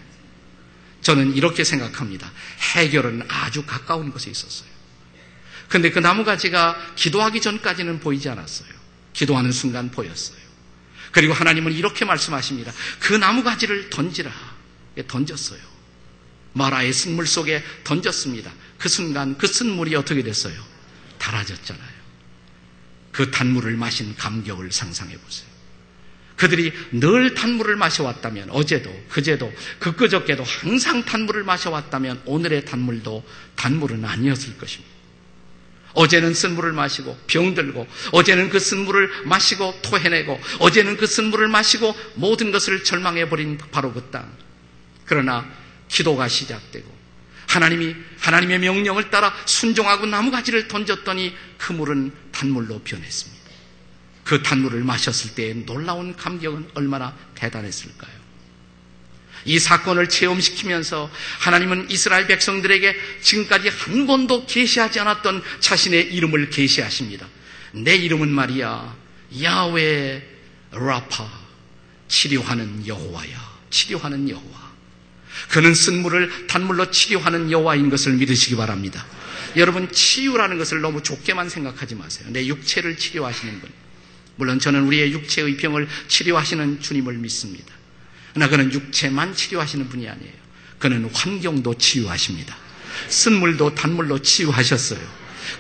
저는 1.07 1.37
이렇게 1.37 1.63
생각합니다. 1.63 2.29
해결은 2.75 3.23
아주 3.29 3.63
가까운 3.65 4.11
곳에 4.11 4.29
있었어요. 4.29 4.67
근데 5.69 5.89
그 5.89 5.99
나무가지가 5.99 6.95
기도하기 6.97 7.39
전까지는 7.39 8.01
보이지 8.01 8.27
않았어요. 8.27 8.67
기도하는 9.13 9.53
순간 9.53 9.89
보였어요. 9.89 10.37
그리고 11.13 11.33
하나님은 11.33 11.71
이렇게 11.71 12.03
말씀하십니다. 12.03 12.73
그 12.99 13.13
나무가지를 13.13 13.89
던지라. 13.89 14.29
던졌어요. 15.07 15.61
마라의 16.51 16.91
쓴물 16.91 17.25
속에 17.25 17.63
던졌습니다. 17.85 18.51
그 18.77 18.89
순간 18.89 19.37
그 19.37 19.47
쓴물이 19.47 19.95
어떻게 19.95 20.23
됐어요? 20.23 20.61
달아졌잖아요. 21.19 21.97
그 23.13 23.31
단물을 23.31 23.77
마신 23.77 24.13
감격을 24.17 24.73
상상해 24.73 25.17
보세요. 25.17 25.47
그들이 26.37 26.71
늘 26.91 27.33
단물을 27.33 27.75
마셔왔다면 27.75 28.51
어제도 28.51 28.95
그제도 29.09 29.51
그끄저께도 29.79 30.43
항상 30.43 31.03
단물을 31.03 31.43
마셔왔다면 31.43 32.21
오늘의 32.25 32.65
단물도 32.65 33.25
단물은 33.55 34.05
아니었을 34.05 34.57
것입니다. 34.57 34.97
어제는 35.93 36.35
쓴물을 36.35 36.73
마시고 36.73 37.17
병들고 37.25 37.87
어제는 38.11 38.49
그 38.49 38.59
쓴물을 38.59 39.25
마시고 39.25 39.79
토해내고 39.81 40.39
어제는 40.59 40.97
그 40.97 41.07
쓴물을 41.07 41.47
마시고 41.47 41.95
모든 42.15 42.51
것을 42.51 42.83
절망해버린 42.83 43.57
바로 43.71 43.91
그 43.91 44.07
땅. 44.11 44.31
그러나 45.05 45.49
기도가 45.87 46.27
시작되고 46.27 46.95
하나님이 47.47 47.95
하나님의 48.19 48.59
명령을 48.59 49.09
따라 49.09 49.33
순종하고 49.45 50.05
나무가지를 50.05 50.67
던졌더니 50.67 51.35
그 51.57 51.73
물은 51.73 52.11
단물로 52.31 52.81
변했습니다. 52.83 53.36
그 54.27 54.43
단물을 54.43 54.83
마셨을 54.83 55.35
때의 55.35 55.65
놀라운 55.65 56.13
감격은 56.13 56.71
얼마나 56.73 57.15
대단했을까요? 57.35 58.11
이 59.45 59.57
사건을 59.57 60.09
체험시키면서 60.09 61.09
하나님은 61.39 61.89
이스라엘 61.89 62.27
백성들에게 62.27 62.93
지금까지 63.21 63.69
한 63.69 64.05
번도 64.05 64.45
계시하지 64.45 64.99
않았던 64.99 65.41
자신의 65.61 66.13
이름을 66.13 66.49
계시하십니다. 66.49 67.25
내 67.71 67.95
이름은 67.95 68.27
말이야 68.27 68.97
야외 69.43 70.27
라파 70.71 71.31
치료하는 72.09 72.85
여호와야 72.85 73.57
치료하는 73.69 74.29
여호와. 74.29 74.67
그는 75.51 75.73
쓴물을 75.73 76.47
단물로 76.47 76.91
치료하는 76.91 77.49
여호와인 77.49 77.89
것을 77.89 78.11
믿으시기 78.15 78.57
바랍니다. 78.57 79.05
여러분 79.55 79.89
치유라는 79.89 80.57
것을 80.57 80.81
너무 80.81 81.01
좁게만 81.01 81.47
생각하지 81.47 81.95
마세요. 81.95 82.27
내 82.31 82.45
육체를 82.45 82.97
치료하시는 82.97 83.61
분. 83.61 83.86
물론 84.37 84.59
저는 84.59 84.83
우리의 84.83 85.11
육체의 85.11 85.57
병을 85.57 85.87
치료하시는 86.07 86.79
주님을 86.79 87.13
믿습니다. 87.15 87.73
그러나 88.33 88.49
그는 88.49 88.71
육체만 88.71 89.35
치료하시는 89.35 89.89
분이 89.89 90.07
아니에요. 90.07 90.33
그는 90.79 91.09
환경도 91.11 91.75
치유하십니다. 91.75 92.55
쓴물도 93.09 93.75
단물로 93.75 94.21
치유하셨어요. 94.21 94.99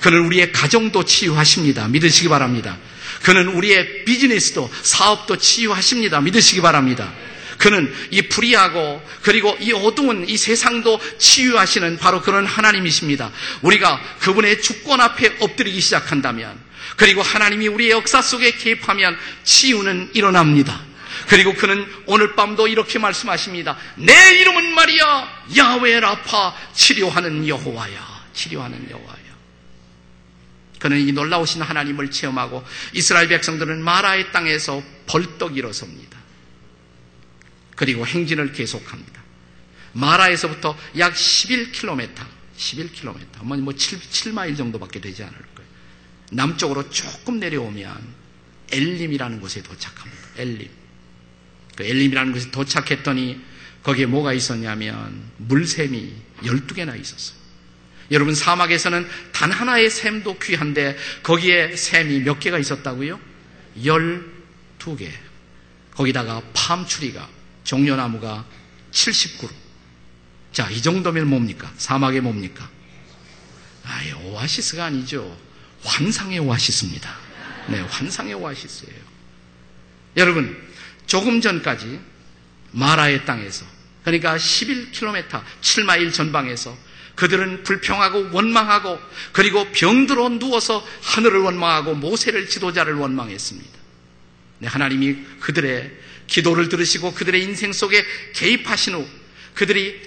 그는 0.01 0.25
우리의 0.25 0.51
가정도 0.51 1.03
치유하십니다. 1.03 1.87
믿으시기 1.87 2.29
바랍니다. 2.29 2.77
그는 3.23 3.47
우리의 3.47 4.05
비즈니스도 4.05 4.69
사업도 4.83 5.37
치유하십니다. 5.37 6.21
믿으시기 6.21 6.61
바랍니다. 6.61 7.13
그는 7.57 7.91
이 8.11 8.21
불의하고 8.23 9.01
그리고 9.23 9.57
이 9.59 9.71
어두운 9.71 10.29
이 10.29 10.37
세상도 10.37 10.99
치유하시는 11.17 11.97
바로 11.97 12.21
그런 12.21 12.45
하나님이십니다. 12.45 13.31
우리가 13.63 13.99
그분의 14.19 14.61
주권 14.61 15.01
앞에 15.01 15.37
엎드리기 15.39 15.79
시작한다면 15.81 16.66
그리고 16.97 17.21
하나님이 17.21 17.67
우리의 17.69 17.91
역사 17.91 18.21
속에 18.21 18.51
개입하면 18.51 19.17
치유는 19.43 20.11
일어납니다. 20.15 20.81
그리고 21.29 21.53
그는 21.53 21.85
오늘 22.07 22.35
밤도 22.35 22.67
이렇게 22.67 22.99
말씀하십니다. 22.99 23.77
내 23.95 24.13
이름은 24.39 24.73
말이야 24.73 25.45
야외 25.57 25.99
라파 25.99 26.55
치료하는 26.73 27.47
여호와야. 27.47 28.25
치료하는 28.33 28.89
여호와야. 28.89 29.17
그는 30.79 30.99
이 30.99 31.11
놀라우신 31.11 31.61
하나님을 31.61 32.11
체험하고 32.11 32.65
이스라엘 32.93 33.27
백성들은 33.27 33.83
마라의 33.83 34.31
땅에서 34.31 34.81
벌떡 35.05 35.55
일어섭니다. 35.55 36.17
그리고 37.75 38.07
행진을 38.07 38.53
계속합니다. 38.53 39.21
마라에서부터 39.93 40.75
약 40.97 41.13
11km, 41.13 42.09
11km, 42.57 43.43
뭐 43.43 43.73
7, 43.73 43.99
7마일 43.99 44.57
정도밖에 44.57 44.99
되지 44.99 45.23
않을 45.23 45.35
거예요. 45.35 45.56
남쪽으로 46.31 46.89
조금 46.89 47.39
내려오면 47.39 48.15
엘림이라는 48.71 49.39
곳에 49.39 49.61
도착합니다. 49.61 50.27
엘림. 50.37 50.69
그 51.75 51.85
엘림이라는 51.85 52.33
곳에 52.33 52.51
도착했더니 52.51 53.39
거기에 53.83 54.05
뭐가 54.05 54.33
있었냐면 54.33 55.21
물샘이 55.37 56.13
12개나 56.43 56.99
있었어요. 56.99 57.37
여러분 58.11 58.35
사막에서는 58.35 59.07
단 59.31 59.51
하나의 59.51 59.89
샘도 59.89 60.39
귀한데 60.39 60.97
거기에 61.23 61.75
샘이 61.75 62.21
몇 62.21 62.39
개가 62.39 62.57
있었다고요? 62.57 63.19
12개. 63.77 65.11
거기다가 65.91 66.41
팜추리가 66.53 67.27
종려나무가 67.63 68.45
70그루. 68.91 69.49
자, 70.51 70.69
이 70.69 70.81
정도면 70.81 71.27
뭡니까? 71.27 71.71
사막에 71.77 72.21
뭡니까? 72.21 72.69
아예 73.83 74.11
오아시스가 74.13 74.85
아니죠. 74.85 75.37
환상의 75.87 76.39
오아시스입니다. 76.39 77.15
네, 77.67 77.79
환상의 77.79 78.33
오아시스예요. 78.33 78.99
여러분, 80.17 80.55
조금 81.05 81.39
전까지 81.39 81.99
마라의 82.71 83.25
땅에서 83.25 83.65
그러니까 84.03 84.37
11km, 84.37 85.43
7마일 85.61 86.13
전방에서 86.13 86.77
그들은 87.15 87.63
불평하고 87.63 88.29
원망하고 88.31 88.99
그리고 89.31 89.65
병들어 89.71 90.29
누워서 90.29 90.85
하늘을 91.01 91.39
원망하고 91.39 91.95
모세를 91.95 92.47
지도자를 92.47 92.93
원망했습니다. 92.93 93.77
네, 94.59 94.67
하나님이 94.67 95.15
그들의 95.39 95.91
기도를 96.27 96.69
들으시고 96.69 97.13
그들의 97.13 97.41
인생 97.43 97.73
속에 97.73 98.03
개입하신 98.33 98.95
후 98.95 99.07
그들이 99.53 99.99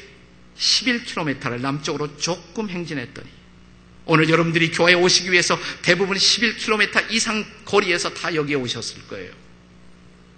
11km를 0.56 1.60
남쪽으로 1.60 2.16
조금 2.18 2.68
행진했더니 2.68 3.39
오늘 4.06 4.28
여러분들이 4.28 4.70
교회에 4.70 4.94
오시기 4.94 5.30
위해서 5.30 5.58
대부분 5.82 6.16
11km 6.16 7.10
이상 7.10 7.44
거리에서 7.64 8.12
다 8.14 8.34
여기에 8.34 8.56
오셨을 8.56 9.06
거예요. 9.08 9.32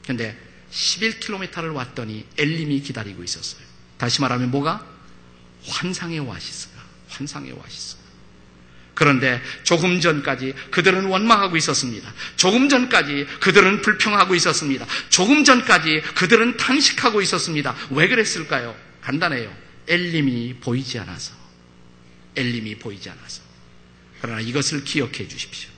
그런데 0.03 0.37
11km를 0.71 1.75
왔더니 1.75 2.27
엘림이 2.39 2.81
기다리고 2.83 3.23
있었어요. 3.23 3.63
다시 3.99 4.21
말하면 4.21 4.51
뭐가? 4.51 4.87
환상의 5.67 6.19
오아시스가, 6.21 6.75
환상의 7.09 7.53
오아시스. 7.53 8.03
그런데 8.95 9.41
조금 9.63 10.01
전까지 10.01 10.55
그들은 10.71 11.07
원망하고 11.07 11.57
있었습니다. 11.57 12.13
조금 12.37 12.69
전까지 12.69 13.27
그들은 13.41 13.81
불평하고 13.81 14.35
있었습니다. 14.35 14.87
조금 15.09 15.45
전까지 15.45 16.03
그들은 16.15 16.57
탄식하고 16.57 17.23
있었습니다. 17.23 17.75
왜 17.91 18.09
그랬을까요? 18.09 18.77
간단해요. 19.01 19.55
엘림이 19.89 20.57
보이지 20.61 20.99
않아서. 21.01 21.33
엘림이 22.37 22.77
보이지 22.77 23.09
않아서. 23.11 23.42
그러나 24.23 24.41
이것을 24.41 24.85
기억해 24.85 25.29
주십시오. 25.29 25.69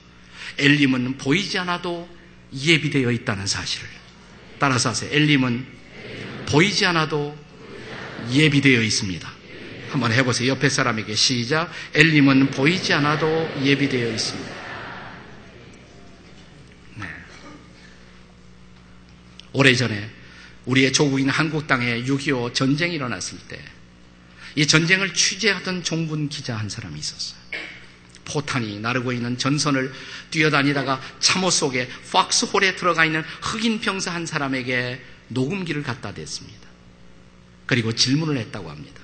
엘림은 0.57 1.17
보이지 1.17 1.57
않아도 1.59 2.07
예비되어 2.53 3.11
있다는 3.11 3.47
사실을. 3.47 3.89
따라서 4.59 4.89
하세요. 4.89 5.11
엘림은 5.11 5.65
보이지 6.47 6.85
않아도 6.85 7.37
예비되어 8.31 8.81
있습니다. 8.81 9.33
한번 9.89 10.11
해보세요. 10.11 10.49
옆에 10.51 10.69
사람에게 10.69 11.15
시작. 11.15 11.71
엘림은 11.93 12.51
보이지 12.51 12.93
않아도 12.93 13.49
예비되어 13.63 14.13
있습니다. 14.13 14.51
네. 16.95 17.05
오래전에 19.53 20.09
우리의 20.65 20.93
조국인 20.93 21.29
한국 21.29 21.67
땅에 21.67 22.03
6.25 22.03 22.53
전쟁이 22.53 22.95
일어났을 22.95 23.37
때 23.47 23.75
이 24.55 24.65
전쟁을 24.65 25.13
취재하던 25.13 25.83
종군 25.83 26.29
기자 26.29 26.55
한 26.55 26.69
사람이 26.69 26.97
있었어요. 26.97 27.39
포탄이 28.25 28.79
나르고 28.79 29.13
있는 29.13 29.37
전선을 29.37 29.93
뛰어다니다가 30.31 31.01
참호 31.19 31.49
속에 31.49 31.89
팍스홀에 32.11 32.75
들어가 32.75 33.05
있는 33.05 33.23
흑인 33.41 33.79
병사 33.79 34.13
한 34.13 34.25
사람에게 34.25 35.01
녹음기를 35.29 35.83
갖다 35.83 36.13
댔습니다. 36.13 36.67
그리고 37.65 37.93
질문을 37.93 38.37
했다고 38.37 38.69
합니다. 38.69 39.01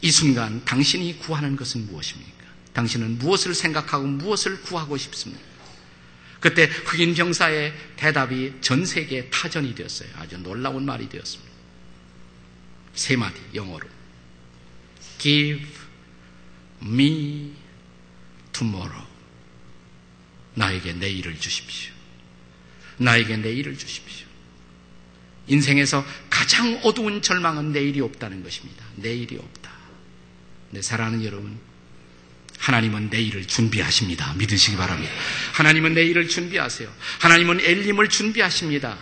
이 0.00 0.10
순간 0.10 0.64
당신이 0.64 1.18
구하는 1.18 1.56
것은 1.56 1.86
무엇입니까? 1.86 2.44
당신은 2.72 3.18
무엇을 3.18 3.54
생각하고 3.54 4.06
무엇을 4.06 4.60
구하고 4.62 4.96
싶습니까? 4.96 5.42
그때 6.40 6.64
흑인 6.64 7.14
병사의 7.14 7.72
대답이 7.96 8.54
전 8.60 8.84
세계에 8.84 9.30
타전이 9.30 9.74
되었어요. 9.74 10.10
아주 10.16 10.36
놀라운 10.38 10.84
말이 10.84 11.08
되었습니다. 11.08 11.50
세 12.94 13.16
마디 13.16 13.40
영어로. 13.54 13.88
Give 15.18 15.66
me 16.82 17.63
tomorrow. 18.54 19.06
나에게 20.54 20.94
내일을 20.94 21.38
주십시오. 21.38 21.92
나에게 22.96 23.36
내일을 23.36 23.76
주십시오. 23.76 24.26
인생에서 25.46 26.04
가장 26.30 26.80
어두운 26.84 27.20
절망은 27.20 27.72
내일이 27.72 28.00
없다는 28.00 28.42
것입니다. 28.42 28.84
내일이 28.96 29.36
없다. 29.36 29.70
네, 30.70 30.80
사랑하는 30.80 31.24
여러분, 31.24 31.58
하나님은 32.58 33.10
내일을 33.10 33.46
준비하십니다. 33.46 34.32
믿으시기 34.34 34.76
바랍니다. 34.76 35.12
하나님은 35.52 35.92
내일을 35.92 36.28
준비하세요. 36.28 36.90
하나님은 37.20 37.60
엘림을 37.60 38.08
준비하십니다. 38.08 38.96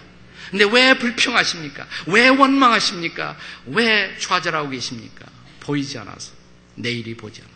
근데 0.51 0.65
왜 0.65 0.99
불평하십니까? 0.99 1.87
왜 2.09 2.29
원망하십니까? 2.29 3.39
왜 3.67 4.17
좌절하고 4.19 4.71
계십니까? 4.71 5.27
보이지 5.61 5.97
않아서. 5.99 6.33
내일이 6.75 7.15
보지 7.15 7.41
않아서. 7.41 7.52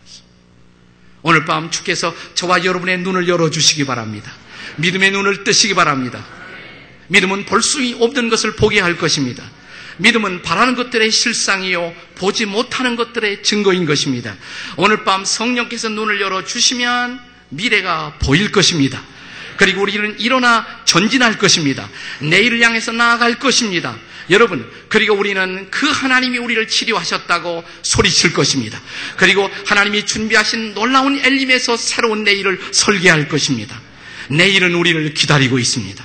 오늘 1.26 1.44
밤 1.44 1.72
주께서 1.72 2.14
저와 2.34 2.64
여러분의 2.64 2.98
눈을 2.98 3.26
열어주시기 3.26 3.84
바랍니다. 3.84 4.30
믿음의 4.76 5.10
눈을 5.10 5.42
뜨시기 5.42 5.74
바랍니다. 5.74 6.24
믿음은 7.08 7.46
볼 7.46 7.60
수 7.62 7.80
없는 7.98 8.28
것을 8.28 8.54
보게 8.54 8.78
할 8.78 8.96
것입니다. 8.96 9.42
믿음은 9.96 10.42
바라는 10.42 10.76
것들의 10.76 11.10
실상이요 11.10 11.92
보지 12.14 12.46
못하는 12.46 12.94
것들의 12.94 13.42
증거인 13.42 13.86
것입니다. 13.86 14.36
오늘 14.76 15.02
밤 15.02 15.24
성령께서 15.24 15.88
눈을 15.88 16.20
열어 16.20 16.44
주시면 16.44 17.18
미래가 17.48 18.18
보일 18.20 18.52
것입니다. 18.52 19.02
그리고 19.56 19.82
우리는 19.82 20.18
일어나 20.18 20.66
전진할 20.84 21.38
것입니다. 21.38 21.88
내일을 22.20 22.62
향해서 22.62 22.92
나아갈 22.92 23.38
것입니다. 23.38 23.96
여러분, 24.30 24.68
그리고 24.88 25.14
우리는 25.14 25.70
그 25.70 25.86
하나님이 25.88 26.38
우리를 26.38 26.66
치료하셨다고 26.68 27.64
소리칠 27.82 28.32
것입니다. 28.32 28.80
그리고 29.16 29.48
하나님이 29.66 30.04
준비하신 30.04 30.74
놀라운 30.74 31.18
엘림에서 31.18 31.76
새로운 31.76 32.24
내일을 32.24 32.60
설계할 32.72 33.28
것입니다. 33.28 33.80
내일은 34.28 34.74
우리를 34.74 35.14
기다리고 35.14 35.58
있습니다. 35.58 36.04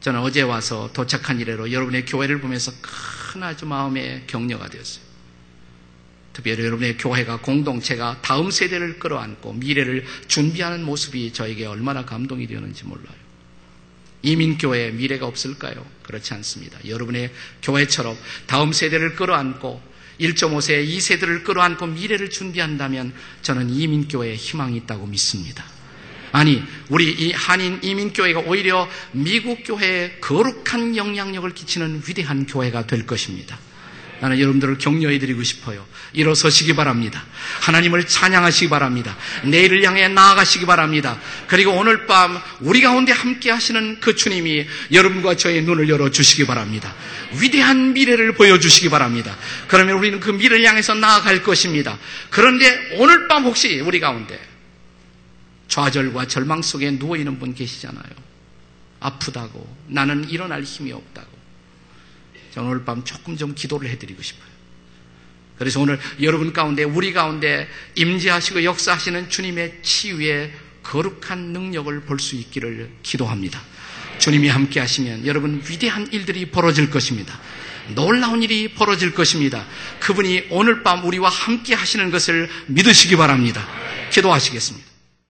저는 0.00 0.20
어제 0.20 0.42
와서 0.42 0.90
도착한 0.94 1.40
이래로 1.40 1.72
여러분의 1.72 2.06
교회를 2.06 2.40
보면서 2.40 2.72
큰 2.80 3.42
아주 3.42 3.66
마음의 3.66 4.24
격려가 4.26 4.68
되었어요. 4.68 5.05
특별히 6.36 6.64
여러분의 6.64 6.98
교회가 6.98 7.38
공동체가 7.38 8.18
다음 8.20 8.50
세대를 8.50 8.98
끌어안고 8.98 9.54
미래를 9.54 10.04
준비하는 10.28 10.84
모습이 10.84 11.32
저에게 11.32 11.64
얼마나 11.64 12.04
감동이 12.04 12.46
되었는지 12.46 12.84
몰라요. 12.84 13.16
이민교회에 14.20 14.90
미래가 14.90 15.26
없을까요? 15.26 15.86
그렇지 16.02 16.34
않습니다. 16.34 16.78
여러분의 16.86 17.32
교회처럼 17.62 18.18
다음 18.46 18.72
세대를 18.72 19.16
끌어안고 19.16 19.80
1.5세, 20.20 20.86
2세대를 20.86 21.42
끌어안고 21.42 21.86
미래를 21.86 22.28
준비한다면 22.28 23.14
저는 23.40 23.70
이민교회에 23.70 24.34
희망이 24.34 24.76
있다고 24.78 25.06
믿습니다. 25.06 25.64
아니, 26.32 26.62
우리 26.90 27.12
이 27.12 27.32
한인 27.32 27.80
이민교회가 27.82 28.40
오히려 28.40 28.90
미국 29.12 29.62
교회에 29.64 30.18
거룩한 30.20 30.96
영향력을 30.96 31.48
끼치는 31.54 32.02
위대한 32.06 32.44
교회가 32.44 32.86
될 32.86 33.06
것입니다. 33.06 33.58
나는 34.20 34.40
여러분들을 34.40 34.78
격려해 34.78 35.18
드리고 35.18 35.42
싶어요. 35.42 35.86
일어서시기 36.12 36.74
바랍니다. 36.74 37.24
하나님을 37.60 38.06
찬양하시기 38.06 38.68
바랍니다. 38.68 39.16
내일을 39.44 39.84
향해 39.84 40.08
나아가시기 40.08 40.66
바랍니다. 40.66 41.18
그리고 41.46 41.72
오늘 41.72 42.06
밤 42.06 42.40
우리 42.60 42.80
가운데 42.80 43.12
함께 43.12 43.50
하시는 43.50 44.00
그 44.00 44.16
주님이 44.16 44.66
여러분과 44.92 45.36
저의 45.36 45.62
눈을 45.62 45.88
열어 45.88 46.10
주시기 46.10 46.46
바랍니다. 46.46 46.94
위대한 47.38 47.92
미래를 47.92 48.32
보여주시기 48.34 48.88
바랍니다. 48.88 49.36
그러면 49.68 49.98
우리는 49.98 50.20
그 50.20 50.30
미래를 50.30 50.64
향해서 50.64 50.94
나아갈 50.94 51.42
것입니다. 51.42 51.98
그런데 52.30 52.96
오늘 52.98 53.28
밤 53.28 53.44
혹시 53.44 53.80
우리 53.80 54.00
가운데 54.00 54.40
좌절과 55.68 56.26
절망 56.28 56.62
속에 56.62 56.92
누워있는 56.92 57.38
분 57.38 57.54
계시잖아요. 57.54 58.26
아프다고. 59.00 59.76
나는 59.88 60.28
일어날 60.30 60.62
힘이 60.62 60.92
없다고. 60.92 61.35
저는 62.56 62.70
오늘 62.70 62.84
밤 62.86 63.04
조금 63.04 63.36
좀 63.36 63.54
기도를 63.54 63.90
해드리고 63.90 64.22
싶어요. 64.22 64.48
그래서 65.58 65.78
오늘 65.78 66.00
여러분 66.22 66.54
가운데, 66.54 66.84
우리 66.84 67.12
가운데 67.12 67.68
임재하시고 67.96 68.64
역사하시는 68.64 69.28
주님의 69.28 69.80
치유의 69.82 70.52
거룩한 70.82 71.52
능력을 71.52 72.00
볼 72.00 72.18
수 72.18 72.34
있기를 72.34 72.90
기도합니다. 73.02 73.60
주님이 74.18 74.48
함께 74.48 74.80
하시면 74.80 75.26
여러분 75.26 75.62
위대한 75.68 76.10
일들이 76.12 76.46
벌어질 76.46 76.88
것입니다. 76.88 77.38
놀라운 77.94 78.42
일이 78.42 78.72
벌어질 78.72 79.12
것입니다. 79.12 79.66
그분이 80.00 80.46
오늘 80.48 80.82
밤 80.82 81.04
우리와 81.04 81.28
함께 81.28 81.74
하시는 81.74 82.10
것을 82.10 82.48
믿으시기 82.68 83.16
바랍니다. 83.16 83.68
기도하시겠습니다. 84.10 84.85